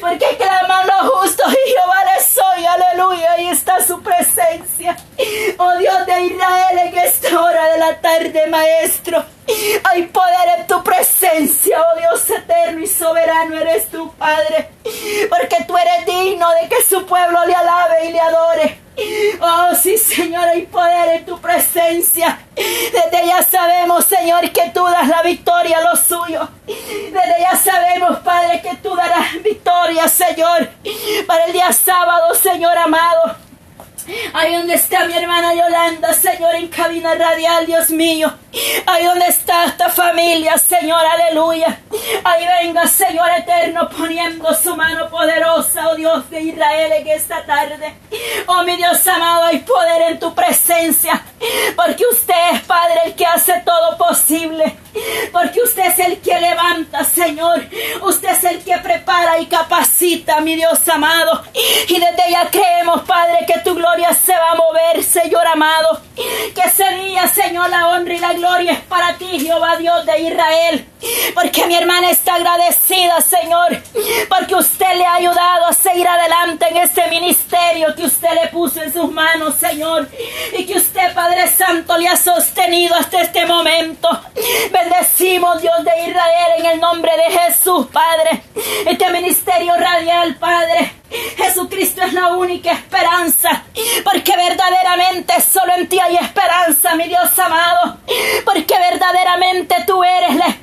Porque 0.00 0.36
claman 0.36 0.86
los 0.86 1.10
justos 1.10 1.52
y 1.52 1.70
Jehová 1.70 2.04
les 2.14 2.26
soy, 2.26 2.64
aleluya. 2.64 3.32
Ahí 3.32 3.48
está 3.48 3.82
su 3.82 4.02
presencia. 4.02 4.96
Oh 5.58 5.76
Dios 5.78 6.06
de 6.06 6.20
Israel, 6.22 6.78
en 6.78 6.98
esta 6.98 7.40
hora 7.40 7.66
de 7.72 7.78
la 7.78 8.00
tarde, 8.00 8.46
Maestro. 8.48 9.24
Hay 9.84 10.02
poder 10.02 10.58
en 10.58 10.66
tu 10.66 10.82
presencia, 10.82 11.80
oh 11.80 11.98
Dios 11.98 12.28
eterno 12.30 12.80
y 12.80 12.86
soberano 12.86 13.58
eres 13.58 13.88
tu 13.88 14.12
Padre. 14.14 14.70
Porque 15.30 15.64
tú 15.66 15.76
eres 15.76 16.06
digno 16.06 16.50
de 16.60 16.68
que 16.68 16.82
su 16.82 17.06
pueblo 17.06 17.44
le 17.46 17.54
alabe 17.54 18.06
y 18.06 18.12
le 18.12 18.20
adore. 18.20 18.85
Oh, 19.40 19.74
sí, 19.74 19.98
Señor, 19.98 20.48
hay 20.48 20.62
poder 20.62 21.16
en 21.16 21.26
tu 21.26 21.38
presencia. 21.38 22.38
Desde 22.54 23.26
ya 23.26 23.42
sabemos, 23.42 24.04
Señor, 24.06 24.50
que 24.50 24.70
tú 24.72 24.84
das 24.86 25.08
la 25.08 25.22
victoria 25.22 25.78
a 25.78 25.90
los 25.90 26.00
suyos. 26.00 26.48
Desde 26.66 27.40
ya 27.40 27.56
sabemos, 27.56 28.18
Padre, 28.20 28.62
que 28.62 28.76
tú 28.76 28.94
darás 28.96 29.42
victoria, 29.42 30.08
Señor, 30.08 30.70
para 31.26 31.44
el 31.44 31.52
día 31.52 31.72
sábado, 31.72 32.34
Señor 32.34 32.76
amado. 32.78 33.45
Ahí 34.32 34.54
donde 34.54 34.74
está 34.74 35.04
mi 35.06 35.14
hermana 35.14 35.54
Yolanda, 35.54 36.12
Señor, 36.12 36.54
en 36.54 36.68
cabina 36.68 37.14
radial, 37.14 37.66
Dios 37.66 37.90
mío. 37.90 38.32
Ahí 38.86 39.04
donde 39.04 39.26
está 39.26 39.64
esta 39.64 39.88
familia, 39.88 40.56
Señor, 40.58 41.00
aleluya. 41.04 41.80
Ahí 42.24 42.46
venga, 42.62 42.86
Señor 42.86 43.28
eterno, 43.36 43.88
poniendo 43.90 44.54
su 44.54 44.76
mano 44.76 45.08
poderosa, 45.08 45.88
oh 45.88 45.94
Dios 45.94 46.28
de 46.30 46.40
Israel, 46.40 46.92
en 46.92 47.08
esta 47.08 47.44
tarde. 47.44 47.94
Oh 48.46 48.62
mi 48.62 48.76
Dios 48.76 49.06
amado, 49.06 49.44
hay 49.44 49.58
poder 49.60 50.12
en 50.12 50.18
tu 50.18 50.34
presencia. 50.34 51.22
Porque 51.74 52.04
usted 52.10 52.34
es, 52.52 52.60
Padre, 52.62 53.00
el 53.06 53.14
que 53.14 53.26
hace 53.26 53.62
todo 53.64 53.96
posible. 53.98 54.76
Porque 55.32 55.60
usted 55.60 55.86
es 55.86 55.98
el 55.98 56.18
que 56.20 56.40
levanta, 56.40 57.04
Señor. 57.04 57.66
Usted 58.02 58.30
es 58.30 58.44
el 58.44 58.64
que 58.64 58.78
prepara 58.78 59.38
y 59.38 59.46
capacita, 59.46 60.40
mi 60.40 60.54
Dios 60.54 60.88
amado. 60.88 61.42
Y 61.88 61.98
desde 61.98 62.30
ya 62.30 62.48
creemos, 62.50 63.02
Padre, 63.02 63.44
que 63.46 63.55
se 64.14 64.32
va 64.32 64.52
a 64.52 64.54
mover, 64.54 65.02
Señor 65.02 65.46
amado. 65.46 66.00
Que 66.14 66.62
ese 66.62 66.88
día, 66.96 67.26
Señor, 67.28 67.68
la 67.70 67.88
honra 67.88 68.14
y 68.14 68.18
la 68.18 68.32
gloria 68.32 68.72
es 68.72 68.80
para 68.80 69.16
ti, 69.16 69.40
Jehová 69.40 69.76
Dios 69.76 70.06
de 70.06 70.20
Israel. 70.20 70.88
Porque 71.34 71.66
mi 71.66 71.76
hermana 71.76 72.10
está 72.10 72.34
agradecida, 72.34 73.20
Señor. 73.20 73.82
Porque 74.28 74.54
usted 74.54 74.94
le 74.96 75.04
ha 75.04 75.14
ayudado 75.14 75.66
a 75.66 75.72
seguir 75.72 76.06
adelante 76.08 76.66
en 76.68 76.78
este 76.78 77.06
ministerio 77.08 77.94
que 77.94 78.04
usted 78.04 78.32
le 78.40 78.48
puso 78.48 78.82
en 78.82 78.92
sus 78.92 79.10
manos, 79.10 79.56
Señor. 79.56 80.08
Y 80.56 80.64
que 80.64 80.74
usted, 80.78 81.14
Padre 81.14 81.48
Santo, 81.48 81.96
le 81.98 82.08
ha 82.08 82.16
sostenido 82.16 82.94
hasta 82.94 83.22
este 83.22 83.44
momento. 83.46 84.08
Bendecimos, 84.70 85.60
Dios 85.60 85.84
de 85.84 86.08
Israel, 86.08 86.52
en 86.58 86.66
el 86.66 86.80
nombre 86.80 87.12
de 87.16 87.38
Jesús, 87.38 87.86
Padre. 87.92 88.42
Este 88.86 89.10
ministerio 89.10 89.74
radial, 89.76 90.36
Padre. 90.36 90.95
Jesucristo 91.36 92.02
es 92.02 92.12
la 92.12 92.28
única 92.28 92.72
esperanza, 92.72 93.64
porque 94.04 94.36
verdaderamente 94.36 95.34
solo 95.40 95.74
en 95.74 95.88
ti 95.88 95.98
hay 95.98 96.16
esperanza, 96.16 96.94
mi 96.94 97.08
Dios 97.08 97.38
amado, 97.38 97.98
porque 98.44 98.74
verdaderamente 98.78 99.76
tú 99.86 100.02
eres 100.02 100.36
la 100.36 100.46
esperanza 100.46 100.55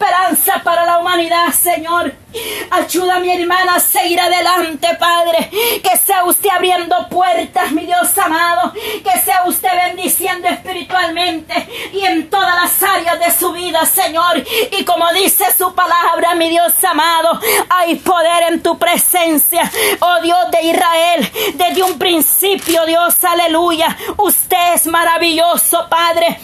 Señor. 1.51 2.11
Ayuda 2.71 3.17
a 3.17 3.19
mi 3.19 3.29
hermana 3.29 3.75
a 3.75 3.79
seguir 3.79 4.19
adelante, 4.19 4.87
Padre. 4.99 5.49
Que 5.83 5.95
sea 6.03 6.23
usted 6.25 6.49
abriendo 6.49 7.07
puertas, 7.07 7.71
mi 7.71 7.85
Dios 7.85 8.17
amado. 8.17 8.73
Que 8.73 9.19
sea 9.23 9.43
usted 9.45 9.69
bendiciendo 9.85 10.47
espiritualmente 10.47 11.91
y 11.93 12.03
en 12.03 12.29
todas 12.31 12.55
las 12.55 12.81
áreas 12.81 13.19
de 13.19 13.31
su 13.31 13.51
vida, 13.51 13.85
Señor. 13.85 14.43
Y 14.71 14.83
como 14.83 15.11
dice 15.13 15.45
su 15.55 15.73
palabra, 15.75 16.33
mi 16.33 16.49
Dios 16.49 16.83
amado, 16.83 17.39
hay 17.69 17.95
poder 17.97 18.51
en 18.51 18.63
tu 18.63 18.79
presencia, 18.79 19.71
oh 19.99 20.19
Dios 20.21 20.49
de 20.51 20.61
Israel. 20.63 21.31
Desde 21.53 21.83
un 21.83 21.99
principio, 21.99 22.85
Dios, 22.87 23.23
aleluya. 23.23 23.95
Usted 24.17 24.73
es 24.73 24.87
maravilloso, 24.87 25.87
Padre. 25.89 26.39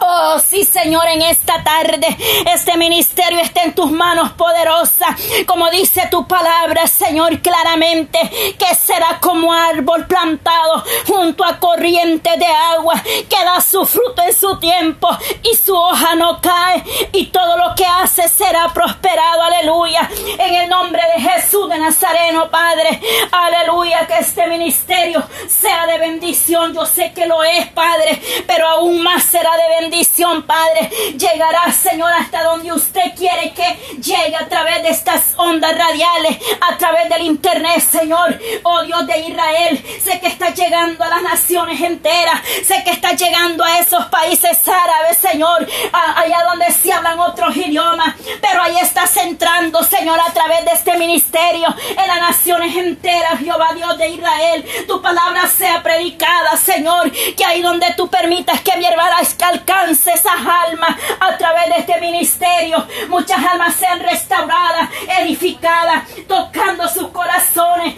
Oh, 0.00 0.40
sí, 0.40 0.64
Señor, 0.64 1.06
en 1.08 1.22
esta 1.22 1.62
tarde 1.62 2.16
este 2.52 2.76
ministerio 2.76 3.40
está 3.40 3.62
en 3.62 3.74
tus 3.74 3.90
manos 3.90 4.32
poderosa. 4.32 5.16
Como 5.46 5.70
dice 5.70 6.08
tu 6.10 6.26
palabra, 6.26 6.86
Señor, 6.86 7.40
claramente, 7.40 8.18
que 8.58 8.74
será 8.74 9.18
como 9.20 9.52
árbol 9.52 10.06
plantado 10.06 10.82
junto 11.06 11.44
a 11.44 11.58
corriente 11.58 12.30
de 12.36 12.46
agua, 12.46 12.94
que 13.02 13.44
da 13.44 13.60
su 13.60 13.84
fruto 13.84 14.22
en 14.22 14.34
su 14.34 14.58
tiempo 14.58 15.08
y 15.42 15.56
su 15.56 15.74
hoja 15.74 16.14
no 16.14 16.40
cae 16.40 16.82
y 17.12 17.26
todo 17.26 17.56
lo 17.56 17.74
que 17.74 17.86
hace 17.86 18.28
será 18.28 18.72
prosperado. 18.72 19.42
Aleluya. 19.42 20.08
En 20.38 20.54
el 20.54 20.68
nombre 20.68 21.02
de 21.14 21.22
Jesús 21.22 21.68
de 21.68 21.78
Nazareno, 21.78 22.50
Padre. 22.50 23.00
Aleluya. 23.30 24.06
Que 24.06 24.18
este 24.18 24.46
ministerio 24.46 25.22
sea 25.46 25.86
de 25.86 25.98
bendición. 25.98 26.74
Yo 26.74 26.86
sé 26.86 27.12
que 27.12 27.26
lo 27.26 27.42
es, 27.44 27.68
Padre, 27.68 28.20
pero 28.46 28.66
aún 28.66 29.02
más 29.02 29.22
será 29.24 29.50
de 29.56 29.80
bendición 29.80 29.91
bendición, 29.92 30.42
Padre, 30.44 30.88
llegará, 31.18 31.70
Señor, 31.70 32.10
hasta 32.14 32.42
donde 32.44 32.72
usted 32.72 33.14
quiere 33.14 33.52
que 33.52 33.96
llegue 34.00 34.34
a 34.34 34.48
través 34.48 34.82
de 34.82 34.88
estas 34.88 35.34
ondas 35.36 35.76
radiales, 35.76 36.38
a 36.62 36.78
través 36.78 37.10
del 37.10 37.22
internet, 37.22 37.80
Señor. 37.80 38.40
Oh 38.62 38.82
Dios 38.84 39.06
de 39.06 39.18
Israel, 39.20 39.84
sé 40.02 40.18
que 40.18 40.28
está 40.28 40.48
llegando 40.54 41.04
a 41.04 41.08
las 41.08 41.22
naciones 41.22 41.78
enteras, 41.80 42.40
sé 42.64 42.82
que 42.84 42.90
está 42.90 43.12
llegando 43.12 43.62
a 43.62 43.80
esos 43.80 44.06
países 44.06 44.66
árabes, 44.66 45.18
Señor, 45.18 45.68
allá 45.92 46.42
donde 46.48 46.72
se 46.72 46.90
hablan 46.90 47.20
otros 47.20 47.54
idiomas, 47.54 48.14
pero 48.40 48.62
ahí 48.62 48.76
estás 48.80 49.14
entrando, 49.62 49.84
Señor, 49.84 50.18
a 50.20 50.32
través 50.32 50.64
de 50.64 50.72
este 50.72 50.96
ministerio 50.96 51.68
en 51.90 52.06
las 52.06 52.20
naciones 52.20 52.74
enteras, 52.76 53.38
Jehová 53.38 53.72
Dios 53.74 53.96
de 53.98 54.08
Israel. 54.08 54.64
Tu 54.86 55.00
palabra 55.00 55.46
sea 55.46 55.82
predicada, 55.82 56.56
Señor, 56.56 57.10
que 57.10 57.44
ahí 57.44 57.62
donde 57.62 57.86
tú 57.96 58.08
permitas 58.08 58.60
que 58.60 58.76
mi 58.76 58.84
hermana 58.84 59.16
alcance 59.42 60.12
esas 60.12 60.34
almas 60.66 60.96
a 61.20 61.36
través 61.36 61.68
de 61.68 61.80
este 61.80 62.00
ministerio. 62.00 62.86
Muchas 63.08 63.38
almas 63.44 63.74
sean 63.74 64.00
restauradas, 64.00 64.88
edificadas, 65.20 66.04
tocando 66.26 66.88
sus 66.88 67.08
corazones, 67.08 67.94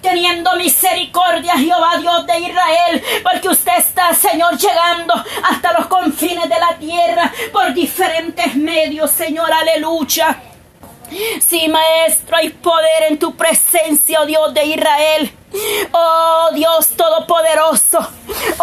teniendo 0.00 0.54
misericordia, 0.56 1.54
Jehová 1.56 1.96
Dios 1.98 2.26
de 2.26 2.40
Israel, 2.40 3.04
porque 3.22 3.48
usted 3.48 3.76
está, 3.78 4.14
Señor, 4.14 4.56
llegando 4.56 5.14
hasta 5.50 5.72
los 5.72 5.86
confines 5.86 6.48
de 6.48 6.58
la 6.58 6.76
tierra 6.78 7.32
por 7.52 7.74
diferentes 7.74 8.54
medios, 8.56 9.10
Señor, 9.10 9.52
aleluya. 9.52 10.55
Sí, 11.40 11.68
Maestro, 11.68 12.36
hay 12.36 12.50
poder 12.50 13.04
en 13.10 13.18
tu 13.18 13.36
presencia, 13.36 14.20
oh 14.20 14.26
Dios 14.26 14.54
de 14.54 14.64
Israel. 14.64 15.30
Oh 15.92 16.50
Dios 16.52 16.88
Todopoderoso, 16.96 17.98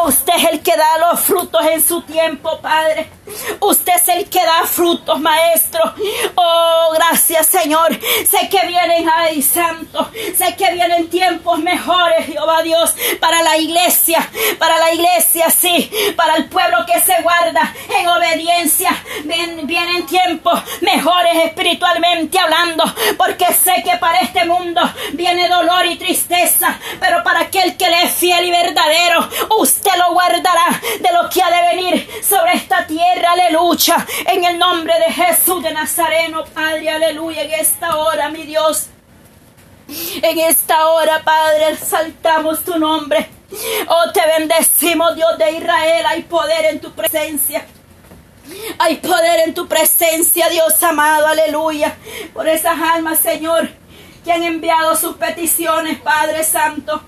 usted 0.05 0.33
es 0.37 0.43
el 0.51 0.61
que 0.61 0.75
da 0.75 0.97
los 0.97 1.19
frutos 1.21 1.65
en 1.65 1.81
su 1.81 2.01
tiempo, 2.01 2.59
Padre. 2.61 3.09
Usted 3.59 3.93
es 3.95 4.07
el 4.09 4.29
que 4.29 4.43
da 4.43 4.65
frutos, 4.65 5.19
Maestro. 5.19 5.81
Oh, 6.35 6.91
gracias, 6.93 7.47
Señor. 7.47 7.97
Sé 8.27 8.49
que 8.49 8.67
vienen, 8.67 9.09
ay, 9.09 9.41
Santo. 9.41 10.09
Sé 10.37 10.55
que 10.55 10.73
vienen 10.73 11.09
tiempos 11.09 11.59
mejores, 11.59 12.25
Jehová 12.25 12.61
Dios, 12.61 12.93
para 13.19 13.41
la 13.41 13.57
iglesia, 13.57 14.29
para 14.59 14.77
la 14.79 14.93
iglesia, 14.93 15.49
sí, 15.49 15.89
para 16.15 16.35
el 16.35 16.49
pueblo 16.49 16.85
que 16.85 16.99
se 16.99 17.21
guarda 17.21 17.73
en 17.97 18.07
obediencia. 18.07 18.91
vienen 19.23 20.05
tiempos 20.05 20.61
mejores 20.81 21.45
espiritualmente 21.45 22.37
hablando, 22.37 22.83
porque 23.17 23.45
sé 23.53 23.83
que 23.83 23.97
para 23.97 24.19
este 24.19 24.45
mundo 24.45 24.81
viene 25.13 25.47
dolor 25.47 25.85
y 25.85 25.95
tristeza 25.95 26.72
pero 26.99 27.23
para 27.23 27.41
aquel 27.41 27.77
que 27.77 27.89
le 27.89 28.03
es 28.03 28.13
fiel 28.13 28.45
y 28.45 28.51
verdadero, 28.51 29.27
usted 29.57 29.91
lo 29.97 30.13
guardará 30.13 30.81
de 30.99 31.13
lo 31.13 31.29
que 31.29 31.41
ha 31.41 31.49
de 31.49 31.75
venir 31.75 32.09
sobre 32.27 32.53
esta 32.53 32.85
tierra, 32.85 33.31
aleluya, 33.31 34.05
en 34.25 34.43
el 34.43 34.57
nombre 34.57 34.93
de 34.99 35.13
Jesús 35.13 35.63
de 35.63 35.71
Nazareno, 35.71 36.45
Padre, 36.45 36.89
aleluya, 36.89 37.43
en 37.43 37.51
esta 37.53 37.97
hora, 37.97 38.29
mi 38.29 38.43
Dios. 38.43 38.87
En 40.21 40.39
esta 40.39 40.87
hora, 40.87 41.21
Padre, 41.23 41.77
saltamos 41.77 42.63
tu 42.63 42.77
nombre. 42.79 43.29
Oh, 43.87 44.11
te 44.11 44.21
bendecimos, 44.25 45.15
Dios 45.15 45.37
de 45.37 45.51
Israel. 45.51 46.05
Hay 46.07 46.23
poder 46.23 46.65
en 46.65 46.79
tu 46.79 46.91
presencia. 46.91 47.65
Hay 48.79 48.97
poder 48.97 49.41
en 49.47 49.53
tu 49.53 49.67
presencia, 49.67 50.49
Dios 50.49 50.81
amado. 50.81 51.27
Aleluya. 51.27 51.95
Por 52.33 52.47
esas 52.47 52.79
almas, 52.79 53.19
Señor 53.19 53.82
que 54.23 54.31
han 54.31 54.43
enviado 54.43 54.95
sus 54.95 55.15
peticiones, 55.15 55.99
Padre 55.99 56.43
Santo 56.43 57.01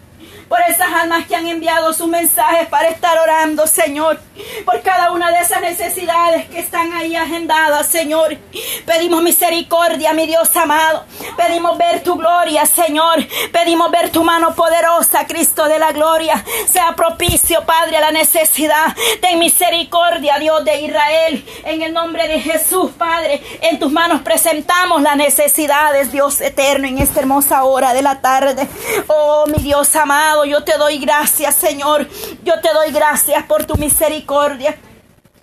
por 0.48 0.60
esas 0.62 0.92
almas 0.94 1.26
que 1.26 1.36
han 1.36 1.48
enviado 1.48 1.94
sus 1.94 2.08
mensajes 2.08 2.68
para 2.68 2.90
estar 2.90 3.18
orando, 3.18 3.66
Señor, 3.68 4.20
por 4.64 4.82
cada 4.82 5.12
una 5.12 5.32
de 5.32 5.40
esas 5.40 5.62
necesidades 5.62 6.48
que 6.50 6.60
están 6.60 6.94
ahí 6.94 7.16
agendadas, 7.16 7.88
Señor. 7.88 8.38
Pedimos 8.86 9.24
misericordia, 9.24 10.14
mi 10.14 10.28
Dios 10.28 10.56
amado. 10.56 11.06
Pedimos 11.36 11.78
ver 11.78 12.04
tu 12.04 12.16
gloria, 12.16 12.66
Señor. 12.66 13.26
Pedimos 13.52 13.90
ver 13.92 14.10
tu 14.12 14.24
mano 14.24 14.54
poderosa, 14.54 15.26
Cristo 15.26 15.66
de 15.66 15.80
la 15.80 15.92
gloria. 15.92 16.44
Sea 16.68 16.94
propicio, 16.96 17.66
Padre, 17.66 17.98
a 17.98 18.02
la 18.02 18.12
necesidad. 18.12 18.96
Ten 19.22 19.40
misericordia, 19.40 20.38
Dios 20.40 20.64
de 20.64 20.82
Israel. 20.82 21.46
En 21.64 21.82
el 21.82 21.94
nombre 21.94 22.28
de 22.28 22.40
Jesús, 22.40 22.92
Padre, 22.98 23.42
en 23.62 23.80
tus 23.80 23.92
manos 23.92 24.22
presentamos 24.22 25.02
las 25.02 25.16
necesidades, 25.16 26.12
Dios 26.12 26.40
eterno, 26.42 26.88
en 26.88 27.00
esta 27.00 27.20
hermosa 27.20 27.64
hora 27.64 27.94
de 27.94 28.02
la 28.02 28.22
tarde. 28.22 28.68
Oh, 29.08 29.46
mi 29.48 29.62
Dios 29.64 29.96
amado 29.96 30.35
yo 30.44 30.64
te 30.64 30.78
doy 30.78 30.98
gracias, 30.98 31.56
Señor. 31.56 32.08
Yo 32.44 32.60
te 32.60 32.74
doy 32.74 32.92
gracias 32.92 33.44
por 33.46 33.66
tu 33.66 33.76
misericordia. 33.76 34.78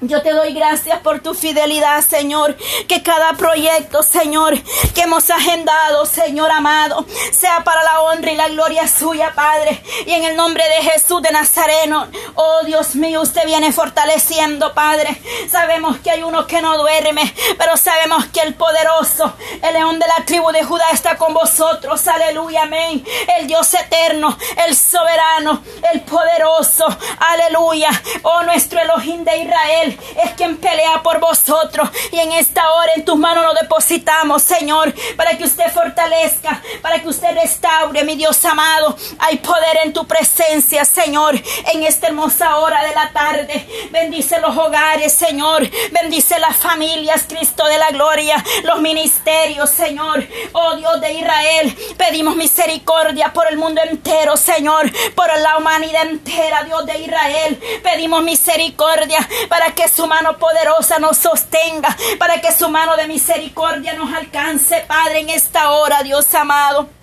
Yo 0.05 0.21
te 0.21 0.33
doy 0.33 0.53
gracias 0.53 0.99
por 0.99 1.21
tu 1.21 1.33
fidelidad, 1.33 2.03
Señor. 2.05 2.57
Que 2.89 3.05
cada 3.05 3.35
proyecto, 3.35 4.03
Señor, 4.03 4.61
que 4.95 5.03
hemos 5.03 5.31
agendado, 5.31 6.07
Señor 6.07 6.51
amado, 6.51 7.07
sea 7.31 7.63
para 7.63 7.85
la 7.85 8.01
honra 8.01 8.33
y 8.33 8.37
la 8.37 8.49
gloria 8.49 8.89
suya, 8.89 9.33
Padre. 9.37 9.81
Y 10.05 10.11
en 10.11 10.25
el 10.25 10.35
nombre 10.35 10.65
de 10.65 10.91
Jesús 10.91 11.23
de 11.23 11.31
Nazareno, 11.31 12.09
oh 12.35 12.65
Dios 12.65 12.97
mío, 12.97 13.21
usted 13.21 13.47
viene 13.47 13.71
fortaleciendo, 13.71 14.75
Padre. 14.75 15.23
Sabemos 15.49 15.99
que 15.99 16.11
hay 16.11 16.25
uno 16.25 16.49
que 16.49 16.61
no 16.61 16.77
duerme, 16.79 17.33
pero 17.57 17.77
sabemos 17.77 18.27
que 18.27 18.41
el 18.41 18.55
poderoso, 18.55 19.33
el 19.63 19.73
león 19.73 20.01
de 20.01 20.07
la 20.09 20.25
tribu 20.25 20.51
de 20.51 20.65
Judá 20.65 20.91
está 20.91 21.17
con 21.17 21.33
vosotros. 21.33 22.09
Aleluya, 22.09 22.63
amén. 22.63 23.05
El 23.39 23.47
Dios 23.47 23.73
eterno, 23.73 24.37
el 24.67 24.75
soberano, 24.75 25.63
el 25.93 26.01
poderoso. 26.01 26.89
Aleluya. 27.21 27.91
Oh 28.23 28.43
nuestro 28.43 28.81
Elohim 28.81 29.23
de 29.23 29.37
Israel 29.39 29.92
Es 30.25 30.33
quien 30.33 30.57
pelea 30.57 31.03
por 31.03 31.21
vosotros. 31.21 31.89
Y 32.11 32.19
en 32.19 32.33
esta 32.33 32.73
hora 32.73 32.93
en 32.97 33.05
tus 33.05 33.17
manos 33.17 33.45
lo 33.45 33.55
depositamos, 33.55 34.43
Señor, 34.43 34.95
para 35.17 35.37
que 35.37 35.45
usted 35.45 35.71
fortalezca, 35.73 36.63
para 36.81 37.01
que 37.01 37.09
usted 37.09 37.35
restaure, 37.35 38.05
mi 38.05 38.17
Dios 38.17 38.45
amado. 38.45 38.97
Hay 39.19 39.39
poder 39.39 39.79
en 39.85 39.93
tu 39.93 40.07
presencia, 40.07 40.85
Señor, 40.85 41.35
en 41.73 41.83
esta 41.83 42.09
hermosa 42.09 42.57
hora 42.59 42.85
de 42.85 42.95
la 42.95 43.13
tarde. 43.13 43.67
Bendice 43.91 44.41
los 44.41 44.57
hogares, 44.57 45.13
Señor. 45.13 45.69
Bendice 45.91 46.39
las 46.39 46.57
familias, 46.57 47.25
Cristo 47.29 47.67
de 47.67 47.79
la 47.79 47.91
gloria, 47.91 48.43
los 48.65 48.81
ministerios, 48.81 49.71
Señor. 49.71 50.27
Oh 50.53 50.77
Dios 50.77 51.01
de 51.01 51.13
Israel, 51.13 51.77
pedimos 51.97 52.37
misericordia 52.37 53.33
por 53.33 53.47
el 53.49 53.57
mundo 53.57 53.81
entero, 53.89 54.37
Señor, 54.37 54.91
por 55.15 55.29
la 55.41 55.59
humanidad 55.59 56.07
entera, 56.07 56.65
Dios 56.65 56.85
de 56.87 56.99
Israel. 57.01 57.61
Pedimos 57.83 58.23
misericordia 58.23 59.27
para 59.49 59.73
que 59.73 59.82
su 59.89 60.07
mano 60.07 60.39
poderosa 60.39 60.99
nos 60.99 61.19
sostenga, 61.19 61.97
para 62.19 62.41
que 62.41 62.53
su 62.53 62.69
mano 62.69 62.97
de 62.97 63.07
misericordia 63.07 63.95
nos 63.95 64.13
alcance, 64.13 64.85
Padre, 64.87 65.21
en 65.21 65.31
esta 65.31 65.71
hora, 65.71 66.03
Dios 66.03 66.35
amado. 66.35 67.02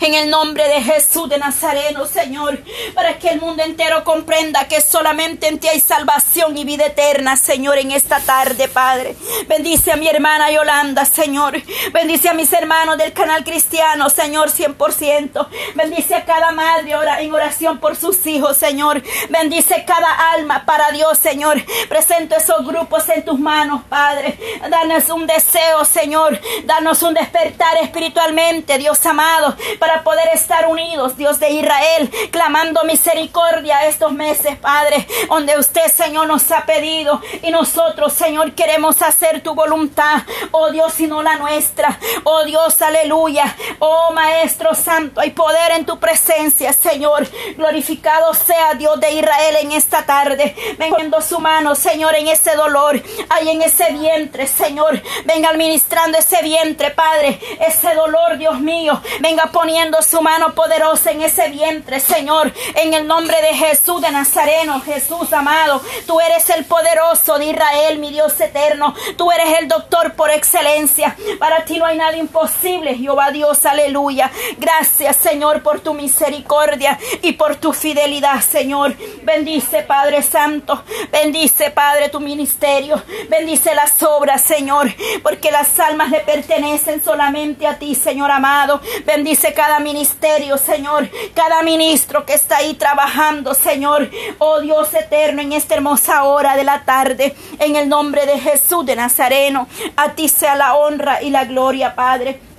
En 0.00 0.14
el 0.14 0.28
nombre 0.28 0.66
de 0.66 0.82
Jesús 0.82 1.28
de 1.28 1.38
Nazareno, 1.38 2.06
Señor, 2.06 2.58
para 2.94 3.18
que 3.18 3.28
el 3.28 3.40
mundo 3.40 3.62
entero 3.62 4.02
comprenda 4.02 4.66
que 4.66 4.80
solamente 4.80 5.46
en 5.46 5.60
ti 5.60 5.68
hay 5.68 5.80
salvación 5.80 6.56
y 6.58 6.64
vida 6.64 6.86
eterna, 6.86 7.36
Señor, 7.36 7.78
en 7.78 7.92
esta 7.92 8.18
tarde, 8.20 8.66
Padre. 8.68 9.14
Bendice 9.46 9.92
a 9.92 9.96
mi 9.96 10.08
hermana 10.08 10.50
Yolanda, 10.50 11.04
Señor. 11.04 11.62
Bendice 11.92 12.28
a 12.28 12.34
mis 12.34 12.52
hermanos 12.52 12.98
del 12.98 13.12
canal 13.12 13.44
cristiano, 13.44 14.10
Señor, 14.10 14.50
100%. 14.50 15.46
Bendice 15.76 16.16
a 16.16 16.24
cada 16.24 16.50
madre 16.50 16.92
en 17.20 17.32
oración 17.32 17.78
por 17.78 17.96
sus 17.96 18.26
hijos, 18.26 18.56
Señor. 18.56 19.02
Bendice 19.30 19.84
cada 19.86 20.32
alma 20.32 20.64
para 20.66 20.90
Dios, 20.90 21.18
Señor. 21.18 21.62
Presento 21.88 22.36
esos 22.36 22.66
grupos 22.66 23.08
en 23.10 23.24
tus 23.24 23.38
manos, 23.38 23.82
Padre. 23.88 24.38
Danos 24.68 25.08
un 25.10 25.26
deseo, 25.26 25.84
Señor. 25.84 26.40
Danos 26.64 27.02
un 27.02 27.14
despertar 27.14 27.76
espiritualmente, 27.76 28.76
Dios 28.78 29.04
amado 29.06 29.51
para 29.78 30.02
poder 30.02 30.28
estar 30.32 30.66
unidos, 30.66 31.16
Dios 31.16 31.38
de 31.38 31.50
Israel, 31.50 32.10
clamando 32.30 32.84
misericordia 32.84 33.86
estos 33.86 34.12
meses, 34.12 34.56
Padre, 34.56 35.06
donde 35.28 35.58
usted, 35.58 35.86
Señor, 35.88 36.26
nos 36.26 36.50
ha 36.50 36.64
pedido 36.64 37.20
y 37.42 37.50
nosotros, 37.50 38.12
Señor, 38.12 38.52
queremos 38.52 39.02
hacer 39.02 39.42
tu 39.42 39.54
voluntad, 39.54 40.22
oh 40.50 40.70
Dios, 40.70 40.98
y 41.00 41.06
no 41.06 41.22
la 41.22 41.36
nuestra, 41.36 41.98
oh 42.24 42.44
Dios, 42.44 42.80
aleluya, 42.80 43.54
oh 43.78 44.12
Maestro 44.12 44.74
Santo, 44.74 45.20
hay 45.20 45.30
poder 45.30 45.72
en 45.72 45.84
tu 45.84 45.98
presencia, 45.98 46.72
Señor, 46.72 47.28
glorificado 47.56 48.32
sea 48.34 48.74
Dios 48.74 48.98
de 49.00 49.12
Israel 49.12 49.56
en 49.60 49.72
esta 49.72 50.04
tarde, 50.04 50.54
venga 50.78 51.02
su 51.20 51.38
mano, 51.40 51.74
Señor, 51.74 52.14
en 52.14 52.28
ese 52.28 52.54
dolor, 52.54 53.02
ahí 53.28 53.50
en 53.50 53.60
ese 53.62 53.92
vientre, 53.92 54.46
Señor, 54.46 55.02
venga 55.24 55.50
administrando 55.50 56.16
ese 56.16 56.40
vientre, 56.42 56.90
Padre, 56.92 57.38
ese 57.60 57.94
dolor, 57.94 58.38
Dios 58.38 58.60
mío, 58.60 59.00
venga 59.20 59.41
poniendo 59.50 60.00
su 60.02 60.20
mano 60.22 60.54
poderosa 60.54 61.10
en 61.10 61.22
ese 61.22 61.48
vientre, 61.50 61.98
Señor, 62.00 62.52
en 62.76 62.94
el 62.94 63.06
nombre 63.06 63.40
de 63.42 63.54
Jesús 63.54 64.00
de 64.00 64.10
Nazareno, 64.10 64.80
Jesús 64.80 65.32
amado, 65.32 65.82
tú 66.06 66.20
eres 66.20 66.48
el 66.50 66.64
poderoso 66.64 67.38
de 67.38 67.46
Israel, 67.46 67.98
mi 67.98 68.10
Dios 68.10 68.38
eterno, 68.40 68.94
tú 69.16 69.30
eres 69.32 69.58
el 69.58 69.68
doctor 69.68 70.12
por 70.14 70.30
excelencia, 70.30 71.16
para 71.38 71.64
ti 71.64 71.78
no 71.78 71.86
hay 71.86 71.96
nada 71.96 72.16
imposible, 72.16 72.94
Jehová 72.94 73.30
Dios, 73.30 73.64
aleluya, 73.66 74.30
gracias 74.58 75.16
Señor 75.16 75.62
por 75.62 75.80
tu 75.80 75.94
misericordia 75.94 76.98
y 77.22 77.32
por 77.32 77.56
tu 77.56 77.72
fidelidad, 77.72 78.40
Señor, 78.40 78.94
bendice 79.22 79.82
Padre 79.82 80.22
Santo, 80.22 80.84
bendice 81.10 81.70
Padre 81.70 82.08
tu 82.08 82.20
ministerio, 82.20 83.02
bendice 83.28 83.74
las 83.74 84.02
obras, 84.02 84.42
Señor, 84.42 84.92
porque 85.22 85.50
las 85.50 85.78
almas 85.80 86.10
le 86.10 86.20
pertenecen 86.20 87.02
solamente 87.02 87.66
a 87.66 87.78
ti, 87.78 87.94
Señor 87.94 88.30
amado, 88.30 88.80
bendice 89.04 89.31
Dice 89.32 89.54
cada 89.54 89.78
ministerio, 89.78 90.58
Señor, 90.58 91.08
cada 91.34 91.62
ministro 91.62 92.26
que 92.26 92.34
está 92.34 92.58
ahí 92.58 92.74
trabajando, 92.74 93.54
Señor. 93.54 94.10
Oh 94.36 94.60
Dios 94.60 94.92
eterno, 94.92 95.40
en 95.40 95.54
esta 95.54 95.74
hermosa 95.74 96.24
hora 96.24 96.54
de 96.54 96.64
la 96.64 96.84
tarde, 96.84 97.34
en 97.58 97.76
el 97.76 97.88
nombre 97.88 98.26
de 98.26 98.38
Jesús 98.38 98.84
de 98.84 98.94
Nazareno, 98.94 99.68
a 99.96 100.12
ti 100.12 100.28
sea 100.28 100.54
la 100.54 100.74
honra 100.74 101.22
y 101.22 101.30
la 101.30 101.46
gloria, 101.46 101.94
Padre. 101.94 102.51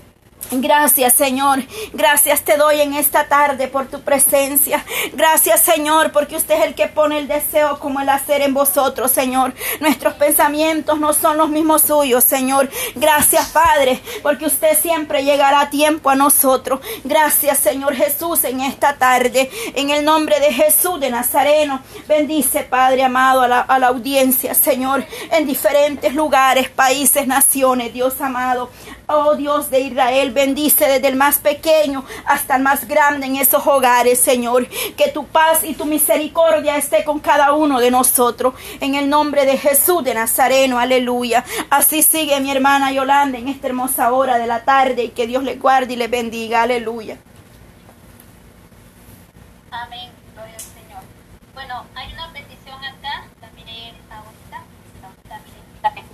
Gracias 0.52 1.14
Señor, 1.14 1.64
gracias 1.94 2.42
te 2.42 2.58
doy 2.58 2.82
en 2.82 2.94
esta 2.94 3.28
tarde 3.28 3.68
por 3.68 3.88
tu 3.88 4.02
presencia. 4.02 4.84
Gracias 5.14 5.62
Señor, 5.62 6.12
porque 6.12 6.36
usted 6.36 6.56
es 6.56 6.66
el 6.66 6.76
que 6.76 6.88
pone 6.88 7.18
el 7.18 7.28
deseo 7.28 7.80
como 7.80 8.02
el 8.02 8.10
hacer 8.10 8.42
en 8.42 8.54
vosotros, 8.54 9.12
Señor. 9.12 9.54
Nuestros 9.80 10.14
pensamientos 10.14 11.00
no 11.00 11.14
son 11.14 11.38
los 11.38 11.50
mismos 11.50 11.84
suyos, 11.84 12.24
Señor. 12.24 12.70
Gracias 12.96 13.50
Padre, 13.50 14.00
porque 14.22 14.46
usted 14.46 14.78
siempre 14.80 15.24
llegará 15.24 15.62
a 15.62 15.70
tiempo 15.70 16.10
a 16.10 16.16
nosotros. 16.16 16.80
Gracias 17.04 17.58
Señor 17.60 17.96
Jesús 17.96 18.44
en 18.44 18.62
esta 18.62 18.98
tarde. 18.98 19.50
En 19.76 19.90
el 19.90 20.06
nombre 20.06 20.40
de 20.40 20.54
Jesús 20.54 21.00
de 21.00 21.10
Nazareno, 21.10 21.82
bendice 22.08 22.64
Padre 22.64 23.04
amado 23.04 23.42
a 23.42 23.48
la, 23.48 23.60
a 23.62 23.80
la 23.80 23.88
audiencia, 23.88 24.54
Señor, 24.54 25.06
en 25.32 25.48
diferentes 25.48 26.14
lugares, 26.14 26.70
países, 26.70 27.26
naciones, 27.28 27.94
Dios 27.94 28.20
amado. 28.22 28.70
Oh 29.08 29.36
Dios 29.36 29.70
de 29.70 29.82
Israel, 29.82 30.32
bendice 30.32 30.86
desde 30.86 31.10
el 31.10 31.18
más 31.18 31.38
pequeño 31.38 32.06
hasta 32.26 32.56
el 32.56 32.64
más 32.64 32.88
grande 32.88 33.28
en 33.28 33.36
esos 33.36 33.68
hogares, 33.68 34.20
Señor. 34.20 34.68
Que 34.96 35.12
tu 35.12 35.26
paz 35.28 35.64
y 35.64 35.74
tu 35.74 35.86
misericordia 35.86 36.78
esté 36.78 37.04
con 37.04 37.20
cada 37.20 37.52
uno 37.52 37.82
de 37.82 37.92
nosotros. 37.92 38.54
En 38.80 38.96
el 38.96 39.10
nombre 39.10 39.46
de 39.46 39.58
Jesús 39.58 40.06
de 40.06 40.14
Nazareno, 40.14 40.80
aleluya. 40.80 41.44
Así 41.70 42.02
sigue 42.02 42.40
mi 42.40 42.52
hermana 42.52 42.94
Yolanda 42.94 43.38
en 43.38 43.50
esta 43.50 43.68
hermosa 43.68 44.14
hora 44.14 44.38
de 44.38 44.48
la 44.48 44.64
tarde 44.64 45.04
y 45.04 45.10
que 45.10 45.28
Dios 45.28 45.44
le 45.44 45.56
guarde 45.56 45.94
y 45.94 45.98
le 45.98 46.08
bendiga, 46.08 46.62
aleluya. 46.62 47.18
Amén, 49.70 50.12
gloria 50.34 50.54
al 50.54 50.62
Señor. 50.62 51.02
Bueno, 51.54 51.86
hay 51.96 52.14
una 52.14 52.33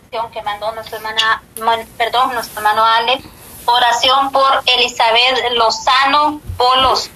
que 0.09 0.41
mandó 0.43 0.71
nuestra 0.73 0.97
hermana, 0.97 1.43
perdón, 1.97 2.33
nuestro 2.33 2.59
hermano 2.59 2.83
Ale 2.83 3.21
Oración 3.71 4.31
por 4.31 4.63
Elizabeth 4.65 5.51
Lozano 5.55 6.41
por 6.57 6.77
los, 6.79 7.11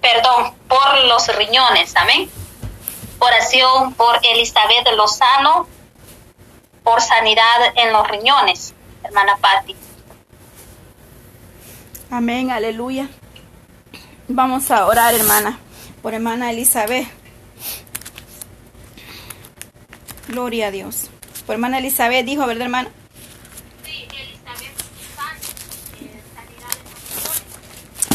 perdón, 0.00 0.54
por 0.68 1.04
los 1.06 1.26
riñones. 1.36 1.96
Amén. 1.96 2.30
Oración 3.18 3.92
por 3.94 4.20
Elizabeth 4.22 4.86
Lozano 4.96 5.66
por 6.84 7.00
sanidad 7.00 7.72
en 7.74 7.92
los 7.92 8.06
riñones, 8.06 8.72
hermana 9.02 9.36
Patti. 9.38 9.74
Amén, 12.08 12.52
aleluya. 12.52 13.08
Vamos 14.28 14.70
a 14.70 14.86
orar, 14.86 15.12
hermana, 15.12 15.58
por 16.02 16.14
hermana 16.14 16.52
Elizabeth. 16.52 17.08
Gloria 20.28 20.68
a 20.68 20.70
Dios. 20.70 21.10
Por 21.48 21.54
hermana 21.54 21.78
Elizabeth 21.78 22.26
dijo, 22.26 22.46
¿verdad, 22.46 22.64
hermana? 22.64 22.90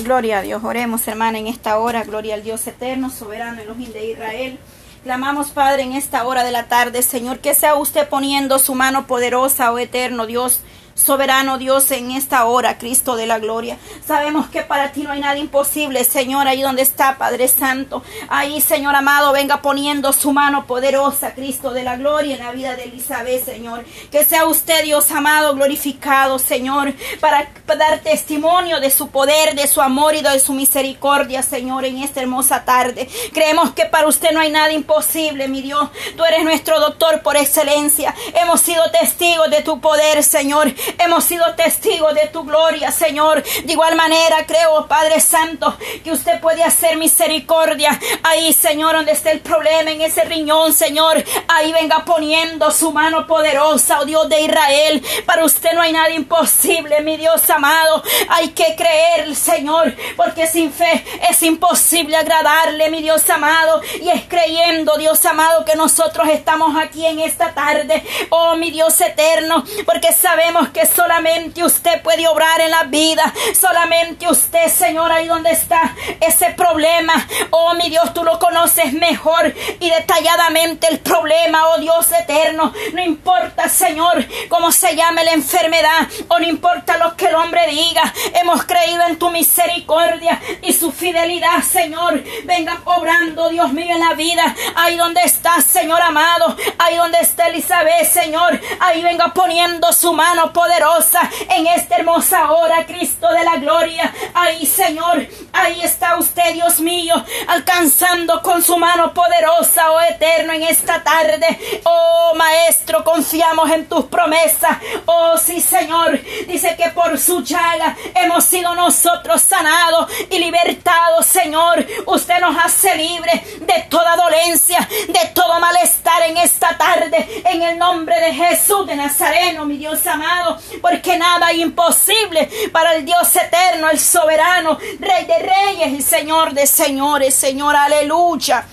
Gloria 0.03 0.37
a 0.37 0.41
Dios. 0.43 0.63
Oremos, 0.63 1.07
hermana, 1.07 1.39
en 1.39 1.47
esta 1.47 1.79
hora. 1.79 2.03
Gloria 2.03 2.35
al 2.35 2.43
Dios 2.43 2.67
eterno, 2.67 3.09
soberano, 3.09 3.59
Elohim 3.59 3.91
de 3.91 4.11
Israel. 4.11 4.59
Clamamos, 5.03 5.49
Padre, 5.49 5.81
en 5.81 5.93
esta 5.93 6.27
hora 6.27 6.43
de 6.43 6.51
la 6.51 6.67
tarde, 6.67 7.01
Señor, 7.01 7.39
que 7.39 7.55
sea 7.55 7.73
usted 7.73 8.07
poniendo 8.07 8.59
su 8.59 8.75
mano 8.75 9.07
poderosa, 9.07 9.73
oh 9.73 9.79
eterno 9.79 10.27
Dios, 10.27 10.59
Soberano 10.95 11.57
Dios, 11.57 11.89
en 11.91 12.11
esta 12.11 12.45
hora, 12.45 12.77
Cristo 12.77 13.15
de 13.15 13.25
la 13.25 13.39
gloria. 13.39 13.77
Sabemos 14.05 14.47
que 14.49 14.61
para 14.61 14.91
ti 14.91 15.01
no 15.01 15.11
hay 15.11 15.21
nada 15.21 15.37
imposible, 15.37 16.03
Señor, 16.03 16.47
ahí 16.47 16.61
donde 16.61 16.83
está, 16.83 17.17
Padre 17.17 17.47
Santo. 17.47 18.03
Ahí, 18.29 18.61
Señor 18.61 18.95
amado, 18.95 19.33
venga 19.33 19.61
poniendo 19.61 20.13
su 20.13 20.31
mano 20.31 20.67
poderosa, 20.67 21.33
Cristo 21.33 21.71
de 21.71 21.83
la 21.83 21.97
gloria, 21.97 22.35
en 22.35 22.43
la 22.43 22.51
vida 22.51 22.75
de 22.75 22.83
Elizabeth, 22.83 23.43
Señor. 23.43 23.83
Que 24.11 24.23
sea 24.23 24.45
usted, 24.45 24.83
Dios 24.83 25.09
amado, 25.09 25.55
glorificado, 25.55 26.37
Señor, 26.37 26.93
para 27.19 27.49
dar 27.65 27.99
testimonio 27.99 28.79
de 28.79 28.91
su 28.91 29.09
poder, 29.09 29.55
de 29.55 29.67
su 29.67 29.81
amor 29.81 30.13
y 30.13 30.21
de 30.21 30.39
su 30.39 30.53
misericordia, 30.53 31.41
Señor, 31.41 31.85
en 31.85 31.97
esta 32.03 32.21
hermosa 32.21 32.65
tarde. 32.65 33.09
Creemos 33.33 33.71
que 33.71 33.85
para 33.85 34.07
usted 34.07 34.31
no 34.31 34.41
hay 34.41 34.51
nada 34.51 34.71
imposible, 34.71 35.47
mi 35.47 35.63
Dios. 35.63 35.89
Tú 36.15 36.23
eres 36.23 36.43
nuestro 36.43 36.79
doctor 36.79 37.23
por 37.23 37.35
excelencia. 37.35 38.13
Hemos 38.35 38.61
sido 38.61 38.83
testigos 38.91 39.49
de 39.49 39.63
tu 39.63 39.81
poder, 39.81 40.21
Señor 40.23 40.71
hemos 40.97 41.23
sido 41.23 41.53
testigos 41.55 42.13
de 42.13 42.27
tu 42.27 42.43
gloria, 42.43 42.91
Señor. 42.91 43.43
De 43.43 43.73
igual 43.73 43.95
manera, 43.95 44.45
creo, 44.45 44.87
Padre 44.87 45.19
Santo, 45.19 45.77
que 46.03 46.11
usted 46.11 46.39
puede 46.39 46.63
hacer 46.63 46.97
misericordia 46.97 47.99
ahí, 48.23 48.53
Señor, 48.53 48.95
donde 48.95 49.11
esté 49.11 49.31
el 49.31 49.39
problema 49.41 49.91
en 49.91 50.01
ese 50.01 50.23
riñón, 50.23 50.73
Señor. 50.73 51.23
Ahí 51.47 51.71
venga 51.73 52.05
poniendo 52.05 52.71
su 52.71 52.91
mano 52.91 53.27
poderosa, 53.27 53.99
oh 54.01 54.05
Dios 54.05 54.29
de 54.29 54.41
Israel. 54.41 55.03
Para 55.25 55.45
usted 55.45 55.73
no 55.73 55.81
hay 55.81 55.93
nada 55.93 56.09
imposible, 56.09 57.01
mi 57.01 57.17
Dios 57.17 57.49
amado. 57.49 58.03
Hay 58.29 58.49
que 58.49 58.75
creer, 58.75 59.35
Señor, 59.35 59.93
porque 60.15 60.47
sin 60.47 60.71
fe 60.71 61.03
es 61.29 61.41
imposible 61.43 62.17
agradarle, 62.17 62.89
mi 62.89 63.01
Dios 63.01 63.29
amado. 63.29 63.81
Y 64.01 64.09
es 64.09 64.23
creyendo, 64.27 64.97
Dios 64.97 65.23
amado, 65.25 65.65
que 65.65 65.75
nosotros 65.75 66.27
estamos 66.29 66.75
aquí 66.77 67.05
en 67.05 67.19
esta 67.19 67.53
tarde. 67.53 68.03
Oh, 68.29 68.55
mi 68.55 68.71
Dios 68.71 68.99
eterno, 69.01 69.63
porque 69.85 70.11
sabemos 70.11 70.69
que 70.73 70.85
solamente 70.85 71.63
usted 71.63 72.01
puede 72.01 72.27
obrar 72.27 72.59
en 72.61 72.71
la 72.71 72.83
vida. 72.83 73.33
Solamente 73.59 74.27
usted, 74.27 74.67
Señor, 74.67 75.11
ahí 75.11 75.27
donde 75.27 75.51
está 75.51 75.95
ese 76.19 76.47
problema. 76.51 77.13
Oh, 77.51 77.73
mi 77.75 77.89
Dios, 77.89 78.13
tú 78.13 78.23
lo 78.23 78.39
conoces 78.39 78.93
mejor 78.93 79.53
y 79.79 79.89
detalladamente 79.89 80.87
el 80.87 80.99
problema, 80.99 81.69
oh 81.69 81.77
Dios 81.77 82.11
eterno. 82.11 82.73
No 82.93 83.01
importa, 83.01 83.69
Señor, 83.69 84.25
cómo 84.49 84.71
se 84.71 84.95
llame 84.95 85.23
la 85.23 85.33
enfermedad 85.33 86.07
o 86.27 86.39
no 86.39 86.45
importa 86.45 86.97
lo 86.97 87.15
que 87.15 87.27
el 87.27 87.35
hombre 87.35 87.67
diga. 87.67 88.13
Hemos 88.41 88.65
creído 88.65 89.03
en 89.07 89.19
tu 89.19 89.29
misericordia 89.29 90.41
y 90.61 90.73
su 90.73 90.91
fidelidad, 90.91 91.61
Señor. 91.61 92.23
Venga 92.45 92.81
obrando, 92.85 93.49
Dios 93.49 93.71
mío, 93.73 93.93
en 93.93 93.99
la 93.99 94.13
vida. 94.13 94.55
Ahí 94.75 94.97
donde 94.97 95.21
está, 95.21 95.61
Señor 95.61 96.01
amado. 96.01 96.55
Ahí 96.79 96.95
donde 96.95 97.19
está 97.19 97.47
Elizabeth, 97.47 98.05
Señor. 98.05 98.59
Ahí 98.79 99.03
venga 99.03 99.33
poniendo 99.33 99.91
su 99.93 100.13
mano 100.13 100.51
poderosa 100.63 101.29
en 101.49 101.67
esta 101.67 101.97
hermosa 101.97 102.51
hora, 102.51 102.85
Cristo 102.85 103.27
de 103.29 103.43
la 103.43 103.57
gloria. 103.57 104.13
Ahí, 104.33 104.65
Señor. 104.65 105.27
Ahí 105.51 105.81
está 105.83 106.17
usted, 106.17 106.53
Dios 106.53 106.79
mío, 106.79 107.13
alcanzando 107.47 108.41
con 108.41 108.63
su 108.63 108.75
mano 108.77 109.13
poderosa, 109.13 109.91
oh 109.91 110.01
eterno, 110.01 110.53
en 110.53 110.63
esta 110.63 111.03
tarde. 111.03 111.81
Oh 111.83 112.33
Maestro, 112.35 113.03
confiamos 113.03 113.69
en 113.69 113.87
tus 113.87 114.05
promesas. 114.05 114.77
Oh 115.05 115.37
sí, 115.37 115.61
Señor. 115.61 116.19
Dice 116.47 116.75
que 116.75 116.89
por 116.89 117.19
su 117.19 117.43
llaga 117.43 117.95
hemos 118.15 118.45
sido 118.45 118.73
nosotros 118.73 119.41
sanados 119.41 120.11
y 120.29 120.39
libertados, 120.39 121.25
Señor. 121.25 121.85
Usted 122.07 122.39
nos 122.39 122.57
hace 122.57 122.95
libre 122.95 123.43
de 123.61 123.85
toda 123.89 124.15
dolencia, 124.15 124.87
de 125.07 125.29
todo 125.35 125.59
malestar 125.59 126.23
en 126.23 126.37
esta 126.37 126.77
tarde. 126.77 127.43
En 127.45 127.61
el 127.61 127.77
nombre 127.77 128.19
de 128.19 128.33
Jesús 128.33 128.87
de 128.87 128.95
Nazareno, 128.95 129.65
mi 129.65 129.77
Dios 129.77 130.05
amado. 130.07 130.52
Porque 130.81 131.17
nada 131.17 131.51
es 131.51 131.57
imposible 131.57 132.49
para 132.71 132.95
el 132.95 133.05
Dios 133.05 133.35
eterno, 133.35 133.89
el 133.89 133.99
soberano, 133.99 134.77
Rey 134.99 135.25
de 135.25 135.39
reyes 135.39 135.99
y 135.99 136.01
Señor 136.01 136.53
de 136.53 136.67
señores. 136.67 137.35
Señor, 137.35 137.75
aleluya. 137.75 138.65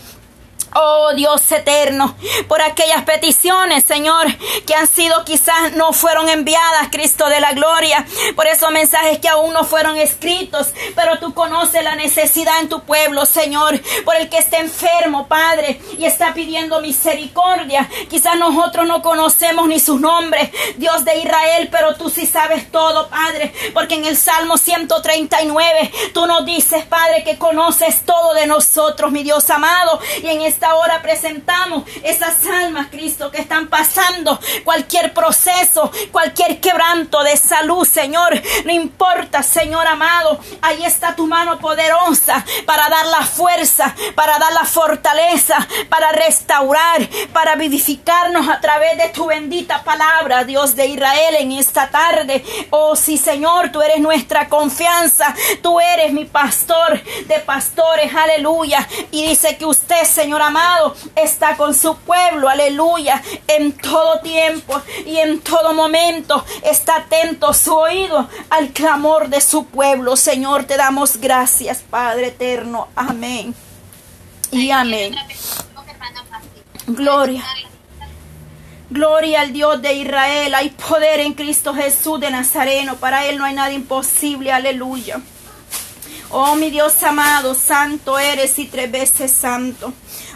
Oh 0.75 1.13
Dios 1.17 1.51
eterno, 1.51 2.15
por 2.47 2.63
aquellas 2.63 3.03
peticiones, 3.03 3.83
Señor, 3.85 4.27
que 4.67 4.75
han 4.75 4.87
sido 4.87 5.25
quizás 5.25 5.73
no 5.73 5.93
fueron 5.93 6.29
enviadas, 6.29 6.89
Cristo 6.93 7.29
de 7.29 7.41
la 7.41 7.55
gloria, 7.55 8.07
por 8.37 8.47
esos 8.47 8.71
mensajes 8.71 9.19
que 9.19 9.29
aún 9.29 9.53
no 9.53 9.65
fueron 9.65 9.97
escritos, 9.97 10.69
pero 10.95 11.19
tú 11.19 11.35
conoces 11.35 11.83
la 11.83 11.97
necesidad 11.97 12.61
en 12.61 12.69
tu 12.69 12.83
pueblo, 12.83 13.27
Señor, 13.27 13.81
por 14.05 14.15
el 14.15 14.29
que 14.29 14.39
está 14.39 14.59
enfermo, 14.59 15.27
Padre, 15.27 15.81
y 15.99 16.05
está 16.05 16.35
pidiendo 16.35 16.81
misericordia. 16.81 17.89
Quizás 18.09 18.37
nosotros 18.37 18.87
no 18.87 19.03
conocemos 19.03 19.67
ni 19.67 19.81
su 19.81 19.99
nombre, 19.99 20.53
Dios 20.77 21.05
de 21.05 21.19
Israel, 21.19 21.69
pero 21.73 21.97
tú 21.97 22.11
sí 22.11 22.27
sabes 22.27 22.71
todo, 22.71 23.09
Padre, 23.09 23.53
porque 23.75 23.97
en 23.97 24.05
el 24.05 24.17
Salmo 24.17 24.57
139 24.57 25.93
tú 26.15 26.27
nos 26.27 26.45
dices, 26.45 26.85
Padre, 26.85 27.25
que 27.25 27.39
conoces 27.39 28.05
todo 28.05 28.35
de 28.35 28.47
nosotros, 28.47 29.11
mi 29.11 29.25
Dios 29.25 29.51
amado, 29.51 29.99
y 30.23 30.29
en 30.29 30.43
este 30.43 30.60
esta 30.61 30.75
hora 30.75 31.01
presentamos 31.01 31.85
esas 32.03 32.45
almas, 32.45 32.89
Cristo, 32.89 33.31
que 33.31 33.41
están 33.41 33.69
pasando 33.69 34.39
cualquier 34.63 35.15
proceso, 35.15 35.91
cualquier 36.13 36.61
quebranto 36.61 37.23
de 37.23 37.35
salud, 37.39 37.89
Señor. 37.89 38.39
No 38.67 38.71
importa, 38.71 39.43
Señor 39.43 39.87
amado, 39.87 40.39
ahí 40.61 40.85
está 40.85 41.17
tu 41.17 41.27
mano 41.27 41.59
poderosa 41.61 42.45
para 42.67 42.91
dar 42.91 43.07
la 43.07 43.23
fuerza, 43.23 43.95
para 44.15 44.39
dar 44.39 44.53
la 44.53 44.67
fortaleza, 44.67 45.67
para 45.89 46.13
restaurar, 46.13 47.09
para 47.33 47.57
vivificarnos 47.57 48.47
a 48.47 48.61
través 48.61 48.99
de 48.99 49.09
tu 49.09 49.25
bendita 49.25 49.83
palabra, 49.83 50.45
Dios 50.45 50.77
de 50.77 50.89
Israel, 50.89 51.37
en 51.39 51.53
esta 51.53 51.89
tarde. 51.89 52.45
Oh, 52.69 52.95
sí, 52.97 53.17
Señor, 53.17 53.73
tú 53.73 53.81
eres 53.81 54.01
nuestra 54.01 54.51
confianza, 54.51 55.35
tú 55.63 55.81
eres 55.81 56.13
mi 56.13 56.27
pastor 56.27 57.03
de 57.03 57.39
pastores, 57.39 58.15
aleluya. 58.15 58.87
Y 59.11 59.27
dice 59.27 59.57
que 59.57 59.65
usted, 59.65 60.05
Señor 60.05 60.43
amado 60.43 60.50
está 61.17 61.57
con 61.57 61.75
su 61.75 61.97
pueblo, 61.97 62.49
aleluya, 62.49 63.23
en 63.47 63.73
todo 63.73 64.21
tiempo 64.21 64.81
y 65.07 65.19
en 65.19 65.41
todo 65.41 65.75
momento 65.75 66.45
está 66.63 66.97
atento 66.97 67.53
su 67.53 67.75
oído 67.75 68.29
al 68.51 68.71
clamor 68.71 69.29
de 69.29 69.41
su 69.41 69.67
pueblo. 69.67 70.17
Señor, 70.17 70.65
te 70.65 70.77
damos 70.77 71.19
gracias, 71.19 71.83
Padre 71.89 72.29
eterno. 72.29 72.89
Amén. 72.95 73.55
Y 74.51 74.71
amén. 74.71 75.15
Gloria. 76.87 77.45
Gloria 78.91 79.43
al 79.43 79.53
Dios 79.53 79.81
de 79.81 79.95
Israel. 79.95 80.55
Hay 80.55 80.71
poder 80.71 81.21
en 81.21 81.35
Cristo 81.35 81.73
Jesús 81.73 82.19
de 82.19 82.31
Nazareno. 82.31 82.97
Para 82.97 83.25
Él 83.27 83.39
no 83.39 83.45
hay 83.45 83.55
nada 83.55 83.73
imposible. 83.73 84.51
Aleluya. 84.51 85.21
Oh 86.33 86.55
mi 86.55 86.71
Dios 86.71 87.03
amado, 87.03 87.55
santo 87.55 88.17
eres 88.17 88.57
y 88.61 88.67
tres 88.67 88.91
veces 88.91 89.33
santo. 89.33 89.93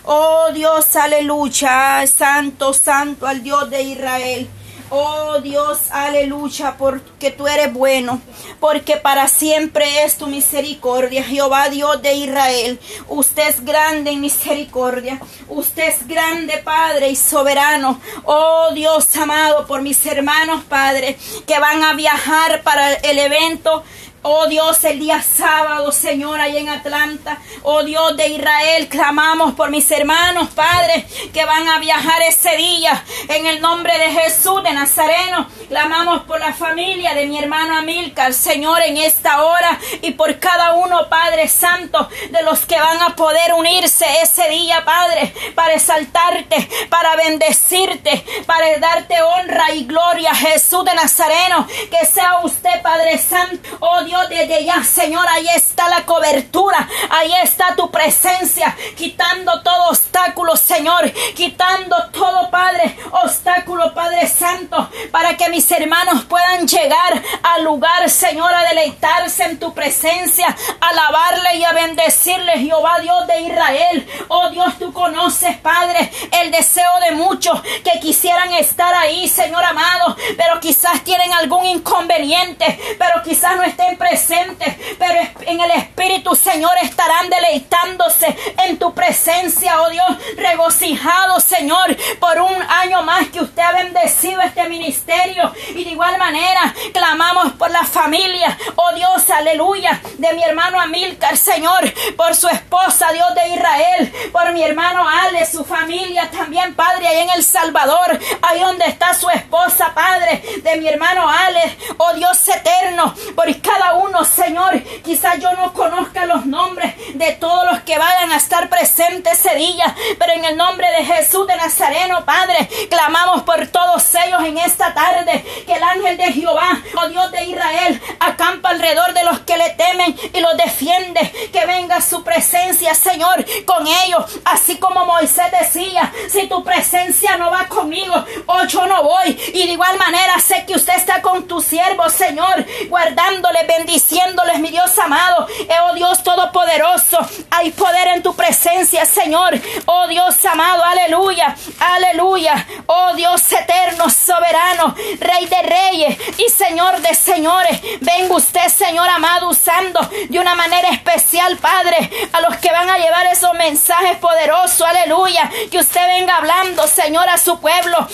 Oh 0.06 0.50
Dios, 0.52 0.96
aleluya, 0.96 2.06
santo, 2.06 2.74
santo 2.74 3.26
al 3.26 3.42
Dios 3.42 3.70
de 3.70 3.82
Israel. 3.84 4.46
Oh 4.90 5.38
Dios, 5.40 5.78
aleluya, 5.90 6.76
porque 6.76 7.30
tú 7.30 7.48
eres 7.48 7.72
bueno, 7.72 8.20
porque 8.60 8.98
para 8.98 9.28
siempre 9.28 10.04
es 10.04 10.18
tu 10.18 10.26
misericordia. 10.26 11.24
Jehová 11.24 11.70
Dios 11.70 12.02
de 12.02 12.16
Israel, 12.16 12.78
usted 13.08 13.48
es 13.48 13.64
grande 13.64 14.10
en 14.10 14.20
misericordia, 14.20 15.18
usted 15.48 15.88
es 15.88 16.06
grande 16.06 16.58
Padre 16.58 17.08
y 17.08 17.16
soberano. 17.16 17.98
Oh 18.24 18.68
Dios 18.74 19.16
amado, 19.16 19.66
por 19.66 19.80
mis 19.80 20.04
hermanos 20.04 20.64
Padre, 20.64 21.16
que 21.46 21.58
van 21.58 21.82
a 21.82 21.94
viajar 21.94 22.62
para 22.62 22.92
el 22.92 23.18
evento 23.18 23.82
Oh 24.26 24.46
Dios, 24.46 24.82
el 24.84 25.00
día 25.00 25.22
sábado, 25.22 25.92
Señor, 25.92 26.40
ahí 26.40 26.56
en 26.56 26.70
Atlanta. 26.70 27.42
Oh 27.62 27.82
Dios 27.82 28.16
de 28.16 28.28
Israel, 28.28 28.88
clamamos 28.88 29.52
por 29.52 29.68
mis 29.68 29.90
hermanos, 29.90 30.48
Padre, 30.54 31.06
que 31.34 31.44
van 31.44 31.68
a 31.68 31.78
viajar 31.78 32.22
ese 32.22 32.56
día. 32.56 33.04
En 33.28 33.44
el 33.44 33.60
nombre 33.60 33.92
de 33.98 34.12
Jesús 34.12 34.62
de 34.62 34.72
Nazareno, 34.72 35.46
clamamos 35.68 36.22
por 36.22 36.40
la 36.40 36.54
familia 36.54 37.12
de 37.12 37.26
mi 37.26 37.38
hermano 37.38 37.76
Amilcar, 37.76 38.32
Señor, 38.32 38.80
en 38.80 38.96
esta 38.96 39.44
hora. 39.44 39.78
Y 40.00 40.12
por 40.12 40.38
cada 40.38 40.72
uno, 40.72 41.06
Padre 41.10 41.46
Santo, 41.46 42.08
de 42.30 42.42
los 42.44 42.60
que 42.60 42.80
van 42.80 43.02
a 43.02 43.14
poder 43.16 43.52
unirse 43.52 44.06
ese 44.22 44.48
día, 44.48 44.86
Padre, 44.86 45.34
para 45.54 45.74
exaltarte, 45.74 46.66
para 46.88 47.14
bendecirte, 47.16 48.24
para 48.46 48.78
darte 48.78 49.20
honra 49.20 49.74
y 49.74 49.84
gloria, 49.84 50.34
Jesús 50.34 50.82
de 50.86 50.94
Nazareno. 50.94 51.66
Que 51.90 52.06
sea 52.06 52.38
usted, 52.42 52.80
Padre 52.80 53.18
Santo, 53.18 53.68
oh 53.80 54.02
Dios 54.04 54.13
desde 54.28 54.64
ya, 54.64 54.82
Señor, 54.82 55.26
ahí 55.28 55.46
está 55.54 55.88
la 55.88 56.04
cobertura, 56.04 56.88
ahí 57.10 57.32
está 57.42 57.74
tu 57.76 57.90
presencia, 57.90 58.76
quitando 58.96 59.62
todo 59.62 59.88
obstáculo, 59.90 60.56
Señor, 60.56 61.10
quitando 61.34 61.96
todo, 62.12 62.50
Padre, 62.50 62.96
obstáculo, 63.10 63.92
Padre 63.94 64.26
Santo, 64.28 64.88
para 65.10 65.36
que 65.36 65.48
mis 65.48 65.70
hermanos 65.70 66.24
puedan 66.24 66.66
llegar 66.66 67.22
al 67.42 67.64
lugar, 67.64 68.08
Señor, 68.08 68.52
a 68.54 68.64
deleitarse 68.68 69.44
en 69.44 69.58
tu 69.58 69.74
presencia, 69.74 70.54
alabarle 70.80 71.56
y 71.56 71.64
a 71.64 71.72
bendecirle, 71.72 72.58
Jehová 72.58 72.98
Dios 73.00 73.26
de 73.26 73.40
Israel. 73.42 74.08
Oh 74.28 74.50
Dios, 74.50 74.78
tú 74.78 74.92
conoces, 74.92 75.56
Padre, 75.58 76.10
el 76.42 76.50
deseo 76.50 76.90
de 77.00 77.12
muchos 77.12 77.60
que 77.62 78.00
quisieran 78.00 78.52
estar 78.52 78.94
ahí, 78.94 79.28
Señor 79.28 79.64
amado, 79.64 80.16
pero 80.36 80.60
quizás 80.60 81.02
tienen 81.04 81.32
algún 81.32 81.66
inconveniente, 81.66 82.78
pero 82.98 83.22
quizás 83.22 83.56
no 83.56 83.62
estén 83.62 83.96
presentes, 84.04 84.74
pero 84.98 85.14
en 85.46 85.60
el 85.62 85.70
Espíritu, 85.70 86.36
Señor, 86.36 86.72
estarán 86.82 87.30
deleitándose 87.30 88.36
en 88.66 88.78
tu 88.78 88.92
presencia, 88.92 89.80
oh 89.80 89.88
Dios, 89.88 90.06
regocijado, 90.36 91.40
Señor, 91.40 91.96
por 92.20 92.38
un 92.38 92.54
año 92.68 93.02
más 93.02 93.28
que 93.28 93.40
usted 93.40 93.62
ha 93.62 93.72
bendecido 93.72 94.42
este 94.42 94.68
ministerio. 94.68 95.50
Y 95.70 95.84
de 95.84 95.90
igual 95.92 96.18
manera, 96.18 96.74
clamamos 96.92 97.52
por 97.52 97.70
la 97.70 97.84
familia, 97.84 98.58
oh 98.76 98.92
Dios, 98.92 99.30
aleluya, 99.30 99.98
de 100.18 100.34
mi 100.34 100.42
hermano 100.42 100.78
Amílcar, 100.78 101.38
Señor, 101.38 101.90
por 102.14 102.34
su 102.34 102.48
esposa, 102.48 103.10
Dios 103.10 103.34
de 103.34 103.54
Israel, 103.54 104.12
por 104.32 104.52
mi 104.52 104.62
hermano 104.62 105.08
Ale, 105.08 105.46
su 105.46 105.64
familia 105.64 106.30
también, 106.30 106.74
Padre, 106.74 107.08
ahí 107.08 107.20
en 107.22 107.30
El 107.30 107.42
Salvador, 107.42 108.20
ahí 108.42 108.60
donde 108.60 108.84
está 108.84 109.14
su 109.14 109.30
esposa, 109.30 109.94
Padre, 109.94 110.42
de 110.62 110.76
mi 110.76 110.88
hermano 110.88 111.26
Ale, 111.26 111.78
oh 111.96 112.12
Dios 112.12 112.46
eterno, 112.48 113.14
por 113.34 113.54
cada 113.62 113.93
uno, 113.94 114.24
Señor, 114.24 114.82
quizás 115.04 115.38
yo 115.40 115.52
no 115.52 115.72
conozca 115.72 116.26
los 116.26 116.46
nombres 116.46 116.94
de 117.14 117.32
todos 117.32 117.66
los 117.70 117.80
que 117.80 117.98
vayan 117.98 118.32
a 118.32 118.36
estar 118.36 118.68
presentes 118.68 119.44
ese 119.44 119.54
día, 119.56 119.94
pero 120.18 120.32
en 120.32 120.44
el 120.44 120.56
nombre 120.56 120.86
de 120.92 121.04
Jesús 121.04 121.46
de 121.46 121.56
Nazareno, 121.56 122.24
Padre, 122.24 122.68
clamamos 122.88 123.42
por 123.42 123.66
todos 123.68 124.14
ellos 124.26 124.42
en 124.44 124.58
esta 124.58 124.94
tarde, 124.94 125.44
que 125.66 125.72
el 125.72 125.82
ángel 125.82 126.16
de 126.16 126.32
Jehová, 126.32 126.80
oh 126.96 127.08
Dios 127.08 127.30
de 127.32 127.44
Israel, 127.44 128.00
acampa 128.20 128.70
alrededor 128.70 129.12
de 129.12 129.24
los 129.24 129.40
que 129.40 129.56
le 129.56 129.70
temen 129.70 130.16
y 130.32 130.40
los 130.40 130.56
defiende, 130.56 131.50
que 131.52 131.66
venga 131.66 132.00
su 132.00 132.22
presencia, 132.22 132.94
Señor, 132.94 133.44
con 133.64 133.86
ellos, 133.86 134.24
así 134.44 134.76
como 134.76 135.04
Moisés 135.04 135.46
decía, 135.60 136.12
si 136.28 136.46
tu 136.48 136.62
presencia 136.62 137.36
no 137.36 137.50
va 137.50 137.66
conmigo, 137.68 138.24
oh, 138.46 138.64
yo 138.64 138.86
no 138.86 139.02
voy, 139.02 139.30
y 139.52 139.66
de 139.66 139.72
igual 139.72 139.98
manera 139.98 140.38
sé 140.38 140.64
que 140.66 140.74
usted 140.74 140.94
está 140.94 141.20
con 141.22 141.46
tu 141.46 141.60
siervo, 141.60 142.08
Señor, 142.08 142.64
guardándoles, 142.88 143.66
bendiciéndoles, 143.84 144.60
mi 144.60 144.70
Dios 144.70 144.98
amado, 144.98 145.46
eh, 145.60 145.76
oh 145.82 145.94
Dios 145.94 146.22
todopoderoso, 146.22 147.18
hay 147.50 147.70
poder 147.70 148.08
en 148.08 148.22
tu 148.22 148.34
presencia, 148.34 149.04
Señor, 149.04 149.60
oh 149.84 150.06
Dios 150.06 150.42
amado, 150.46 150.82
aleluya, 150.82 151.54
aleluya, 151.78 152.66
oh 152.86 153.12
Dios 153.14 153.52
eterno, 153.52 154.08
soberano, 154.08 154.94
Rey 155.20 155.46
de 155.46 155.62
reyes 155.62 156.18
y 156.38 156.50
Señor 156.50 156.98
de 157.02 157.14
señores, 157.14 157.78
venga 158.00 158.34
usted, 158.34 158.68
Señor 158.68 159.08
amado, 159.10 159.50
usando 159.50 160.00
de 160.30 160.38
una 160.38 160.54
manera 160.54 160.88
especial, 160.88 161.58
Padre, 161.58 162.10
a 162.32 162.40
los 162.40 162.56
que 162.56 162.72
van 162.72 162.88
a 162.88 162.96
llevar 162.96 163.26
esos 163.26 163.52
mensajes 163.52 164.16
poderosos, 164.16 164.80
aleluya, 164.80 165.50
que 165.70 165.78
usted 165.78 166.06
venga 166.06 166.36
hablando, 166.36 166.86
Señor, 166.86 167.28
a 167.28 167.36
su 167.36 167.60
pueblo, 167.60 168.08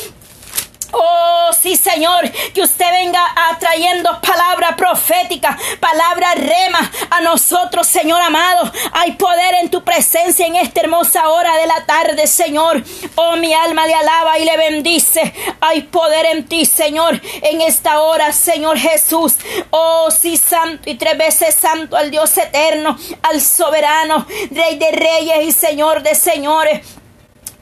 Oh, 0.93 1.51
sí, 1.53 1.76
Señor, 1.76 2.30
que 2.55 2.62
usted 2.62 2.91
venga 2.91 3.24
atrayendo 3.51 4.20
palabra 4.20 4.76
profética, 4.76 5.57
palabra 5.78 6.34
rema 6.34 6.91
a 7.11 7.20
nosotros, 7.20 7.86
Señor 7.86 8.20
amado. 8.20 8.70
Hay 8.93 9.12
poder 9.12 9.55
en 9.62 9.70
tu 9.70 9.82
presencia 9.84 10.47
en 10.47 10.57
esta 10.57 10.80
hermosa 10.80 11.28
hora 11.28 11.57
de 11.57 11.66
la 11.66 11.84
tarde, 11.86 12.26
Señor. 12.26 12.82
Oh, 13.14 13.36
mi 13.36 13.53
alma 13.53 13.86
le 13.86 13.95
alaba 13.95 14.38
y 14.38 14.45
le 14.45 14.57
bendice. 14.57 15.32
Hay 15.61 15.82
poder 15.82 16.26
en 16.26 16.47
ti, 16.47 16.64
Señor, 16.64 17.20
en 17.43 17.61
esta 17.61 18.01
hora, 18.01 18.32
Señor 18.32 18.78
Jesús. 18.78 19.34
Oh, 19.70 20.11
sí, 20.11 20.36
santo 20.36 20.91
y 20.91 20.95
tres 20.95 21.16
veces 21.16 21.55
santo 21.55 21.97
al 21.97 22.11
Dios 22.11 22.36
eterno, 22.36 22.97
al 23.22 23.41
soberano, 23.41 24.26
Rey 24.51 24.78
de 24.78 24.91
reyes 24.93 25.45
y 25.45 25.53
Señor 25.53 26.03
de 26.03 26.14
señores. 26.14 26.99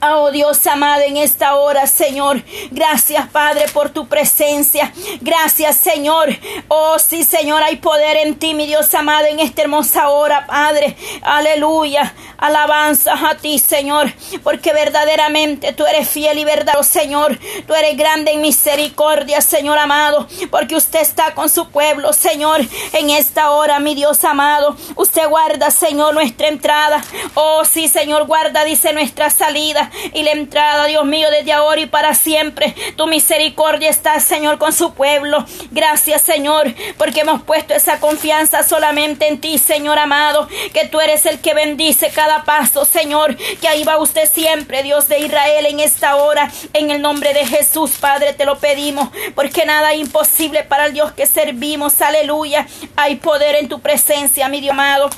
Oh 0.01 0.31
Dios 0.31 0.65
amado, 0.65 1.01
en 1.01 1.17
esta 1.17 1.55
hora, 1.55 1.85
Señor, 1.85 2.41
gracias 2.71 3.27
Padre 3.27 3.65
por 3.73 3.89
tu 3.89 4.07
presencia. 4.07 4.93
Gracias 5.19 5.75
Señor. 5.75 6.29
Oh 6.69 6.97
sí, 6.99 7.25
Señor, 7.25 7.63
hay 7.63 7.75
poder 7.77 8.15
en 8.15 8.39
ti, 8.39 8.53
mi 8.53 8.65
Dios 8.65 8.93
amado, 8.93 9.27
en 9.27 9.41
esta 9.41 9.63
hermosa 9.63 10.07
hora, 10.07 10.45
Padre. 10.47 10.95
Aleluya. 11.21 12.13
Alabanza 12.37 13.15
a 13.29 13.35
ti, 13.35 13.59
Señor, 13.59 14.13
porque 14.43 14.71
verdaderamente 14.71 15.73
tú 15.73 15.85
eres 15.85 16.07
fiel 16.07 16.39
y 16.39 16.45
verdadero, 16.45 16.83
Señor. 16.83 17.37
Tú 17.67 17.73
eres 17.73 17.97
grande 17.97 18.31
en 18.31 18.39
misericordia, 18.39 19.41
Señor 19.41 19.77
amado, 19.77 20.25
porque 20.49 20.77
usted 20.77 21.01
está 21.01 21.33
con 21.33 21.49
su 21.49 21.67
pueblo, 21.67 22.13
Señor, 22.13 22.61
en 22.93 23.09
esta 23.09 23.51
hora, 23.51 23.79
mi 23.81 23.93
Dios 23.93 24.23
amado. 24.23 24.77
Usted 24.95 25.27
guarda, 25.27 25.69
Señor, 25.69 26.13
nuestra 26.13 26.47
entrada. 26.47 27.03
Oh 27.33 27.65
sí, 27.65 27.89
Señor, 27.89 28.25
guarda, 28.25 28.63
dice 28.63 28.93
nuestra 28.93 29.29
salida 29.29 29.88
y 30.13 30.23
la 30.23 30.31
entrada, 30.31 30.85
Dios 30.85 31.05
mío, 31.05 31.29
desde 31.31 31.53
ahora 31.53 31.81
y 31.81 31.85
para 31.85 32.13
siempre. 32.13 32.75
Tu 32.95 33.07
misericordia 33.07 33.89
está, 33.89 34.19
Señor, 34.19 34.57
con 34.57 34.73
su 34.73 34.93
pueblo. 34.93 35.45
Gracias, 35.71 36.21
Señor, 36.21 36.73
porque 36.97 37.21
hemos 37.21 37.41
puesto 37.43 37.73
esa 37.73 37.99
confianza 37.99 38.63
solamente 38.63 39.27
en 39.27 39.39
ti, 39.39 39.57
Señor 39.57 39.99
amado, 39.99 40.47
que 40.73 40.87
tú 40.87 40.99
eres 40.99 41.25
el 41.25 41.39
que 41.39 41.53
bendice 41.53 42.11
cada 42.11 42.43
paso, 42.43 42.85
Señor, 42.85 43.35
que 43.35 43.67
ahí 43.67 43.83
va 43.83 43.97
usted 43.97 44.29
siempre, 44.31 44.83
Dios 44.83 45.07
de 45.07 45.19
Israel, 45.19 45.65
en 45.65 45.79
esta 45.79 46.15
hora, 46.15 46.51
en 46.73 46.91
el 46.91 47.01
nombre 47.01 47.33
de 47.33 47.45
Jesús, 47.45 47.91
Padre, 47.99 48.33
te 48.33 48.45
lo 48.45 48.59
pedimos, 48.59 49.09
porque 49.35 49.65
nada 49.65 49.93
es 49.93 49.99
imposible 49.99 50.63
para 50.63 50.87
el 50.87 50.93
Dios 50.93 51.11
que 51.11 51.25
servimos, 51.25 52.01
aleluya. 52.01 52.67
Hay 52.95 53.17
poder 53.17 53.55
en 53.55 53.69
tu 53.69 53.79
presencia, 53.79 54.47
mi 54.49 54.61
Dios 54.61 54.73
amado 54.73 55.09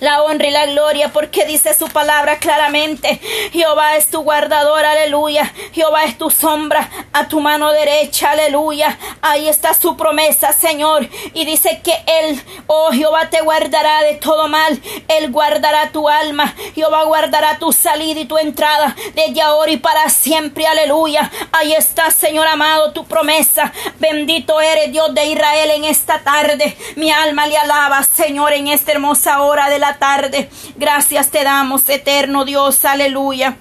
la 0.00 0.22
honra 0.22 0.46
y 0.46 0.50
la 0.50 0.66
gloria, 0.66 1.12
porque 1.12 1.44
dice 1.46 1.74
su 1.74 1.88
palabra 1.88 2.38
claramente, 2.38 3.20
Jehová 3.52 3.96
es 3.96 4.08
tu 4.08 4.22
guardador, 4.22 4.84
aleluya, 4.84 5.52
Jehová 5.72 6.04
es 6.04 6.18
tu 6.18 6.30
sombra 6.30 6.88
a 7.12 7.28
tu 7.28 7.40
mano 7.40 7.70
derecha, 7.70 8.30
aleluya, 8.30 8.98
ahí 9.20 9.48
está 9.48 9.74
su 9.74 9.96
promesa, 9.96 10.52
Señor, 10.52 11.08
y 11.34 11.44
dice 11.44 11.80
que 11.82 11.94
Él, 12.06 12.42
oh 12.66 12.90
Jehová, 12.92 13.30
te 13.30 13.40
guardará 13.40 14.02
de 14.02 14.14
todo 14.14 14.48
mal, 14.48 14.80
Él 15.08 15.30
guardará 15.30 15.90
tu 15.92 16.08
alma, 16.08 16.54
Jehová 16.74 17.04
guardará 17.04 17.58
tu 17.58 17.72
salida 17.72 18.20
y 18.20 18.24
tu 18.26 18.38
entrada, 18.38 18.96
desde 19.14 19.42
ahora 19.42 19.72
y 19.72 19.76
para 19.76 20.08
siempre, 20.10 20.66
aleluya, 20.66 21.30
ahí 21.52 21.72
está, 21.72 22.10
Señor 22.10 22.46
amado, 22.46 22.92
tu 22.92 23.04
promesa, 23.04 23.72
bendito 23.98 24.60
eres 24.60 24.92
Dios 24.92 25.14
de 25.14 25.26
Israel 25.26 25.70
en 25.70 25.84
esta 25.84 26.20
tarde, 26.20 26.76
mi 26.96 27.10
alma 27.10 27.46
le 27.46 27.56
alaba, 27.56 28.02
Señor, 28.02 28.52
en 28.52 28.68
esta 28.68 28.92
hermosa 28.92 29.42
hora 29.42 29.61
de 29.68 29.78
la 29.78 29.98
tarde. 29.98 30.50
Gracias 30.76 31.30
te 31.30 31.44
damos, 31.44 31.88
eterno 31.88 32.44
Dios, 32.44 32.84
aleluya. 32.84 33.56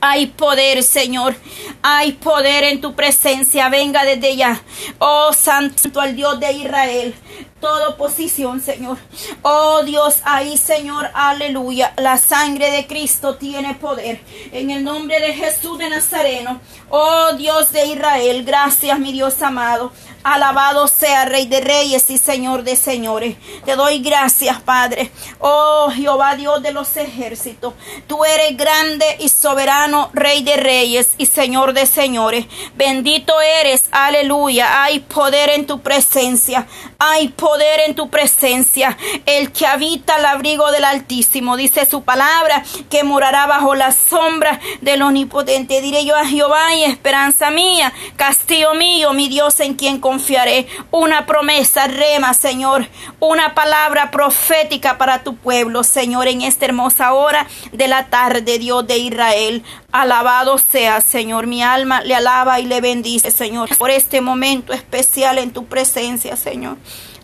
Hay 0.00 0.28
poder, 0.28 0.82
Señor. 0.82 1.36
Hay 1.82 2.12
poder 2.12 2.64
en 2.64 2.80
tu 2.80 2.94
presencia. 2.94 3.68
Venga 3.68 4.02
desde 4.04 4.34
ya. 4.34 4.62
Oh, 4.98 5.32
santo 5.32 6.00
al 6.00 6.16
Dios 6.16 6.40
de 6.40 6.52
Israel. 6.52 7.14
Toda 7.60 7.90
oposición, 7.90 8.60
Señor. 8.60 8.96
Oh 9.42 9.82
Dios, 9.84 10.20
ahí, 10.24 10.56
Señor, 10.56 11.10
aleluya. 11.12 11.92
La 11.98 12.16
sangre 12.16 12.70
de 12.70 12.86
Cristo 12.86 13.34
tiene 13.34 13.74
poder. 13.74 14.20
En 14.52 14.70
el 14.70 14.82
nombre 14.82 15.20
de 15.20 15.34
Jesús 15.34 15.76
de 15.78 15.90
Nazareno. 15.90 16.60
Oh 16.88 17.32
Dios 17.36 17.70
de 17.72 17.86
Israel. 17.86 18.44
Gracias, 18.44 18.98
mi 18.98 19.12
Dios 19.12 19.42
amado. 19.42 19.92
Alabado 20.22 20.86
sea 20.86 21.24
Rey 21.24 21.46
de 21.46 21.60
Reyes 21.60 22.10
y 22.10 22.18
Señor 22.18 22.62
de 22.62 22.76
Señores. 22.76 23.36
Te 23.64 23.74
doy 23.74 24.00
gracias, 24.00 24.60
Padre. 24.60 25.10
Oh 25.38 25.90
Jehová 25.94 26.36
Dios 26.36 26.62
de 26.62 26.72
los 26.72 26.94
ejércitos. 26.96 27.72
Tú 28.06 28.22
eres 28.24 28.54
grande 28.56 29.06
y 29.20 29.30
soberano, 29.30 30.10
Rey 30.12 30.42
de 30.42 30.56
Reyes 30.56 31.10
y 31.16 31.24
Señor 31.24 31.72
de 31.72 31.86
Señores. 31.86 32.44
Bendito 32.74 33.40
eres, 33.40 33.84
aleluya. 33.92 34.82
Hay 34.82 35.00
poder 35.00 35.50
en 35.50 35.66
tu 35.66 35.80
presencia. 35.80 36.66
Hay 36.98 37.28
poder 37.28 37.49
en 37.58 37.94
tu 37.94 38.10
presencia. 38.10 38.96
El 39.26 39.52
que 39.52 39.66
habita 39.66 40.18
el 40.18 40.24
abrigo 40.24 40.70
del 40.70 40.84
Altísimo, 40.84 41.56
dice 41.56 41.84
su 41.84 42.02
palabra, 42.02 42.62
que 42.88 43.02
morará 43.02 43.46
bajo 43.46 43.74
la 43.74 43.92
sombra 43.92 44.60
del 44.80 45.02
Omnipotente. 45.02 45.80
Diré 45.80 46.04
yo 46.04 46.16
a 46.16 46.24
Jehová 46.24 46.74
y 46.74 46.84
esperanza 46.84 47.50
mía, 47.50 47.92
castillo 48.16 48.74
mío, 48.74 49.12
mi 49.12 49.28
Dios 49.28 49.58
en 49.60 49.74
quien 49.74 50.00
confiaré. 50.00 50.66
Una 50.90 51.26
promesa, 51.26 51.88
rema, 51.88 52.34
Señor. 52.34 52.86
Una 53.18 53.54
palabra 53.54 54.10
profética 54.10 54.96
para 54.96 55.22
tu 55.24 55.36
pueblo, 55.36 55.82
Señor, 55.82 56.28
en 56.28 56.42
esta 56.42 56.66
hermosa 56.66 57.12
hora 57.14 57.46
de 57.72 57.88
la 57.88 58.06
tarde, 58.06 58.58
Dios 58.58 58.86
de 58.86 58.98
Israel. 58.98 59.64
Alabado 59.92 60.58
sea, 60.58 61.00
Señor. 61.00 61.46
Mi 61.46 61.62
alma 61.62 62.02
le 62.02 62.14
alaba 62.14 62.60
y 62.60 62.66
le 62.66 62.80
bendice, 62.80 63.30
Señor, 63.30 63.76
por 63.76 63.90
este 63.90 64.20
momento 64.20 64.72
especial 64.72 65.38
en 65.38 65.52
tu 65.52 65.66
presencia, 65.66 66.36
Señor. 66.36 66.76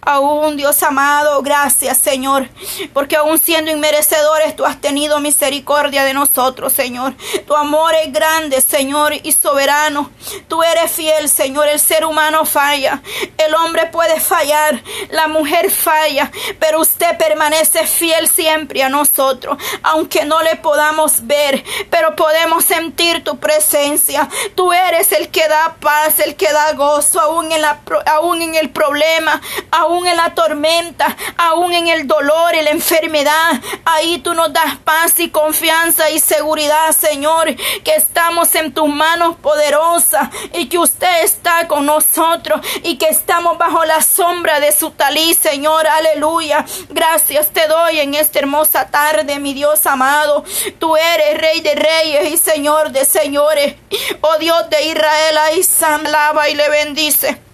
Aún, 0.08 0.56
Dios 0.56 0.80
amado, 0.84 1.42
gracias, 1.42 1.98
Señor, 1.98 2.48
porque 2.92 3.16
aún 3.16 3.40
siendo 3.40 3.72
inmerecedores, 3.72 4.54
tú 4.54 4.64
has 4.64 4.80
tenido 4.80 5.18
misericordia 5.18 6.04
de 6.04 6.14
nosotros, 6.14 6.72
Señor. 6.72 7.16
Tu 7.44 7.56
amor 7.56 7.92
es 8.04 8.12
grande, 8.12 8.60
Señor, 8.60 9.14
y 9.24 9.32
soberano. 9.32 10.12
Tú 10.46 10.62
eres 10.62 10.92
fiel, 10.92 11.28
Señor. 11.28 11.66
El 11.66 11.80
ser 11.80 12.04
humano 12.04 12.44
falla. 12.44 13.02
El 13.36 13.52
hombre 13.56 13.86
puede 13.86 14.20
fallar. 14.20 14.80
La 15.10 15.26
mujer 15.26 15.72
falla. 15.72 16.30
Pero 16.60 16.82
usted 16.82 17.18
permanece 17.18 17.84
fiel 17.84 18.28
siempre 18.28 18.84
a 18.84 18.88
nosotros. 18.88 19.58
Aunque 19.82 20.24
no 20.24 20.40
le 20.42 20.54
podamos 20.54 21.26
ver, 21.26 21.64
pero 21.90 22.14
podemos 22.14 22.64
sentir 22.64 23.24
tu 23.24 23.38
presencia. 23.38 24.28
Tú 24.54 24.72
eres 24.72 25.10
el 25.10 25.30
que 25.30 25.48
da 25.48 25.76
paz, 25.80 26.20
el 26.20 26.36
que 26.36 26.52
da 26.52 26.74
gozo, 26.74 27.20
aún 27.20 27.50
en, 27.50 27.62
la, 27.62 27.80
aún 28.06 28.40
en 28.40 28.54
el 28.54 28.70
problema, 28.70 29.40
aún 29.72 29.95
en 30.04 30.16
la 30.16 30.34
tormenta, 30.34 31.16
aún 31.36 31.72
en 31.72 31.86
el 31.88 32.06
dolor 32.06 32.54
y 32.54 32.62
la 32.62 32.70
enfermedad. 32.70 33.52
Ahí 33.84 34.18
tú 34.18 34.34
nos 34.34 34.52
das 34.52 34.76
paz 34.84 35.20
y 35.20 35.30
confianza 35.30 36.10
y 36.10 36.18
seguridad, 36.18 36.90
Señor, 36.90 37.54
que 37.84 37.94
estamos 37.94 38.54
en 38.56 38.74
tus 38.74 38.88
manos 38.88 39.36
poderosas 39.36 40.28
y 40.52 40.68
que 40.68 40.78
usted 40.78 41.22
está 41.22 41.68
con 41.68 41.86
nosotros 41.86 42.60
y 42.82 42.98
que 42.98 43.08
estamos 43.08 43.56
bajo 43.58 43.84
la 43.84 44.02
sombra 44.02 44.58
de 44.58 44.72
su 44.72 44.90
talí, 44.90 45.34
Señor. 45.34 45.86
Aleluya. 45.86 46.64
Gracias 46.90 47.50
te 47.52 47.66
doy 47.68 48.00
en 48.00 48.14
esta 48.14 48.40
hermosa 48.40 48.88
tarde, 48.88 49.38
mi 49.38 49.54
Dios 49.54 49.86
amado. 49.86 50.44
Tú 50.78 50.96
eres 50.96 51.38
Rey 51.38 51.60
de 51.60 51.74
Reyes 51.74 52.32
y 52.32 52.38
Señor 52.38 52.90
de 52.90 53.04
Señores. 53.04 53.76
Oh 54.20 54.38
Dios 54.38 54.68
de 54.70 54.86
Israel, 54.86 55.38
ahí 55.38 55.62
lava 56.04 56.48
y 56.48 56.54
le 56.54 56.68
bendice. 56.68 57.45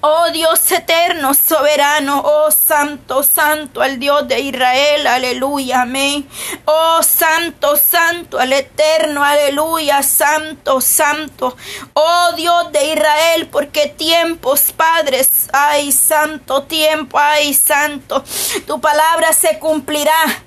Oh 0.00 0.26
Dios 0.32 0.70
eterno, 0.70 1.34
soberano, 1.34 2.22
oh 2.24 2.50
santo, 2.50 3.22
santo, 3.22 3.80
al 3.80 3.98
Dios 3.98 4.28
de 4.28 4.40
Israel, 4.40 5.06
aleluya, 5.06 5.82
amén. 5.82 6.28
Oh 6.66 7.00
santo, 7.02 7.76
santo, 7.76 8.38
al 8.38 8.52
eterno, 8.52 9.24
aleluya, 9.24 10.02
santo, 10.02 10.80
santo. 10.80 11.56
Oh 11.94 12.32
Dios 12.36 12.70
de 12.72 12.92
Israel, 12.92 13.48
porque 13.50 13.88
tiempos, 13.88 14.72
padres, 14.72 15.48
ay, 15.52 15.90
santo 15.92 16.64
tiempo, 16.64 17.18
ay, 17.18 17.54
santo. 17.54 18.22
Tu 18.66 18.80
palabra 18.80 19.32
se 19.32 19.58
cumplirá 19.58 20.45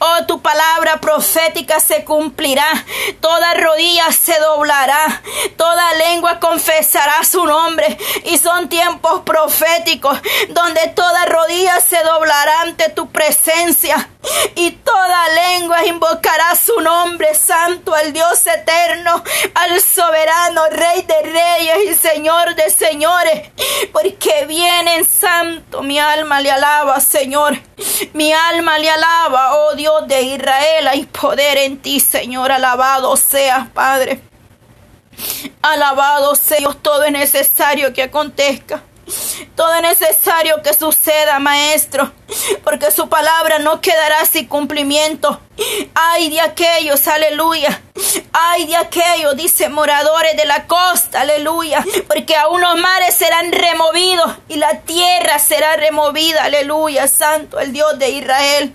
Oh, 0.00 0.24
tu 0.26 0.40
palabra 0.40 1.00
profética 1.00 1.80
se 1.80 2.04
cumplirá. 2.04 2.66
Toda 3.20 3.54
rodilla 3.54 4.10
se 4.12 4.38
doblará. 4.38 5.22
Toda 5.56 5.94
lengua 5.94 6.38
confesará 6.38 7.24
su 7.24 7.44
nombre. 7.44 7.98
Y 8.24 8.38
son 8.38 8.68
tiempos 8.68 9.22
proféticos 9.22 10.18
donde 10.50 10.88
toda 10.94 11.26
rodilla 11.26 11.80
se 11.80 12.02
doblará 12.04 12.62
ante 12.62 12.88
tu 12.90 13.10
presencia. 13.10 14.08
Y 14.54 14.72
toda 14.72 15.28
lengua 15.30 15.84
invocará 15.86 16.54
su 16.54 16.80
nombre 16.80 17.34
santo 17.34 17.94
al 17.94 18.12
Dios 18.12 18.46
eterno, 18.46 19.22
al 19.54 19.80
soberano 19.80 20.66
Rey 20.70 21.02
de 21.02 21.22
reyes 21.22 21.78
y 21.90 21.94
Señor 21.94 22.54
de 22.54 22.70
señores. 22.70 23.50
Porque 23.92 24.46
viene 24.46 24.96
en 24.96 25.06
santo. 25.06 25.82
Mi 25.82 25.98
alma 25.98 26.40
le 26.40 26.50
alaba, 26.50 27.00
Señor. 27.00 27.58
Mi 28.12 28.32
alma 28.32 28.78
le 28.78 28.90
alaba 28.90 29.47
oh 29.52 29.74
Dios 29.74 30.06
de 30.06 30.22
Israel, 30.22 30.88
hay 30.88 31.04
poder 31.06 31.58
en 31.58 31.78
ti, 31.78 32.00
Señor. 32.00 32.52
Alabado 32.52 33.16
seas, 33.16 33.68
Padre. 33.68 34.20
Alabado 35.62 36.34
sea 36.34 36.58
Dios, 36.58 36.76
todo 36.82 37.04
es 37.04 37.12
necesario 37.12 37.92
que 37.92 38.02
acontezca. 38.02 38.82
Todo 39.54 39.74
es 39.74 39.82
necesario 39.82 40.62
que 40.62 40.74
suceda, 40.74 41.38
Maestro, 41.38 42.12
porque 42.64 42.90
su 42.90 43.08
palabra 43.08 43.58
no 43.58 43.80
quedará 43.80 44.24
sin 44.26 44.46
cumplimiento. 44.46 45.40
Ay 45.94 46.30
de 46.30 46.40
aquellos, 46.40 47.06
aleluya. 47.08 47.82
Ay 48.32 48.66
de 48.66 48.76
aquellos, 48.76 49.36
dice 49.36 49.68
moradores 49.68 50.36
de 50.36 50.44
la 50.44 50.66
costa, 50.66 51.22
aleluya. 51.22 51.84
Porque 52.06 52.36
aún 52.36 52.60
los 52.60 52.76
mares 52.78 53.14
serán 53.14 53.50
removidos 53.52 54.30
y 54.48 54.56
la 54.56 54.80
tierra 54.82 55.38
será 55.38 55.76
removida, 55.76 56.44
aleluya. 56.44 57.08
Santo 57.08 57.58
el 57.58 57.72
Dios 57.72 57.98
de 57.98 58.10
Israel. 58.10 58.74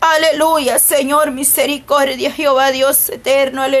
Aleluya, 0.00 0.78
Señor, 0.78 1.30
misericordia, 1.30 2.30
Jehová 2.30 2.70
Dios 2.70 3.08
eterno, 3.08 3.62
aleluya. 3.62 3.74